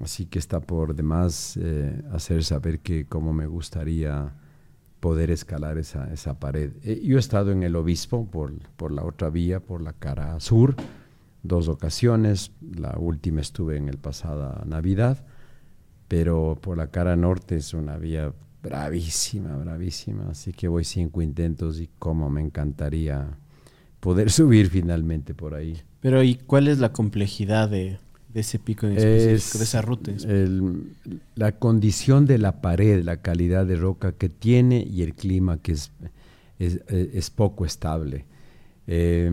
Así 0.03 0.27
que 0.27 0.39
está 0.39 0.61
por 0.61 0.95
demás 0.95 1.59
eh, 1.61 2.03
hacer 2.13 2.45
saber 2.45 2.81
que 2.81 3.07
como 3.07 3.33
me 3.33 3.47
gustaría 3.47 4.35
poder 5.01 5.31
escalar 5.31 5.79
esa, 5.79 6.13
esa 6.13 6.39
pared. 6.39 6.73
Eh, 6.83 7.01
yo 7.05 7.17
he 7.17 7.21
estado 7.21 7.51
en 7.51 7.63
el 7.65 7.75
obispo 7.75 8.29
por, 8.31 8.53
por 8.77 8.93
la 8.93 9.05
otra 9.05 9.31
vía, 9.31 9.61
por 9.61 9.81
la 9.81 9.93
cara 9.93 10.39
sur, 10.39 10.77
dos 11.43 11.69
ocasiones. 11.69 12.51
La 12.77 12.97
última 12.99 13.41
estuve 13.41 13.77
en 13.77 13.89
el 13.89 13.99
pasada 13.99 14.63
Navidad, 14.67 15.25
pero 16.09 16.59
por 16.61 16.77
la 16.77 16.89
cara 16.89 17.17
norte 17.17 17.57
es 17.57 17.75
una 17.75 17.97
vía 17.99 18.33
bravísima, 18.63 19.57
bravísima. 19.57 20.29
Así 20.31 20.53
que 20.53 20.69
voy 20.69 20.85
cinco 20.85 21.23
intentos 21.23 21.81
y 21.81 21.89
como 21.99 22.31
me 22.31 22.41
encantaría 22.41 23.27
poder 24.01 24.31
subir 24.31 24.69
finalmente 24.71 25.35
por 25.35 25.55
ahí. 25.55 25.81
Pero 26.01 26.23
¿y 26.23 26.37
cuál 26.37 26.69
es 26.69 26.79
la 26.79 26.93
complejidad 26.93 27.69
de, 27.69 27.99
de 28.33 28.41
ese 28.41 28.59
pico 28.59 28.87
en 28.87 28.97
específico, 28.97 29.59
de 29.59 29.65
esa 29.65 29.83
ruta? 29.83 30.13
el- 30.13 30.93
la 31.35 31.53
condición 31.53 32.25
de 32.27 32.39
la 32.39 32.61
pared, 32.61 33.03
la 33.05 33.19
calidad 33.19 33.67
de 33.67 33.77
roca 33.77 34.13
que 34.13 34.29
tiene 34.29 34.87
y 34.89 35.03
el 35.03 35.15
clima 35.15 35.59
que 35.59 35.73
es, 35.73 35.91
es, 36.59 36.81
eh, 36.89 37.11
es 37.15 37.31
poco 37.31 37.65
estable. 37.65 38.27
Eh, 38.91 39.31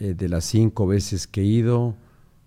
eh, 0.00 0.14
de 0.14 0.28
las 0.28 0.44
cinco 0.44 0.84
veces 0.88 1.28
que 1.28 1.42
he 1.42 1.44
ido, 1.44 1.94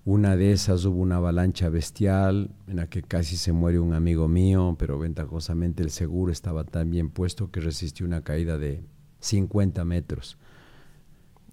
una 0.03 0.35
de 0.35 0.51
esas 0.51 0.83
hubo 0.83 1.01
una 1.01 1.15
avalancha 1.15 1.69
bestial 1.69 2.51
en 2.67 2.75
la 2.75 2.87
que 2.87 3.01
casi 3.01 3.37
se 3.37 3.53
muere 3.53 3.79
un 3.79 3.93
amigo 3.93 4.27
mío, 4.27 4.75
pero 4.77 4.99
ventajosamente 4.99 5.81
el 5.83 5.89
seguro 5.89 6.33
estaba 6.33 6.65
tan 6.65 6.91
bien 6.91 7.09
puesto 7.09 7.49
que 7.49 7.61
resistió 7.61 8.05
una 8.05 8.23
caída 8.23 8.57
de 8.57 8.83
50 9.21 9.85
metros. 9.85 10.37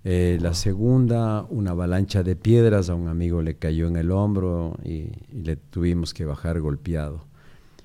Eh, 0.02 0.38
la 0.40 0.54
segunda, 0.54 1.46
una 1.50 1.70
avalancha 1.70 2.24
de 2.24 2.34
piedras, 2.34 2.90
a 2.90 2.96
un 2.96 3.06
amigo 3.06 3.42
le 3.42 3.58
cayó 3.58 3.86
en 3.86 3.94
el 3.94 4.10
hombro 4.10 4.76
y, 4.82 5.12
y 5.30 5.42
le 5.44 5.54
tuvimos 5.54 6.14
que 6.14 6.24
bajar 6.24 6.60
golpeado. 6.60 7.26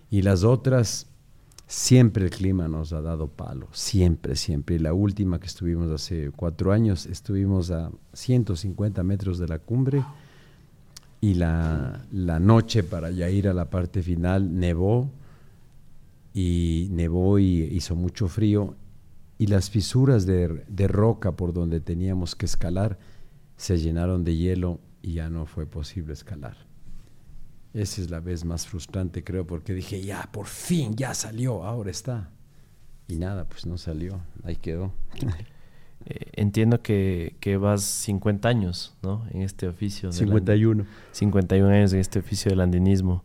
Y 0.10 0.24
las 0.24 0.44
otras, 0.44 1.08
siempre 1.68 2.26
el 2.26 2.32
clima 2.32 2.68
nos 2.68 2.94
ha 2.94 3.02
dado 3.02 3.28
palo, 3.28 3.68
siempre, 3.72 4.36
siempre. 4.36 4.76
Y 4.76 4.80
la 4.80 4.94
última 4.94 5.40
que 5.40 5.48
estuvimos 5.48 5.90
hace 5.92 6.32
cuatro 6.36 6.72
años, 6.72 7.06
estuvimos 7.06 7.72
a 7.72 7.92
150 8.14 9.04
metros 9.04 9.40
de 9.40 9.48
la 9.48 9.60
cumbre 9.60 10.04
y 11.22 11.34
la, 11.36 12.06
la 12.12 12.40
noche 12.40 12.84
para 12.84 13.10
ya 13.10 13.30
ir 13.30 13.48
a 13.48 13.54
la 13.54 13.70
parte 13.70 14.04
final 14.04 14.60
nevó 14.60 15.10
y 16.34 16.88
nevó 16.92 17.40
y 17.40 17.64
hizo 17.64 17.96
mucho 17.96 18.28
frío 18.28 18.76
y 19.38 19.48
las 19.48 19.70
fisuras 19.70 20.26
de, 20.26 20.64
de 20.68 20.88
roca 20.88 21.32
por 21.32 21.54
donde 21.54 21.80
teníamos 21.80 22.36
que 22.36 22.46
escalar 22.46 23.00
se 23.58 23.78
llenaron 23.78 24.24
de 24.24 24.36
hielo 24.36 24.80
y 25.02 25.14
ya 25.14 25.30
no 25.30 25.46
fue 25.46 25.66
posible 25.66 26.14
escalar. 26.14 26.65
Esa 27.76 28.02
es 28.02 28.10
la 28.10 28.22
vez 28.22 28.46
más 28.46 28.66
frustrante, 28.66 29.24
creo, 29.24 29.46
porque 29.46 29.74
dije, 29.74 30.02
ya, 30.02 30.30
por 30.32 30.48
fin, 30.48 30.96
ya 30.96 31.14
salió, 31.14 31.64
ahora 31.66 31.92
está. 31.92 32.30
Y 33.08 33.18
nada, 33.18 33.44
pues 33.48 33.66
no 33.66 33.78
salió, 33.78 34.22
ahí 34.44 34.56
quedó. 34.56 34.92
Eh, 36.08 36.30
entiendo 36.34 36.84
que, 36.84 37.36
que 37.40 37.58
vas 37.58 37.82
50 37.84 38.48
años, 38.48 38.96
¿no? 39.02 39.26
En 39.32 39.42
este 39.42 39.68
oficio. 39.68 40.10
del 40.10 40.18
51. 40.20 40.86
51 41.14 41.68
años 41.74 41.94
en 41.94 42.00
este 42.00 42.20
oficio 42.20 42.52
del 42.52 42.62
andinismo. 42.62 43.24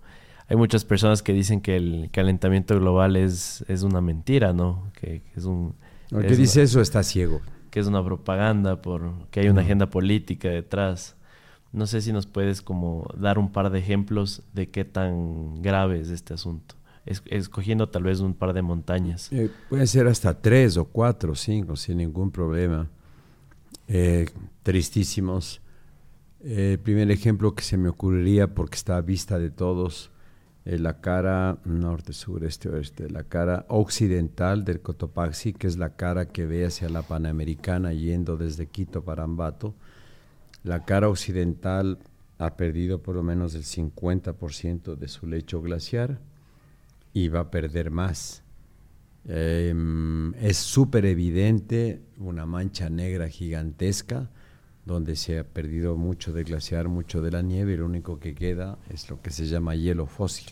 Hay 0.49 0.57
muchas 0.57 0.87
personas 0.87 1.23
que 1.23 1.35
dicen 1.35 1.61
que 1.61 1.77
el 1.77 2.09
calentamiento 2.11 2.79
global 2.79 3.17
es, 3.17 3.67
es 3.69 3.83
una 3.83 4.01
mentira, 4.01 4.55
¿no? 4.55 4.91
Que, 4.99 5.21
que 5.21 5.33
es 5.37 5.45
un... 5.45 5.75
El 6.11 6.21
es 6.25 6.27
que 6.29 6.37
dice 6.37 6.61
una- 6.61 6.65
eso 6.65 6.81
está 6.81 7.03
ciego. 7.03 7.43
que 7.71 7.81
es 7.81 7.87
una 7.87 8.03
propaganda, 8.03 8.81
por 8.81 9.29
que 9.31 9.41
hay 9.41 9.49
una 9.51 9.61
agenda 9.61 9.91
política 9.91 10.49
detrás. 10.49 11.17
No 11.73 11.87
sé 11.87 12.01
si 12.01 12.13
nos 12.13 12.27
puedes 12.27 12.63
como 12.63 13.07
dar 13.17 13.39
un 13.39 13.53
par 13.53 13.71
de 13.71 13.79
ejemplos 13.79 14.43
de 14.53 14.69
qué 14.71 14.85
tan 14.85 15.63
grave 15.63 16.01
es 16.01 16.11
este 16.11 16.35
asunto. 16.35 16.75
Es- 17.07 17.23
escogiendo 17.27 17.89
tal 17.89 18.03
vez 18.03 18.21
un 18.21 18.35
par 18.35 18.53
de 18.53 18.63
montañas. 18.63 19.33
Eh, 19.33 19.51
puede 19.69 19.87
ser 19.87 20.07
hasta 20.07 20.41
tres 20.41 20.77
o 20.77 20.85
cuatro 20.87 21.33
o 21.33 21.35
cinco 21.37 21.77
sin 21.77 21.99
ningún 21.99 22.31
problema. 22.31 22.89
Eh, 23.89 24.27
tristísimos. 24.63 25.61
Eh, 26.43 26.73
el 26.73 26.79
primer 26.81 27.11
ejemplo 27.11 27.55
que 27.55 27.63
se 27.63 27.77
me 27.77 27.89
ocurriría, 27.89 28.55
porque 28.55 28.77
está 28.77 28.97
a 28.97 29.01
vista 29.01 29.39
de 29.39 29.51
todos, 29.51 30.11
eh, 30.65 30.79
la 30.79 31.01
cara 31.01 31.59
norte, 31.65 32.13
sur, 32.13 32.45
este, 32.45 32.69
oeste, 32.69 33.09
la 33.11 33.25
cara 33.25 33.65
occidental 33.69 34.65
del 34.65 34.81
Cotopaxi, 34.81 35.53
que 35.53 35.67
es 35.67 35.77
la 35.77 35.97
cara 35.97 36.27
que 36.29 36.47
ve 36.47 36.67
hacia 36.67 36.89
la 36.89 37.03
Panamericana 37.03 37.93
yendo 37.93 38.37
desde 38.37 38.67
Quito 38.67 39.03
para 39.05 39.25
Ambato. 39.25 39.75
La 40.63 40.85
cara 40.85 41.09
occidental 41.09 41.99
ha 42.39 42.57
perdido 42.57 43.03
por 43.03 43.15
lo 43.15 43.23
menos 43.23 43.55
el 43.55 43.65
50% 43.65 44.97
de 44.97 45.09
su 45.09 45.27
lecho 45.27 45.63
glaciar 45.63 46.19
y 47.13 47.29
va 47.29 47.41
a 47.41 47.51
perder 47.51 47.91
más. 47.91 48.43
Em, 49.27 50.35
es 50.35 50.57
súper 50.57 51.05
evidente 51.05 52.01
una 52.19 52.47
mancha 52.47 52.89
negra 52.89 53.29
gigantesca 53.29 54.31
donde 54.87 55.17
se 55.17 55.39
ha 55.39 55.45
perdido 55.45 55.97
mucho 55.97 56.33
de 56.33 56.45
glaciar, 56.45 56.89
mucho 56.89 57.21
de 57.21 57.31
la 57.31 57.43
nieve 57.43 57.75
y 57.75 57.77
lo 57.77 57.87
único 57.87 58.19
que 58.19 58.35
queda 58.35 58.79
es 58.89 59.11
lo 59.11 59.21
que 59.21 59.31
se 59.31 59.47
llama 59.47 59.75
hielo 59.75 60.07
fósil. 60.07 60.51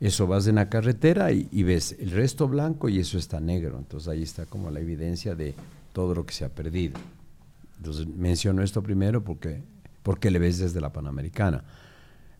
Eso 0.00 0.26
vas 0.26 0.46
en 0.46 0.56
la 0.56 0.68
carretera 0.68 1.32
y, 1.32 1.48
y 1.52 1.62
ves 1.62 1.96
el 1.98 2.10
resto 2.10 2.48
blanco 2.48 2.88
y 2.88 2.98
eso 2.98 3.18
está 3.18 3.40
negro. 3.40 3.78
Entonces 3.78 4.08
ahí 4.08 4.22
está 4.22 4.46
como 4.46 4.70
la 4.70 4.80
evidencia 4.80 5.34
de 5.34 5.54
todo 5.92 6.14
lo 6.14 6.26
que 6.26 6.34
se 6.34 6.44
ha 6.44 6.48
perdido. 6.48 6.98
Entonces 7.82 8.06
menciono 8.06 8.62
esto 8.62 8.80
primero 8.80 9.24
porque, 9.24 9.64
porque 10.04 10.30
le 10.30 10.38
ves 10.38 10.58
desde 10.58 10.80
la 10.80 10.92
Panamericana. 10.92 11.64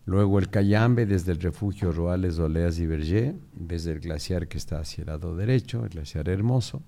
Luego 0.05 0.39
el 0.39 0.51
Cayambe 0.51 1.05
desde 1.05 1.33
el 1.33 1.41
refugio 1.41 1.91
Roales, 1.91 2.39
Oleas 2.39 2.79
y 2.79 2.87
Vergé, 2.87 3.35
ves 3.53 3.87
el 3.87 3.99
glaciar 3.99 4.47
que 4.47 4.57
está 4.57 4.79
hacia 4.79 5.03
el 5.03 5.09
lado 5.09 5.35
derecho, 5.35 5.83
el 5.83 5.89
glaciar 5.89 6.29
hermoso, 6.29 6.85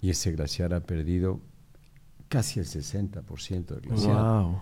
y 0.00 0.08
ese 0.08 0.32
glaciar 0.32 0.72
ha 0.72 0.80
perdido 0.80 1.42
casi 2.30 2.58
el 2.58 2.64
60% 2.64 3.66
del 3.66 3.80
glaciar. 3.82 4.14
Wow. 4.14 4.60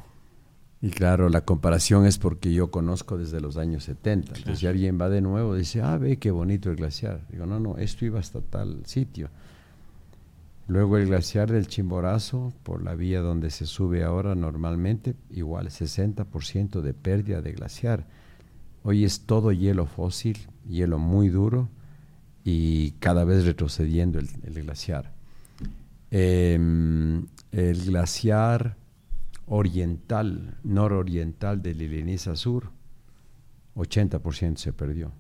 Y 0.83 0.91
claro, 0.91 1.29
la 1.29 1.43
comparación 1.43 2.07
es 2.07 2.19
porque 2.19 2.53
yo 2.53 2.73
conozco 2.73 3.17
desde 3.19 3.41
los 3.41 3.57
años 3.57 3.85
70. 3.85 4.35
Entonces, 4.35 4.59
si 4.59 4.67
alguien 4.67 5.01
va 5.01 5.09
de 5.09 5.21
nuevo, 5.21 5.55
dice, 5.55 5.81
ah, 5.81 5.97
ve 5.97 6.17
qué 6.17 6.33
bonito 6.33 6.71
el 6.71 6.77
glaciar. 6.77 7.25
Digo, 7.31 7.47
no, 7.47 7.61
no, 7.61 7.79
esto 7.79 8.05
iba 8.05 8.19
hasta 8.19 8.41
tal 8.41 8.85
sitio. 8.85 9.31
Luego 10.69 10.99
el 10.99 11.07
glaciar 11.07 11.51
del 11.51 11.67
Chimborazo, 11.67 12.53
por 12.63 12.83
la 12.85 12.95
vía 12.95 13.21
donde 13.21 13.49
se 13.49 13.65
sube 13.65 14.05
ahora 14.05 14.35
normalmente, 14.35 15.17
igual 15.31 15.69
60% 15.69 16.83
de 16.83 16.93
pérdida 16.93 17.41
de 17.41 17.53
glaciar. 17.53 18.07
Hoy 18.83 19.05
es 19.07 19.23
todo 19.23 19.51
hielo 19.51 19.87
fósil, 19.87 20.37
hielo 20.69 20.99
muy 20.99 21.31
duro 21.31 21.71
y 22.45 22.91
cada 23.01 23.25
vez 23.25 23.47
retrocediendo 23.47 24.19
el, 24.19 24.29
el 24.45 24.63
glaciar. 24.63 25.15
Em, 26.11 27.27
el 27.51 27.87
glaciar 27.87 28.77
oriental, 29.47 30.59
nororiental 30.65 31.63
de 31.63 31.75
Liliniza 31.75 32.37
Sur, 32.37 32.73
80% 33.75 34.57
se 34.59 34.75
perdió. 34.75 35.13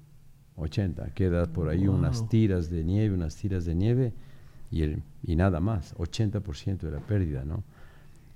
80, 0.56 1.14
queda 1.14 1.46
por 1.46 1.70
ahí 1.70 1.88
unas 1.88 2.28
tiras 2.28 2.68
de 2.68 2.84
nieve, 2.84 3.14
unas 3.14 3.34
tiras 3.36 3.64
de 3.64 3.74
nieve 3.74 4.12
y, 4.70 4.82
el- 4.82 5.02
y 5.24 5.36
nada 5.36 5.60
más, 5.60 5.94
80% 5.96 6.86
de 6.86 6.90
la 6.92 7.00
pérdida, 7.00 7.44
¿no? 7.44 7.62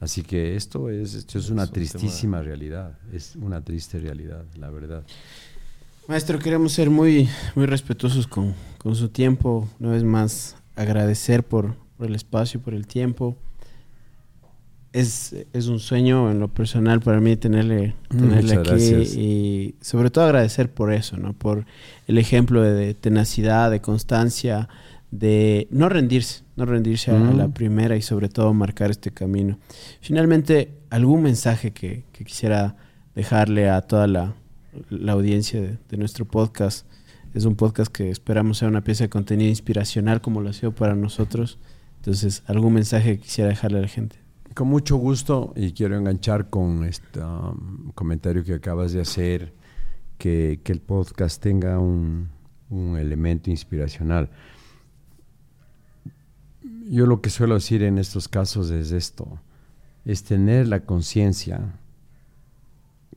Así 0.01 0.22
que 0.22 0.57
esto 0.57 0.91
es, 0.91 1.14
esto 1.14 1.39
es 1.39 1.49
una 1.51 1.62
Es 1.64 1.68
un 1.68 1.74
tema- 1.74 1.87
tristísima 1.89 2.43
realidad, 2.43 2.99
es 3.12 3.37
una 3.37 3.61
triste 3.61 3.99
realidad, 3.99 4.45
la 4.59 4.68
verdad. 4.70 5.05
Maestro, 6.09 6.39
queremos 6.41 6.72
ser 6.72 6.91
muy, 6.91 7.28
muy 7.55 7.66
respetuosos 7.66 8.26
con, 8.26 8.55
con 8.78 8.97
su 8.97 9.09
tiempo. 9.11 9.68
Una 9.78 9.91
vez 9.93 10.03
más, 10.03 10.57
agradecer 10.74 11.45
por, 11.45 11.76
por 11.97 12.09
el 12.09 12.16
espacio, 12.16 12.61
por 12.61 12.74
el 12.74 12.87
tiempo. 12.89 13.37
es, 14.93 15.35
es 15.55 15.68
un 15.68 15.78
sueño 15.78 16.30
en 16.30 16.39
lo 16.41 16.49
personal 16.49 17.01
para 17.01 17.20
mí 17.20 17.37
tenerle, 17.37 17.95
Mm, 18.11 18.18
tenerle 18.18 18.55
aquí 18.57 18.68
gracias. 18.68 19.14
y 19.14 19.74
sobre 19.80 20.11
todo 20.11 20.24
agradecer 20.24 20.70
por 20.70 20.93
eso, 20.93 21.16
¿no? 21.16 21.33
Por 21.33 21.64
el 22.09 22.18
ejemplo 22.18 22.61
de, 22.61 22.72
de 22.74 22.93
tenacidad, 22.95 23.70
de 23.70 23.80
constancia, 23.80 24.68
de 25.12 25.68
no 25.70 25.90
rendirse, 25.90 26.42
no 26.56 26.64
rendirse 26.64 27.10
a 27.10 27.18
la 27.18 27.48
primera 27.48 27.96
y 27.96 28.02
sobre 28.02 28.28
todo 28.28 28.52
marcar 28.54 28.90
este 28.90 29.12
camino. 29.12 29.58
Finalmente, 30.00 30.72
algún 30.90 31.22
mensaje 31.22 31.72
que, 31.72 32.04
que 32.12 32.24
quisiera 32.24 32.76
dejarle 33.14 33.68
a 33.68 33.82
toda 33.82 34.06
la, 34.06 34.34
la 34.88 35.12
audiencia 35.12 35.60
de, 35.60 35.78
de 35.88 35.96
nuestro 35.98 36.24
podcast. 36.24 36.86
Es 37.34 37.44
un 37.44 37.56
podcast 37.56 37.92
que 37.92 38.10
esperamos 38.10 38.58
sea 38.58 38.68
una 38.68 38.82
pieza 38.82 39.04
de 39.04 39.10
contenido 39.10 39.50
inspiracional 39.50 40.22
como 40.22 40.40
lo 40.40 40.48
ha 40.48 40.54
sido 40.54 40.72
para 40.72 40.94
nosotros. 40.94 41.58
Entonces, 41.96 42.42
algún 42.46 42.72
mensaje 42.72 43.16
que 43.16 43.22
quisiera 43.22 43.50
dejarle 43.50 43.78
a 43.78 43.82
la 43.82 43.88
gente. 43.88 44.16
Con 44.54 44.68
mucho 44.68 44.96
gusto 44.96 45.52
y 45.56 45.72
quiero 45.72 45.96
enganchar 45.96 46.48
con 46.48 46.84
este 46.84 47.20
um, 47.20 47.92
comentario 47.92 48.44
que 48.44 48.54
acabas 48.54 48.92
de 48.92 49.02
hacer, 49.02 49.52
que, 50.16 50.60
que 50.64 50.72
el 50.72 50.80
podcast 50.80 51.42
tenga 51.42 51.78
un, 51.78 52.30
un 52.70 52.96
elemento 52.96 53.50
inspiracional. 53.50 54.30
Yo 56.93 57.07
lo 57.07 57.22
que 57.22 57.30
suelo 57.30 57.55
decir 57.55 57.82
en 57.84 57.97
estos 57.97 58.28
casos 58.28 58.70
es 58.70 58.93
esto, 58.93 59.40
es 60.05 60.24
tener 60.24 60.68
la 60.68 60.80
conciencia 60.80 61.78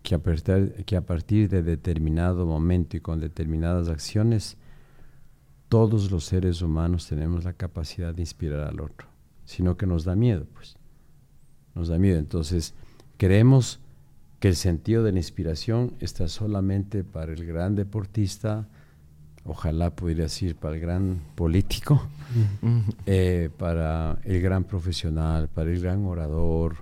que, 0.01 0.15
a 0.15 0.19
partir- 0.19 1.49
de 1.49 1.61
determinado 1.61 2.45
momento 2.45 2.95
y 2.95 3.01
con 3.01 3.19
determinadas 3.19 3.89
acciones, 3.89 4.55
todos 5.67 6.09
los 6.09 6.23
seres 6.23 6.61
humanos 6.61 7.09
tenemos 7.09 7.43
la 7.43 7.51
capacidad 7.51 8.15
de 8.15 8.21
inspirar 8.21 8.61
al 8.61 8.79
otro, 8.79 9.09
sino 9.43 9.75
que 9.75 9.85
nos 9.85 10.05
da 10.05 10.15
miedo, 10.15 10.47
pues 10.53 10.77
nos 11.73 11.89
da 11.89 11.97
miedo. 11.97 12.17
Entonces, 12.17 12.73
creemos 13.17 13.81
que 14.39 14.47
el 14.47 14.55
sentido 14.55 15.03
de 15.03 15.11
la 15.11 15.19
inspiración 15.19 15.95
está 15.99 16.29
solamente 16.29 17.03
para 17.03 17.33
el 17.33 17.45
gran 17.45 17.75
deportista, 17.75 18.69
ojalá 19.45 19.95
pudiera 19.95 20.23
decir 20.23 20.55
para 20.55 20.75
el 20.75 20.81
gran 20.81 21.21
político, 21.35 22.07
eh, 23.05 23.49
para 23.57 24.19
el 24.23 24.41
gran 24.41 24.63
profesional, 24.63 25.47
para 25.49 25.71
el 25.71 25.79
gran 25.79 26.05
orador, 26.05 26.77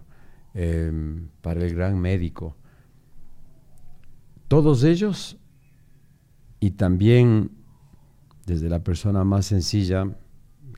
em, 0.53 1.28
para 1.41 1.64
el 1.64 1.76
gran 1.76 1.99
médico. 1.99 2.55
Todos 4.47 4.84
ellos, 4.84 5.38
y 6.59 6.72
también 6.72 7.51
desde 8.45 8.70
la 8.70 8.80
persona 8.80 9.24
más 9.26 9.47
sencilla, 9.47 10.07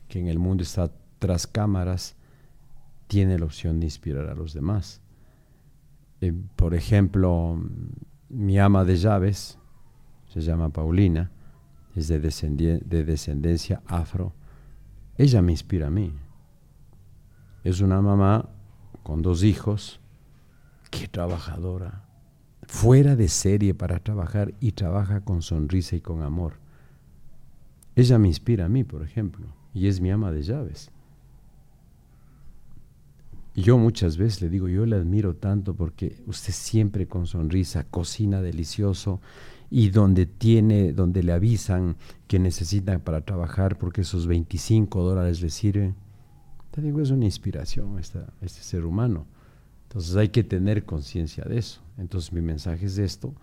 que 0.08 0.18
en 0.18 0.28
el 0.28 0.38
mundo 0.38 0.62
está 0.62 0.90
tras 1.18 1.46
cámaras, 1.46 2.16
tiene 3.06 3.38
la 3.38 3.44
opción 3.44 3.78
de 3.78 3.86
inspirar 3.86 4.28
a 4.28 4.34
los 4.34 4.52
demás. 4.52 5.00
Eh, 6.20 6.32
por 6.56 6.74
ejemplo, 6.74 7.60
mi 8.28 8.58
ama 8.58 8.84
de 8.84 8.96
llaves 8.96 9.58
se 10.28 10.40
llama 10.40 10.70
Paulina, 10.70 11.30
es 11.96 12.08
de, 12.08 12.18
de 12.18 13.04
descendencia 13.04 13.82
afro. 13.86 14.34
Ella 15.16 15.42
me 15.42 15.52
inspira 15.52 15.86
a 15.86 15.90
mí. 15.90 16.12
Es 17.64 17.80
una 17.80 18.00
mamá 18.00 18.48
con 19.02 19.22
dos 19.22 19.42
hijos, 19.42 19.98
qué 20.90 21.08
trabajadora, 21.08 22.04
fuera 22.68 23.16
de 23.16 23.28
serie 23.28 23.74
para 23.74 23.98
trabajar 23.98 24.54
y 24.60 24.72
trabaja 24.72 25.22
con 25.22 25.42
sonrisa 25.42 25.96
y 25.96 26.00
con 26.00 26.22
amor. 26.22 26.54
Ella 27.96 28.18
me 28.18 28.28
inspira 28.28 28.66
a 28.66 28.68
mí, 28.68 28.84
por 28.84 29.02
ejemplo, 29.02 29.46
y 29.72 29.88
es 29.88 30.00
mi 30.00 30.10
ama 30.10 30.30
de 30.30 30.42
llaves. 30.42 30.90
Yo 33.54 33.78
muchas 33.78 34.18
veces 34.18 34.42
le 34.42 34.50
digo, 34.50 34.68
yo 34.68 34.84
le 34.84 34.96
admiro 34.96 35.34
tanto 35.34 35.74
porque 35.74 36.22
usted 36.26 36.52
siempre 36.52 37.08
con 37.08 37.26
sonrisa 37.26 37.84
cocina 37.84 38.42
delicioso 38.42 39.22
y 39.70 39.90
donde 39.90 40.26
tiene, 40.26 40.92
donde 40.92 41.22
le 41.22 41.32
avisan 41.32 41.96
que 42.28 42.38
necesitan 42.38 43.00
para 43.00 43.22
trabajar 43.22 43.78
porque 43.78 44.02
esos 44.02 44.26
25 44.26 45.02
dólares 45.02 45.40
le 45.40 45.50
sirven. 45.50 45.94
Te 46.70 46.82
digo, 46.82 47.00
es 47.00 47.10
una 47.10 47.24
inspiración 47.24 47.98
esta, 47.98 48.32
este 48.40 48.62
ser 48.62 48.84
humano. 48.84 49.26
Entonces 49.88 50.16
hay 50.16 50.28
que 50.28 50.44
tener 50.44 50.84
conciencia 50.84 51.44
de 51.44 51.58
eso. 51.58 51.80
Entonces 51.98 52.32
mi 52.32 52.42
mensaje 52.42 52.86
es 52.86 52.98
esto, 52.98 53.34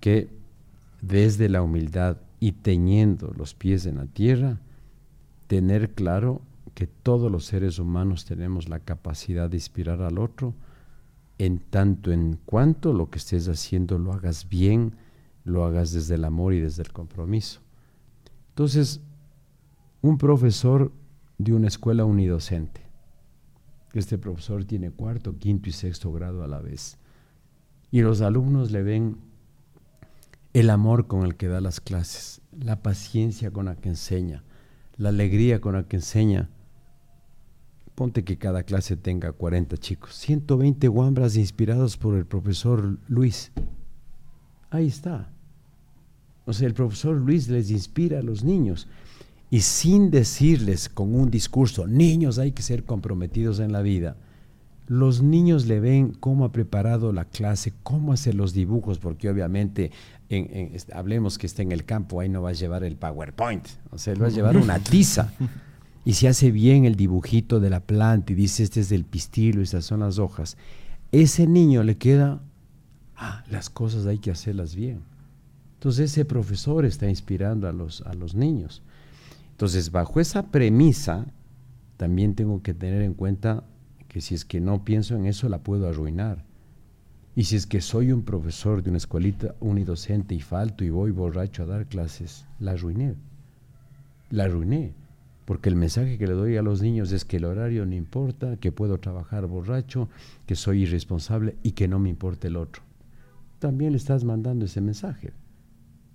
que 0.00 0.28
desde 1.02 1.48
la 1.48 1.62
humildad 1.62 2.18
y 2.40 2.52
teniendo 2.52 3.32
los 3.36 3.54
pies 3.54 3.86
en 3.86 3.96
la 3.96 4.06
tierra, 4.06 4.60
tener 5.46 5.90
claro 5.90 6.40
que 6.74 6.86
todos 6.86 7.30
los 7.30 7.44
seres 7.44 7.78
humanos 7.78 8.24
tenemos 8.24 8.68
la 8.68 8.80
capacidad 8.80 9.48
de 9.48 9.58
inspirar 9.58 10.02
al 10.02 10.18
otro, 10.18 10.54
en 11.38 11.58
tanto 11.58 12.12
en 12.12 12.38
cuanto 12.44 12.92
lo 12.92 13.10
que 13.10 13.18
estés 13.18 13.48
haciendo 13.48 13.98
lo 13.98 14.12
hagas 14.12 14.48
bien, 14.48 14.94
lo 15.44 15.64
hagas 15.64 15.92
desde 15.92 16.16
el 16.16 16.24
amor 16.24 16.54
y 16.54 16.60
desde 16.60 16.82
el 16.82 16.92
compromiso. 16.92 17.60
Entonces, 18.48 19.00
un 20.00 20.18
profesor 20.18 20.92
de 21.38 21.52
una 21.52 21.68
escuela 21.68 22.04
unidocente, 22.04 22.82
este 23.92 24.18
profesor 24.18 24.64
tiene 24.64 24.90
cuarto, 24.90 25.38
quinto 25.38 25.68
y 25.68 25.72
sexto 25.72 26.12
grado 26.12 26.42
a 26.42 26.48
la 26.48 26.60
vez, 26.60 26.98
y 27.90 28.00
los 28.00 28.22
alumnos 28.22 28.72
le 28.72 28.82
ven 28.82 29.18
el 30.52 30.70
amor 30.70 31.06
con 31.06 31.24
el 31.24 31.36
que 31.36 31.48
da 31.48 31.60
las 31.60 31.80
clases, 31.80 32.40
la 32.58 32.82
paciencia 32.82 33.50
con 33.50 33.66
la 33.66 33.76
que 33.76 33.90
enseña, 33.90 34.44
la 34.96 35.10
alegría 35.10 35.60
con 35.60 35.74
la 35.74 35.86
que 35.86 35.96
enseña. 35.96 36.50
Ponte 37.94 38.24
que 38.24 38.38
cada 38.38 38.62
clase 38.64 38.96
tenga 38.96 39.32
40 39.32 39.76
chicos, 39.76 40.14
120 40.14 40.88
guambras 40.88 41.36
inspirados 41.36 41.96
por 41.96 42.16
el 42.16 42.26
profesor 42.26 42.98
Luis. 43.08 43.52
Ahí 44.70 44.88
está. 44.88 45.33
Sea, 46.50 46.68
el 46.68 46.74
profesor 46.74 47.16
Luis 47.16 47.48
les 47.48 47.70
inspira 47.70 48.18
a 48.18 48.22
los 48.22 48.44
niños 48.44 48.86
y 49.50 49.60
sin 49.60 50.10
decirles 50.10 50.88
con 50.88 51.14
un 51.14 51.30
discurso, 51.30 51.86
niños 51.86 52.38
hay 52.38 52.52
que 52.52 52.62
ser 52.62 52.84
comprometidos 52.84 53.60
en 53.60 53.72
la 53.72 53.82
vida, 53.82 54.16
los 54.86 55.22
niños 55.22 55.66
le 55.66 55.80
ven 55.80 56.12
cómo 56.12 56.44
ha 56.44 56.52
preparado 56.52 57.12
la 57.12 57.24
clase, 57.24 57.72
cómo 57.82 58.12
hace 58.12 58.32
los 58.32 58.52
dibujos, 58.52 58.98
porque 58.98 59.30
obviamente, 59.30 59.92
hablemos 60.92 61.38
que 61.38 61.46
está 61.46 61.62
en 61.62 61.72
el 61.72 61.84
campo, 61.84 62.20
ahí 62.20 62.28
no 62.28 62.42
va 62.42 62.50
a 62.50 62.54
llevar 62.54 62.84
el 62.84 62.96
PowerPoint, 62.96 63.66
o 63.90 63.98
sea, 63.98 64.12
él 64.12 64.22
va 64.22 64.26
a 64.26 64.30
llevar 64.30 64.56
una 64.56 64.78
tiza. 64.80 65.32
Y 66.04 66.12
si 66.14 66.26
hace 66.26 66.50
bien 66.50 66.84
el 66.84 66.96
dibujito 66.96 67.60
de 67.60 67.70
la 67.70 67.80
planta 67.80 68.32
y 68.32 68.34
dice, 68.34 68.62
este 68.62 68.80
es 68.80 68.90
del 68.90 69.04
pistilo, 69.04 69.62
estas 69.62 69.86
son 69.86 70.00
las 70.00 70.18
hojas, 70.18 70.58
ese 71.12 71.46
niño 71.46 71.82
le 71.82 71.96
queda, 71.96 72.42
ah, 73.16 73.42
las 73.50 73.70
cosas 73.70 74.04
hay 74.04 74.18
que 74.18 74.30
hacerlas 74.30 74.74
bien. 74.74 75.00
Entonces 75.84 76.12
ese 76.12 76.24
profesor 76.24 76.86
está 76.86 77.10
inspirando 77.10 77.68
a 77.68 77.72
los, 77.74 78.00
a 78.06 78.14
los 78.14 78.34
niños. 78.34 78.80
Entonces, 79.50 79.90
bajo 79.90 80.18
esa 80.18 80.50
premisa, 80.50 81.26
también 81.98 82.34
tengo 82.34 82.62
que 82.62 82.72
tener 82.72 83.02
en 83.02 83.12
cuenta 83.12 83.64
que 84.08 84.22
si 84.22 84.34
es 84.34 84.46
que 84.46 84.62
no 84.62 84.82
pienso 84.82 85.14
en 85.14 85.26
eso, 85.26 85.46
la 85.50 85.58
puedo 85.58 85.86
arruinar. 85.86 86.42
Y 87.36 87.44
si 87.44 87.56
es 87.56 87.66
que 87.66 87.82
soy 87.82 88.12
un 88.12 88.22
profesor 88.22 88.82
de 88.82 88.88
una 88.88 88.96
escuelita 88.96 89.56
unidocente 89.60 90.34
y 90.34 90.40
falto 90.40 90.84
y 90.84 90.88
voy 90.88 91.10
borracho 91.10 91.64
a 91.64 91.66
dar 91.66 91.84
clases, 91.84 92.46
la 92.60 92.70
arruiné. 92.70 93.16
La 94.30 94.44
arruiné. 94.44 94.94
Porque 95.44 95.68
el 95.68 95.76
mensaje 95.76 96.16
que 96.16 96.26
le 96.26 96.32
doy 96.32 96.56
a 96.56 96.62
los 96.62 96.80
niños 96.80 97.12
es 97.12 97.26
que 97.26 97.36
el 97.36 97.44
horario 97.44 97.84
no 97.84 97.94
importa, 97.94 98.56
que 98.56 98.72
puedo 98.72 99.00
trabajar 99.00 99.46
borracho, 99.46 100.08
que 100.46 100.56
soy 100.56 100.84
irresponsable 100.84 101.58
y 101.62 101.72
que 101.72 101.88
no 101.88 101.98
me 101.98 102.08
importa 102.08 102.48
el 102.48 102.56
otro. 102.56 102.82
También 103.58 103.92
le 103.92 103.98
estás 103.98 104.24
mandando 104.24 104.64
ese 104.64 104.80
mensaje. 104.80 105.34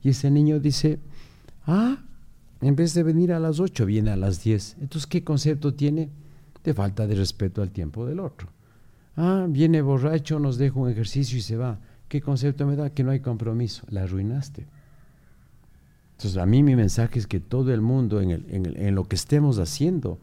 Y 0.04 0.10
ese 0.10 0.32
niño 0.32 0.60
dice, 0.60 1.00
ah, 1.66 1.98
en 2.62 2.76
vez 2.76 2.94
de 2.94 3.04
venir 3.04 3.32
a 3.34 3.40
las 3.40 3.60
8, 3.60 3.86
viene 3.86 4.12
a 4.12 4.16
las 4.16 4.44
10. 4.44 4.78
Entonces, 4.82 5.08
¿qué 5.08 5.24
concepto 5.24 5.74
tiene? 5.74 6.10
De 6.64 6.74
falta 6.74 7.08
de 7.08 7.16
respeto 7.16 7.62
al 7.62 7.72
tiempo 7.72 8.06
del 8.06 8.20
otro. 8.20 8.50
Ah, 9.16 9.46
viene 9.50 9.82
borracho, 9.82 10.40
nos 10.40 10.58
deja 10.58 10.80
un 10.80 10.90
ejercicio 10.90 11.38
y 11.38 11.42
se 11.42 11.58
va. 11.58 11.80
¿Qué 12.08 12.22
concepto 12.22 12.66
me 12.66 12.76
da? 12.76 12.90
Que 12.90 13.04
no 13.04 13.12
hay 13.12 13.20
compromiso. 13.20 13.86
La 13.90 14.04
arruinaste. 14.04 14.66
Entonces, 16.18 16.38
a 16.38 16.46
mí 16.46 16.64
mi 16.64 16.76
mensaje 16.76 17.20
es 17.20 17.28
que 17.28 17.40
todo 17.40 17.74
el 17.74 17.82
mundo, 17.82 18.20
en, 18.22 18.32
en 18.32 18.66
el- 18.66 18.78
en 18.78 18.96
lo 18.96 19.06
que 19.06 19.16
estemos 19.16 19.58
haciendo, 19.60 20.20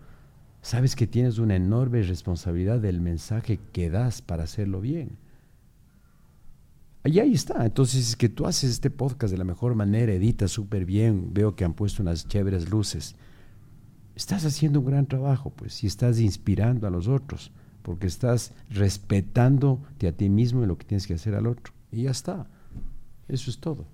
sabes 0.63 0.95
que 0.97 1.07
tienes 1.07 1.39
una 1.39 1.57
enorme 1.57 2.03
responsabilidad 2.03 2.81
del 2.81 3.01
mensaje 3.01 3.59
que 3.73 3.89
das 3.89 4.21
para 4.21 4.45
hacerlo 4.45 4.81
bien. 4.81 5.11
Y 7.07 7.21
ahí 7.21 7.35
está. 7.35 7.65
Entonces, 7.65 8.11
es 8.11 8.17
que 8.17 8.29
tú 8.29 8.47
haces 8.47 8.71
este 8.71 8.91
podcast 8.91 9.31
de 9.33 9.39
la 9.39 9.45
mejor 9.45 9.75
manera, 9.75 10.13
editas 10.13 10.51
súper 10.51 10.85
bien, 10.85 11.33
veo 11.33 11.55
que 11.55 11.65
han 11.65 11.75
puesto 11.75 12.03
unas 12.03 12.27
chéveres 12.27 12.71
luces. 12.71 13.17
Estás 14.15 14.45
haciendo 14.45 14.81
un 14.81 14.87
gran 14.87 15.07
trabajo, 15.07 15.51
pues, 15.51 15.85
y 15.85 15.87
estás 15.87 16.19
inspirando 16.21 16.87
a 16.87 16.91
los 16.91 17.07
otros, 17.07 17.53
porque 17.83 18.07
estás 18.07 18.53
respetándote 18.71 20.09
a 20.09 20.13
ti 20.13 20.29
mismo 20.29 20.65
y 20.65 20.67
lo 20.67 20.79
que 20.79 20.87
tienes 20.87 21.07
que 21.07 21.15
hacer 21.15 21.35
al 21.35 21.47
otro. 21.47 21.73
Y 21.93 22.03
ya 22.03 22.11
está. 22.11 22.47
Eso 23.29 23.51
es 23.51 23.59
todo. 23.59 23.87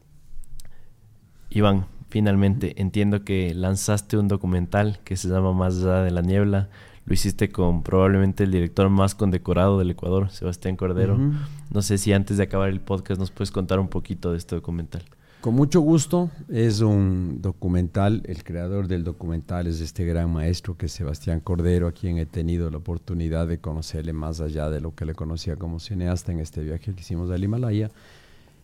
Iván, 1.50 1.86
finalmente 2.08 2.80
entiendo 2.80 3.24
que 3.24 3.52
lanzaste 3.54 4.16
un 4.16 4.28
documental 4.28 5.00
que 5.04 5.16
se 5.16 5.28
llama 5.28 5.52
Más 5.52 5.78
allá 5.78 6.02
de 6.02 6.10
la 6.10 6.22
niebla. 6.22 6.70
Lo 7.04 7.14
hiciste 7.14 7.50
con 7.50 7.82
probablemente 7.82 8.44
el 8.44 8.52
director 8.52 8.88
más 8.88 9.14
condecorado 9.14 9.78
del 9.78 9.90
Ecuador, 9.90 10.30
Sebastián 10.30 10.76
Cordero. 10.76 11.14
Ujú. 11.14 11.32
No 11.70 11.82
sé 11.82 11.98
si 11.98 12.12
antes 12.12 12.36
de 12.36 12.44
acabar 12.44 12.68
el 12.68 12.80
podcast 12.80 13.18
nos 13.18 13.30
puedes 13.30 13.50
contar 13.50 13.80
un 13.80 13.88
poquito 13.88 14.32
de 14.32 14.38
este 14.38 14.54
documental. 14.54 15.02
Con 15.42 15.54
mucho 15.54 15.80
gusto. 15.80 16.30
Es 16.48 16.82
un 16.82 17.38
documental. 17.42 18.22
El 18.26 18.44
creador 18.44 18.86
del 18.86 19.02
documental 19.02 19.66
es 19.66 19.80
este 19.80 20.04
gran 20.04 20.32
maestro 20.32 20.76
que 20.76 20.86
es 20.86 20.92
Sebastián 20.92 21.40
Cordero, 21.40 21.88
a 21.88 21.92
quien 21.92 22.18
he 22.18 22.26
tenido 22.26 22.70
la 22.70 22.76
oportunidad 22.76 23.48
de 23.48 23.58
conocerle 23.58 24.12
más 24.12 24.40
allá 24.40 24.70
de 24.70 24.80
lo 24.80 24.94
que 24.94 25.04
le 25.04 25.16
conocía 25.16 25.56
como 25.56 25.80
cineasta 25.80 26.30
en 26.30 26.38
este 26.38 26.62
viaje 26.62 26.94
que 26.94 27.00
hicimos 27.00 27.28
al 27.32 27.42
Himalaya. 27.42 27.90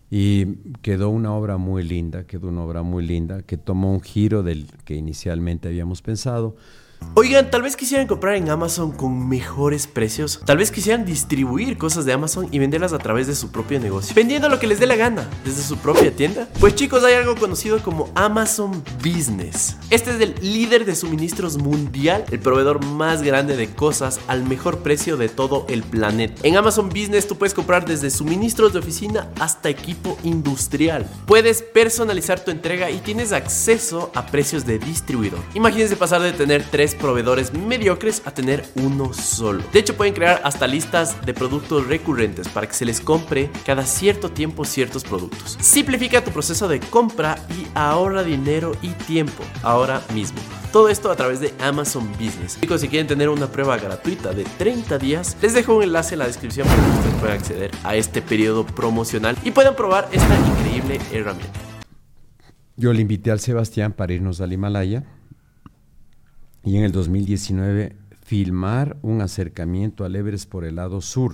Y 0.09 0.47
quedó 0.81 1.11
una 1.11 1.33
obra 1.33 1.57
muy 1.57 1.83
linda, 1.83 2.29
quedó 2.29 2.47
una 2.47 2.63
obra 2.63 2.83
muy 2.83 3.05
linda 3.05 3.43
que 3.43 3.57
tomó 3.57 3.93
un 3.93 4.01
giro 4.01 4.45
del 4.45 4.69
que 4.85 4.95
inicialmente 4.95 5.67
habíamos 5.67 6.01
pensado. 6.01 6.55
Oigan, 7.21 7.51
tal 7.51 7.63
vez 7.63 7.75
quisieran 7.75 8.07
comprar 8.07 8.37
en 8.37 8.49
Amazon 8.49 8.93
con 8.93 9.29
mejores 9.29 9.89
precios. 9.89 10.41
Tal 10.47 10.57
vez 10.57 10.71
quisieran 10.71 11.05
distribuir 11.05 11.77
cosas 11.77 12.05
de 12.05 12.13
Amazon 12.13 12.47
y 12.53 12.61
venderlas 12.61 12.93
a 12.93 12.99
través 12.99 13.27
de 13.27 13.35
su 13.35 13.51
propio 13.51 13.81
negocio. 13.81 14.15
Vendiendo 14.15 14.49
lo 14.49 14.61
que 14.61 14.69
les 14.69 14.79
dé 14.79 14.87
la 14.87 14.95
gana, 14.95 15.29
desde 15.45 15.63
su 15.63 15.79
propia 15.79 16.15
tienda. 16.15 16.49
Pues 16.61 16.77
chicos, 16.77 17.03
hay 17.03 17.15
algo 17.15 17.35
conocido 17.35 17.83
como 17.83 18.09
Amazon 18.15 18.85
Business. 19.03 19.77
Este 19.91 20.13
es 20.13 20.21
el 20.21 20.37
líder 20.41 20.85
de 20.85 20.95
suministros 20.95 21.59
mundial, 21.59 22.25
el 22.31 22.39
proveedor 22.39 22.85
más 22.85 23.23
grande 23.23 23.57
de 23.57 23.69
cosas 23.69 24.21
al 24.29 24.45
mejor 24.45 24.79
precio 24.85 25.17
de 25.17 25.29
todo 25.29 25.67
el 25.69 25.83
planeta. 25.83 26.41
En 26.45 26.57
Amazon 26.57 26.89
Business 26.89 27.27
tú 27.27 27.37
puedes 27.37 27.53
comprar 27.53 27.85
desde 27.85 28.11
suministros 28.11 28.73
de 28.73 28.79
oficina 28.79 29.29
hasta 29.41 29.71
equipo 29.71 30.17
industrial. 30.23 31.05
Puedes 31.27 31.63
personalizar 31.63 32.39
tu 32.45 32.53
entrega 32.53 32.93
y 32.93 32.99
tienes 32.99 33.33
acceso 33.33 34.13
a 34.15 34.27
precios 34.27 34.65
de 34.65 34.79
distribuidor. 34.79 35.41
Imagínense 35.55 35.97
pasar 35.97 36.23
de 36.23 36.33
tener 36.33 36.63
tres 36.71 36.88
proveedores 36.95 37.53
mediocres 37.53 38.23
a 38.25 38.33
tener 38.33 38.65
uno 38.77 39.13
solo. 39.13 39.63
De 39.73 39.79
hecho, 39.81 39.97
pueden 39.97 40.15
crear 40.15 40.41
hasta 40.45 40.67
listas 40.67 41.25
de 41.25 41.35
productos 41.35 41.87
recurrentes 41.87 42.49
para 42.49 42.67
que 42.67 42.75
se 42.75 42.85
les 42.85 43.01
compre 43.01 43.51
cada 43.65 43.85
cierto 43.85 44.31
tiempo 44.31 44.65
ciertos 44.65 45.05
productos. 45.05 45.57
Simplifica 45.61 46.23
tu 46.23 46.31
proceso 46.31 46.69
de 46.69 46.81
compra 46.81 47.37
y 47.51 47.67
ahorra 47.75 48.23
dinero 48.23 48.73
y 48.83 48.89
tiempo 48.91 49.45
ahora 49.63 50.03
mismo. 50.15 50.39
Todo 50.73 50.89
esto 50.91 51.11
a 51.11 51.17
través 51.17 51.41
de 51.41 51.55
Amazon 51.61 52.11
Business. 52.13 52.59
Chicos, 52.61 52.83
si 52.83 52.89
quieren 52.89 53.07
tener 53.07 53.29
una 53.31 53.47
prueba 53.47 53.79
gratuita 53.79 54.33
de 54.33 54.45
30 54.45 54.99
días, 54.99 55.37
les 55.41 55.55
dejo 55.55 55.77
un 55.77 55.83
enlace 55.83 56.15
en 56.15 56.19
la 56.19 56.27
descripción 56.27 56.69
para 56.69 56.83
que 56.83 56.91
ustedes 56.91 57.15
puedan 57.15 57.37
acceder 57.39 57.71
a 57.85 57.97
este 57.97 58.21
periodo 58.21 58.67
promocional 58.67 59.37
y 59.45 59.51
puedan 59.51 59.75
probar 59.75 60.09
esta 60.13 60.39
increíble 60.39 61.01
herramienta. 61.11 61.59
Yo 62.77 62.93
le 62.93 63.01
invité 63.01 63.31
al 63.31 63.41
Sebastián 63.41 63.93
para 63.93 64.13
irnos 64.13 64.41
al 64.41 64.53
Himalaya 64.53 65.05
y 66.69 66.77
en 66.77 66.85
el 66.85 66.93
2019 66.93 67.97
filmar 68.23 68.99
un 69.01 69.23
acercamiento 69.23 70.05
al 70.05 70.15
Everest 70.15 70.51
por 70.51 70.67
el 70.67 70.77
lado 70.77 71.01
sur, 71.01 71.33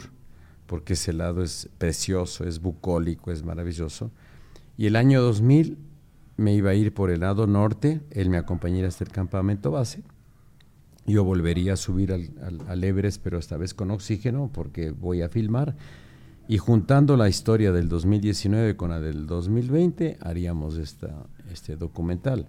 porque 0.68 0.92
ese 0.92 1.12
lado 1.12 1.42
es 1.42 1.68
precioso, 1.76 2.44
es 2.44 2.60
bucólico, 2.60 3.32
es 3.32 3.42
maravilloso. 3.42 4.12
Y 4.76 4.86
el 4.86 4.94
año 4.94 5.20
2000 5.20 5.76
me 6.36 6.54
iba 6.54 6.70
a 6.70 6.74
ir 6.74 6.94
por 6.94 7.10
el 7.10 7.20
lado 7.20 7.48
norte, 7.48 8.00
él 8.12 8.30
me 8.30 8.36
acompañaría 8.36 8.86
hasta 8.86 9.02
el 9.02 9.10
campamento 9.10 9.72
base. 9.72 10.04
Yo 11.04 11.24
volvería 11.24 11.72
a 11.72 11.76
subir 11.76 12.12
al, 12.12 12.30
al, 12.68 12.84
Everest, 12.84 13.20
pero 13.20 13.38
esta 13.38 13.56
vez 13.56 13.74
con 13.74 13.90
oxígeno, 13.90 14.52
porque 14.54 14.92
voy 14.92 15.22
a 15.22 15.28
filmar. 15.28 15.74
Y 16.46 16.58
juntando 16.58 17.16
la 17.16 17.28
historia 17.28 17.72
del 17.72 17.88
2019 17.88 18.76
con 18.76 18.90
la 18.90 19.00
del 19.00 19.26
2020, 19.26 20.16
haríamos 20.20 20.78
esta, 20.78 21.26
este 21.50 21.74
documental. 21.74 22.46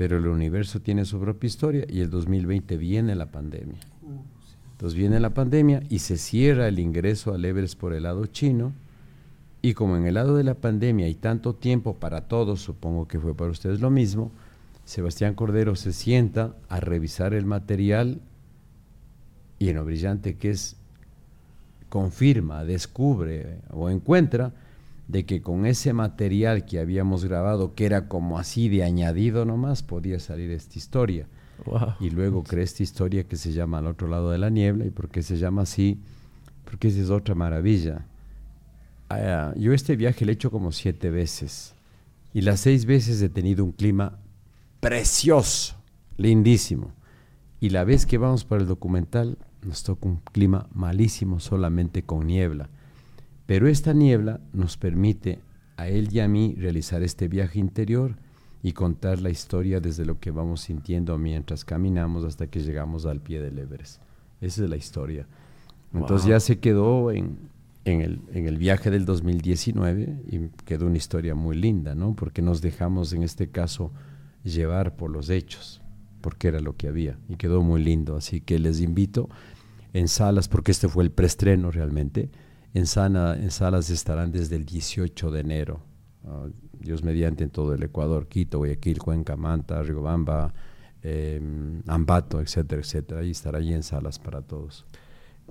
Pero 0.00 0.16
el 0.16 0.28
universo 0.28 0.80
tiene 0.80 1.04
su 1.04 1.20
propia 1.20 1.46
historia 1.46 1.84
y 1.86 2.00
el 2.00 2.08
2020 2.08 2.78
viene 2.78 3.14
la 3.14 3.26
pandemia. 3.26 3.80
Entonces 4.72 4.98
viene 4.98 5.20
la 5.20 5.34
pandemia 5.34 5.82
y 5.90 5.98
se 5.98 6.16
cierra 6.16 6.68
el 6.68 6.78
ingreso 6.78 7.34
al 7.34 7.44
Everest 7.44 7.78
por 7.78 7.92
el 7.92 8.04
lado 8.04 8.24
chino. 8.24 8.72
Y 9.60 9.74
como 9.74 9.98
en 9.98 10.06
el 10.06 10.14
lado 10.14 10.38
de 10.38 10.44
la 10.44 10.54
pandemia 10.54 11.04
hay 11.04 11.16
tanto 11.16 11.54
tiempo 11.54 11.96
para 11.96 12.28
todos, 12.28 12.62
supongo 12.62 13.06
que 13.08 13.20
fue 13.20 13.34
para 13.34 13.50
ustedes 13.50 13.82
lo 13.82 13.90
mismo, 13.90 14.32
Sebastián 14.86 15.34
Cordero 15.34 15.76
se 15.76 15.92
sienta 15.92 16.56
a 16.70 16.80
revisar 16.80 17.34
el 17.34 17.44
material 17.44 18.22
y 19.58 19.68
en 19.68 19.76
lo 19.76 19.84
brillante 19.84 20.36
que 20.36 20.48
es, 20.48 20.76
confirma, 21.90 22.64
descubre 22.64 23.58
o 23.70 23.90
encuentra 23.90 24.54
de 25.10 25.26
que 25.26 25.42
con 25.42 25.66
ese 25.66 25.92
material 25.92 26.64
que 26.64 26.78
habíamos 26.78 27.24
grabado, 27.24 27.74
que 27.74 27.84
era 27.84 28.06
como 28.06 28.38
así 28.38 28.68
de 28.68 28.84
añadido 28.84 29.44
nomás, 29.44 29.82
podía 29.82 30.20
salir 30.20 30.52
esta 30.52 30.78
historia. 30.78 31.26
Wow. 31.66 31.94
Y 31.98 32.10
luego 32.10 32.44
creé 32.44 32.62
esta 32.62 32.84
historia 32.84 33.24
que 33.24 33.36
se 33.36 33.52
llama 33.52 33.78
Al 33.78 33.88
otro 33.88 34.06
lado 34.06 34.30
de 34.30 34.38
la 34.38 34.50
niebla. 34.50 34.86
¿Y 34.86 34.90
por 34.90 35.08
qué 35.08 35.22
se 35.22 35.36
llama 35.36 35.62
así? 35.62 36.00
Porque 36.64 36.88
esa 36.88 37.00
es 37.00 37.10
otra 37.10 37.34
maravilla. 37.34 38.06
Ah, 39.08 39.52
yo 39.56 39.72
este 39.72 39.96
viaje 39.96 40.24
lo 40.24 40.30
he 40.30 40.34
hecho 40.34 40.52
como 40.52 40.70
siete 40.70 41.10
veces. 41.10 41.74
Y 42.32 42.42
las 42.42 42.60
seis 42.60 42.84
veces 42.86 43.20
he 43.20 43.28
tenido 43.28 43.64
un 43.64 43.72
clima 43.72 44.20
precioso, 44.78 45.74
lindísimo. 46.16 46.92
Y 47.58 47.70
la 47.70 47.82
vez 47.82 48.06
que 48.06 48.16
vamos 48.16 48.44
para 48.44 48.62
el 48.62 48.68
documental 48.68 49.38
nos 49.62 49.82
toca 49.82 50.08
un 50.08 50.20
clima 50.32 50.68
malísimo, 50.72 51.40
solamente 51.40 52.04
con 52.04 52.28
niebla. 52.28 52.70
Pero 53.50 53.66
esta 53.66 53.92
niebla 53.92 54.38
nos 54.52 54.76
permite 54.76 55.40
a 55.76 55.88
él 55.88 56.08
y 56.12 56.20
a 56.20 56.28
mí 56.28 56.54
realizar 56.56 57.02
este 57.02 57.26
viaje 57.26 57.58
interior 57.58 58.14
y 58.62 58.74
contar 58.74 59.20
la 59.20 59.28
historia 59.28 59.80
desde 59.80 60.04
lo 60.04 60.20
que 60.20 60.30
vamos 60.30 60.60
sintiendo 60.60 61.18
mientras 61.18 61.64
caminamos 61.64 62.24
hasta 62.24 62.46
que 62.46 62.60
llegamos 62.60 63.06
al 63.06 63.20
pie 63.20 63.42
del 63.42 63.58
Everest. 63.58 64.00
Esa 64.40 64.62
es 64.62 64.70
la 64.70 64.76
historia. 64.76 65.26
Entonces 65.92 66.26
Wow. 66.26 66.30
ya 66.30 66.38
se 66.38 66.60
quedó 66.60 67.10
en, 67.10 67.38
en, 67.84 68.02
el, 68.02 68.20
en 68.32 68.46
el 68.46 68.56
viaje 68.56 68.88
del 68.88 69.04
2019 69.04 70.22
y 70.28 70.38
quedó 70.64 70.86
una 70.86 70.98
historia 70.98 71.34
muy 71.34 71.56
linda, 71.56 71.96
¿no? 71.96 72.14
Porque 72.14 72.42
nos 72.42 72.60
dejamos 72.60 73.12
en 73.12 73.24
este 73.24 73.48
caso 73.50 73.90
llevar 74.44 74.94
por 74.94 75.10
los 75.10 75.28
hechos, 75.28 75.82
porque 76.20 76.46
era 76.46 76.60
lo 76.60 76.76
que 76.76 76.86
había 76.86 77.18
y 77.28 77.34
quedó 77.34 77.62
muy 77.62 77.82
lindo. 77.82 78.14
Así 78.14 78.40
que 78.42 78.60
les 78.60 78.80
invito 78.80 79.28
en 79.92 80.06
salas, 80.06 80.46
porque 80.46 80.70
este 80.70 80.86
fue 80.88 81.02
el 81.02 81.10
preestreno 81.10 81.72
realmente. 81.72 82.30
En, 82.74 82.86
sana, 82.86 83.34
en 83.36 83.50
salas 83.50 83.90
estarán 83.90 84.30
desde 84.32 84.56
el 84.56 84.64
18 84.64 85.30
de 85.30 85.40
enero. 85.40 85.80
ah, 86.26 86.46
Dios 86.78 87.02
mediante 87.02 87.44
en 87.44 87.50
todo 87.50 87.74
el 87.74 87.82
Ecuador, 87.82 88.26
Quito, 88.28 88.58
Guayaquil, 88.58 88.98
Cuenca, 89.00 89.36
Manta, 89.36 89.82
Riobamba, 89.82 90.54
eh, 91.02 91.40
Ambato, 91.86 92.40
etcétera, 92.40 92.80
etcétera. 92.80 93.20
Ahí 93.20 93.30
estará 93.32 93.58
ahí 93.58 93.74
en 93.74 93.82
salas 93.82 94.18
para 94.18 94.40
todos. 94.40 94.86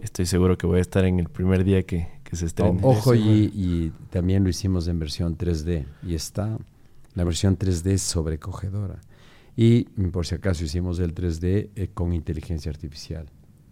Estoy 0.01 0.25
seguro 0.25 0.57
que 0.57 0.65
voy 0.65 0.79
a 0.79 0.81
estar 0.81 1.03
en 1.05 1.19
el 1.19 1.27
primer 1.29 1.63
día 1.63 1.83
que, 1.83 2.07
que 2.23 2.35
se 2.35 2.45
estrene. 2.47 2.79
O- 2.81 2.89
ojo, 2.91 3.13
y, 3.13 3.51
y 3.53 3.91
también 4.09 4.43
lo 4.43 4.49
hicimos 4.49 4.87
en 4.87 4.97
versión 4.97 5.37
3D. 5.37 5.85
Y 6.03 6.15
está, 6.15 6.57
la 7.13 7.23
versión 7.25 7.57
3D 7.57 7.91
es 7.91 8.01
sobrecogedora. 8.01 9.01
Y 9.57 9.87
mm, 9.97 10.07
por 10.09 10.25
si 10.25 10.35
acaso 10.35 10.63
hicimos 10.63 10.99
el 10.99 11.13
3D 11.13 11.69
eh, 11.75 11.89
con 11.93 12.13
inteligencia 12.13 12.71
artificial. 12.71 13.25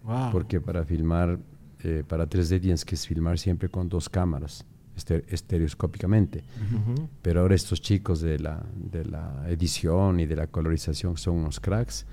Wow. 0.04 0.32
Porque 0.32 0.60
para 0.62 0.84
filmar, 0.84 1.40
eh, 1.88 2.04
para 2.08 2.28
3D 2.30 2.60
tienes 2.62 2.84
que 2.86 2.96
filmar 2.96 3.40
siempre 3.40 3.70
con 3.70 3.88
dos 3.90 4.10
cámaras, 4.10 4.66
este- 4.96 5.24
estereoscópicamente. 5.30 6.44
Ujú. 6.72 7.08
Pero 7.22 7.42
ahora 7.42 7.56
estos 7.56 7.82
chicos 7.82 8.22
de 8.22 8.40
la, 8.40 8.64
de 8.76 9.06
la 9.06 9.46
edición 9.50 10.20
y 10.20 10.26
de 10.26 10.36
la 10.36 10.48
colorización 10.48 11.18
son 11.18 11.36
unos 11.38 11.60
cracks. 11.60 12.06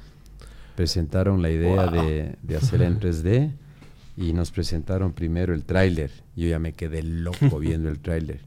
Presentaron 0.77 1.41
la 1.43 1.51
idea 1.51 1.87
de, 1.89 2.37
de 2.43 2.57
hacer 2.57 2.83
en 2.83 2.99
3D 2.99 3.53
y 4.17 4.33
nos 4.33 4.51
presentaron 4.51 5.13
primero 5.13 5.55
el 5.55 5.65
tráiler. 5.65 6.11
Yo 6.37 6.49
ya 6.49 6.59
me 6.59 6.73
quedé 6.73 7.03
loco 7.03 7.59
viendo 7.59 7.89
el 7.89 7.99
tráiler. 8.01 8.41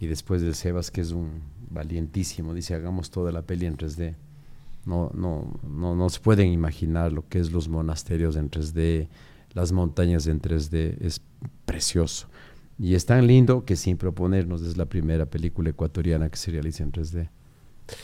Y 0.00 0.06
después 0.06 0.42
del 0.42 0.54
Sebas, 0.54 0.90
que 0.90 1.00
es 1.00 1.12
un 1.12 1.40
valientísimo, 1.70 2.54
dice, 2.54 2.74
hagamos 2.74 3.10
toda 3.10 3.32
la 3.32 3.42
peli 3.42 3.66
en 3.66 3.76
3D. 3.76 4.14
No, 4.86 5.10
no, 5.14 5.58
no, 5.68 5.96
no 5.96 6.08
se 6.10 6.20
pueden 6.20 6.52
imaginar 6.52 7.10
lo 7.12 7.26
que 7.28 7.38
es 7.38 7.50
los 7.52 7.68
monasterios 7.68 8.36
en 8.36 8.50
3D, 8.50 9.08
las 9.54 9.72
montañas 9.72 10.26
en 10.26 10.40
3D. 10.40 10.98
Es 11.00 11.22
precioso. 11.64 12.28
Y 12.78 12.94
es 12.94 13.06
tan 13.06 13.26
lindo 13.26 13.64
que 13.64 13.76
sin 13.76 13.96
proponernos 13.96 14.62
es 14.62 14.76
la 14.76 14.86
primera 14.86 15.26
película 15.26 15.70
ecuatoriana 15.70 16.28
que 16.28 16.36
se 16.36 16.50
realiza 16.50 16.82
en 16.82 16.90
3D, 16.90 17.28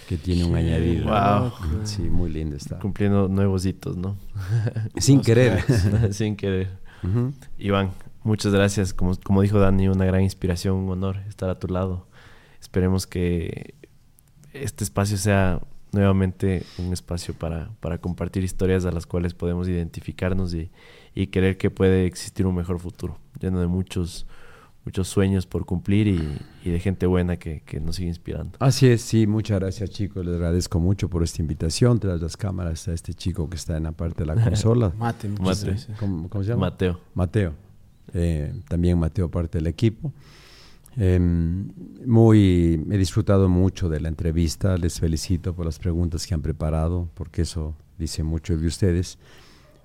que 0.09 0.17
tiene 0.17 0.45
un 0.45 0.55
añadido. 0.55 1.07
Wow. 1.07 1.53
Sí, 1.85 2.03
muy 2.03 2.31
linda 2.31 2.57
está. 2.57 2.79
Cumpliendo 2.79 3.29
nuevos 3.29 3.67
hitos, 3.67 3.97
¿no? 3.97 4.17
Sin 4.97 5.21
querer. 5.21 5.65
Sin 6.13 6.37
querer. 6.37 6.79
Iván, 7.59 7.91
muchas 8.23 8.53
gracias. 8.53 8.95
Como, 8.95 9.17
como 9.17 9.43
dijo 9.43 9.59
Dani, 9.59 9.89
una 9.89 10.05
gran 10.05 10.23
inspiración, 10.23 10.77
un 10.77 10.91
honor 10.91 11.17
estar 11.29 11.51
a 11.51 11.59
tu 11.59 11.67
lado. 11.67 12.07
Esperemos 12.61 13.07
que 13.07 13.75
este 14.53 14.85
espacio 14.85 15.17
sea 15.17 15.61
nuevamente 15.93 16.63
un 16.79 16.93
espacio 16.93 17.35
para, 17.35 17.71
para 17.81 17.99
compartir 17.99 18.45
historias 18.45 18.85
a 18.85 18.93
las 18.93 19.07
cuales 19.07 19.35
podemos 19.35 19.67
identificarnos 19.67 20.55
y, 20.55 20.71
y 21.15 21.29
creer 21.29 21.57
que 21.57 21.71
puede 21.71 22.07
existir 22.07 22.47
un 22.47 22.55
mejor 22.55 22.79
futuro, 22.79 23.19
lleno 23.41 23.61
de 23.61 23.67
muchos, 23.67 24.27
muchos 24.85 25.09
sueños 25.09 25.47
por 25.47 25.67
cumplir 25.67 26.07
y, 26.07 26.39
y 26.65 26.71
de 26.71 26.79
gente 26.79 27.07
buena 27.07 27.37
que, 27.37 27.63
que, 27.63 27.81
nos 27.81 27.97
sigue 27.97 28.09
inspirando. 28.09 28.57
Así 28.61 28.87
es, 28.87 29.03
sí, 29.03 29.27
muchas 29.27 29.61
gracias 29.61 29.91
chicos, 29.91 30.25
les 30.25 30.35
agradezco 30.35 30.79
mucho 30.79 31.09
por 31.09 31.23
esta 31.23 31.43
invitación, 31.43 31.99
tras 31.99 32.21
las 32.21 32.37
cámaras 32.37 32.87
a 32.89 32.93
este 32.93 33.15
chico 33.15 33.49
que 33.51 33.57
está 33.57 33.77
en 33.77 33.85
la 33.85 33.93
parte 33.93 34.25
de 34.25 34.35
la 34.35 34.45
consola. 34.45 34.93
Mate, 34.97 35.29
Mate. 35.29 35.77
¿Cómo, 35.99 36.29
¿Cómo, 36.29 36.45
se 36.45 36.51
llama? 36.51 36.71
Mateo. 36.71 37.01
Mateo, 37.15 37.55
eh, 38.15 38.53
también 38.69 38.99
Mateo 38.99 39.31
parte 39.31 39.59
del 39.59 39.67
equipo. 39.67 40.13
Eh, 40.97 41.19
muy, 41.21 42.85
he 42.91 42.99
disfrutado 42.99 43.49
mucho 43.49 43.89
de 43.89 44.01
la 44.01 44.09
entrevista, 44.09 44.77
les 44.77 44.99
felicito 44.99 45.55
por 45.55 45.67
las 45.67 45.79
preguntas 45.79 46.27
que 46.27 46.35
han 46.35 46.43
preparado, 46.43 47.09
porque 47.15 47.43
eso 47.43 47.77
dice 47.99 48.23
mucho 48.23 48.57
de 48.57 48.67
ustedes 48.67 49.19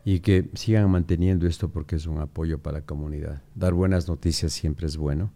y 0.08 0.20
que 0.20 0.52
sigan 0.54 0.92
manteniendo 0.92 1.48
esto 1.48 1.70
porque 1.70 1.96
es 1.96 2.06
un 2.06 2.20
apoyo 2.20 2.60
para 2.60 2.78
la 2.80 2.86
comunidad. 2.86 3.42
Dar 3.56 3.74
buenas 3.74 4.08
noticias 4.08 4.54
siempre 4.54 4.86
es 4.86 4.98
bueno. 4.98 5.34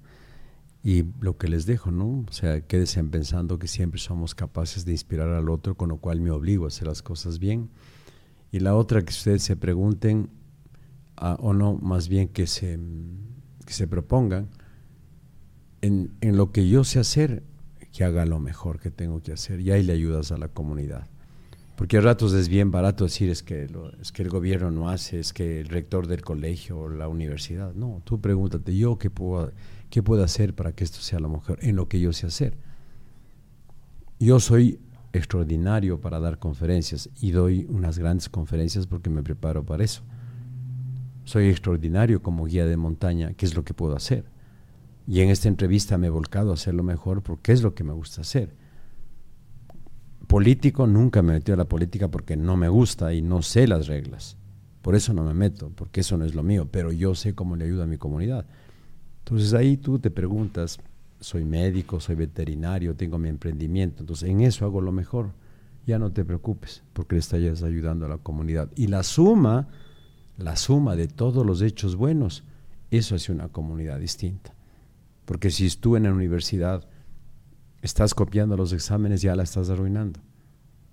Y 0.83 1.05
lo 1.19 1.37
que 1.37 1.47
les 1.47 1.65
dejo, 1.65 1.89
¿no? 1.89 2.23
O 2.29 2.31
sea, 2.31 2.61
quédense 2.61 3.03
pensando 3.03 3.57
que 3.57 3.67
siempre 3.67 3.99
somos 3.99 4.35
capaces 4.35 4.85
de 4.85 4.91
inspirar 4.91 5.29
al 5.29 5.49
otro, 5.49 5.75
con 5.75 5.89
lo 5.89 5.97
cual 5.97 6.21
me 6.21 6.29
obligo 6.29 6.65
a 6.65 6.67
hacer 6.67 6.87
las 6.87 7.01
cosas 7.01 7.39
bien. 7.39 7.71
Y 8.51 8.59
la 8.59 8.75
otra, 8.75 9.03
que 9.03 9.09
ustedes 9.09 9.41
se 9.41 9.55
pregunten, 9.55 10.29
uh, 11.19 11.35
o 11.39 11.53
no, 11.53 11.73
más 11.73 12.07
bien 12.07 12.27
que 12.27 12.45
se, 12.45 12.79
que 13.65 13.73
se 13.73 13.87
propongan, 13.87 14.49
en, 15.81 16.11
en 16.21 16.37
lo 16.37 16.51
que 16.51 16.69
yo 16.69 16.83
sé 16.83 16.99
hacer, 16.99 17.41
que 17.91 18.03
haga 18.03 18.27
lo 18.27 18.39
mejor 18.39 18.79
que 18.79 18.91
tengo 18.91 19.23
que 19.23 19.33
hacer. 19.33 19.61
Y 19.61 19.71
ahí 19.71 19.81
le 19.81 19.93
ayudas 19.93 20.31
a 20.31 20.37
la 20.37 20.47
comunidad. 20.47 21.07
Porque 21.79 21.95
a 21.95 22.01
ratos 22.01 22.33
es 22.33 22.49
bien 22.49 22.71
barato 22.71 23.05
decir 23.05 23.29
es 23.29 23.41
que, 23.41 23.69
lo, 23.69 23.89
es 24.01 24.11
que 24.11 24.21
el 24.21 24.29
gobierno 24.29 24.69
no 24.69 24.89
hace, 24.89 25.17
es 25.17 25.31
que 25.31 25.61
el 25.61 25.69
rector 25.69 26.07
del 26.07 26.23
colegio 26.23 26.77
o 26.77 26.89
la 26.89 27.07
universidad. 27.07 27.73
No, 27.73 28.01
tú 28.03 28.19
pregúntate, 28.19 28.75
¿yo 28.75 28.97
qué 28.97 29.09
puedo, 29.09 29.53
qué 29.89 30.03
puedo 30.03 30.21
hacer 30.21 30.53
para 30.53 30.73
que 30.73 30.83
esto 30.83 30.99
sea 30.99 31.21
lo 31.21 31.29
mejor 31.29 31.57
en 31.61 31.77
lo 31.77 31.87
que 31.87 32.01
yo 32.01 32.11
sé 32.11 32.27
hacer? 32.27 32.57
Yo 34.19 34.41
soy 34.41 34.81
extraordinario 35.13 36.01
para 36.01 36.19
dar 36.19 36.37
conferencias 36.37 37.09
y 37.21 37.31
doy 37.31 37.65
unas 37.69 37.97
grandes 37.97 38.27
conferencias 38.27 38.85
porque 38.85 39.09
me 39.09 39.23
preparo 39.23 39.65
para 39.65 39.85
eso. 39.85 40.01
Soy 41.23 41.47
extraordinario 41.47 42.21
como 42.21 42.43
guía 42.43 42.65
de 42.65 42.75
montaña, 42.75 43.31
¿qué 43.35 43.45
es 43.45 43.55
lo 43.55 43.63
que 43.63 43.73
puedo 43.73 43.95
hacer? 43.95 44.25
Y 45.07 45.21
en 45.21 45.29
esta 45.29 45.47
entrevista 45.47 45.97
me 45.97 46.07
he 46.07 46.09
volcado 46.09 46.51
a 46.51 46.55
hacerlo 46.55 46.83
mejor 46.83 47.23
porque 47.23 47.53
es 47.53 47.63
lo 47.63 47.73
que 47.73 47.85
me 47.85 47.93
gusta 47.93 48.19
hacer 48.19 48.58
político, 50.29 50.85
nunca 50.85 51.23
me 51.23 51.33
metí 51.33 51.51
a 51.51 51.55
la 51.55 51.65
política 51.65 52.07
porque 52.07 52.37
no 52.37 52.55
me 52.55 52.69
gusta 52.69 53.15
y 53.15 53.23
no 53.23 53.41
sé 53.41 53.67
las 53.67 53.87
reglas. 53.87 54.37
Por 54.83 54.93
eso 54.93 55.11
no 55.11 55.23
me 55.23 55.33
meto, 55.33 55.71
porque 55.75 56.01
eso 56.01 56.17
no 56.17 56.23
es 56.23 56.35
lo 56.35 56.43
mío, 56.43 56.67
pero 56.71 56.91
yo 56.91 57.15
sé 57.15 57.33
cómo 57.33 57.55
le 57.55 57.65
ayuda 57.65 57.85
a 57.85 57.87
mi 57.87 57.97
comunidad. 57.97 58.45
Entonces 59.23 59.55
ahí 59.55 59.75
tú 59.75 59.97
te 59.97 60.11
preguntas, 60.11 60.77
soy 61.19 61.45
médico, 61.45 61.99
soy 61.99 62.13
veterinario, 62.13 62.95
tengo 62.95 63.17
mi 63.17 63.27
emprendimiento, 63.27 64.03
entonces 64.03 64.29
en 64.29 64.41
eso 64.41 64.65
hago 64.65 64.81
lo 64.81 64.91
mejor. 64.91 65.31
Ya 65.87 65.97
no 65.97 66.11
te 66.11 66.23
preocupes, 66.23 66.83
porque 66.93 67.15
le 67.15 67.21
estás 67.21 67.63
ayudando 67.63 68.05
a 68.05 68.09
la 68.09 68.19
comunidad. 68.19 68.69
Y 68.75 68.85
la 68.85 69.01
suma, 69.01 69.67
la 70.37 70.55
suma 70.57 70.95
de 70.95 71.07
todos 71.07 71.43
los 71.43 71.63
hechos 71.63 71.95
buenos, 71.95 72.43
eso 72.91 73.15
hace 73.15 73.31
una 73.31 73.47
comunidad 73.47 73.99
distinta. 73.99 74.53
Porque 75.25 75.49
si 75.49 75.67
tú 75.71 75.95
en 75.95 76.03
la 76.03 76.13
universidad 76.13 76.87
estás 77.81 78.13
copiando 78.13 78.57
los 78.57 78.73
exámenes, 78.73 79.21
ya 79.21 79.35
la 79.35 79.43
estás 79.43 79.69
arruinando. 79.69 80.19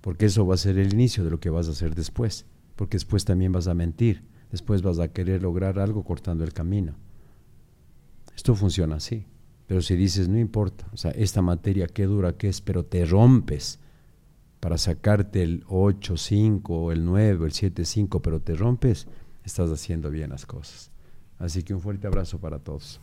Porque 0.01 0.27
eso 0.27 0.47
va 0.47 0.55
a 0.55 0.59
ser 0.59 0.79
el 0.79 0.93
inicio 0.93 1.25
de 1.25 1.31
lo 1.31 1.41
que 1.41 1.51
vas 1.51 1.69
a 1.69 1.73
hacer 1.73 1.95
después. 1.95 2.47
Porque 2.77 2.97
después 2.97 3.25
también 3.25 3.53
vas 3.53 3.67
a 3.67 3.75
mentir. 3.75 4.25
Después 4.51 4.83
vas 4.83 4.99
a 4.99 5.09
querer 5.09 5.43
lograr 5.43 5.79
algo 5.79 6.05
cortando 6.05 6.45
el 6.45 6.53
camino. 6.53 6.95
Esto 8.35 8.55
funciona 8.55 8.97
así. 8.97 9.27
Pero 9.67 9.83
si 9.83 9.97
dices, 9.97 10.29
no 10.29 10.39
importa, 10.39 10.87
o 10.93 10.97
sea, 10.97 11.11
esta 11.11 11.43
materia 11.43 11.89
qué 11.89 12.05
dura 12.05 12.37
que 12.37 12.49
es, 12.49 12.61
pero 12.61 12.85
te 12.85 13.05
rompes 13.05 13.81
para 14.61 14.79
sacarte 14.79 15.43
el 15.43 15.65
8, 15.69 16.17
5, 16.17 16.75
o 16.75 16.93
el 16.93 17.05
9, 17.05 17.47
el 17.47 17.53
7, 17.53 17.85
5, 17.85 18.23
pero 18.23 18.41
te 18.41 18.55
rompes, 18.55 19.09
estás 19.45 19.71
haciendo 19.71 20.11
bien 20.11 20.31
las 20.31 20.47
cosas. 20.47 20.93
Así 21.39 21.63
que 21.63 21.75
un 21.75 21.81
fuerte 21.81 22.07
abrazo 22.07 22.39
para 22.39 22.61
todos. 22.61 23.01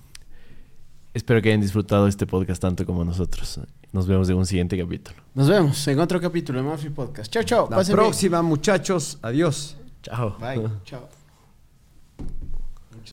Espero 1.13 1.41
que 1.41 1.49
hayan 1.49 1.61
disfrutado 1.61 2.07
este 2.07 2.25
podcast 2.25 2.61
tanto 2.61 2.85
como 2.85 3.05
nosotros. 3.05 3.59
Nos 3.91 4.07
vemos 4.07 4.29
en 4.29 4.35
un 4.37 4.45
siguiente 4.45 4.77
capítulo. 4.77 5.17
Nos 5.35 5.47
vemos 5.47 5.87
en 5.87 5.99
otro 5.99 6.19
capítulo 6.19 6.59
de 6.61 6.67
Murphy 6.67 6.89
Podcast. 6.89 7.31
Chao, 7.31 7.43
chao. 7.43 7.67
La 7.69 7.83
próxima, 7.83 8.41
muchachos. 8.41 9.19
Adiós. 9.21 9.77
Chao. 10.01 10.37
Bye. 10.39 10.67
chao. 10.85 11.22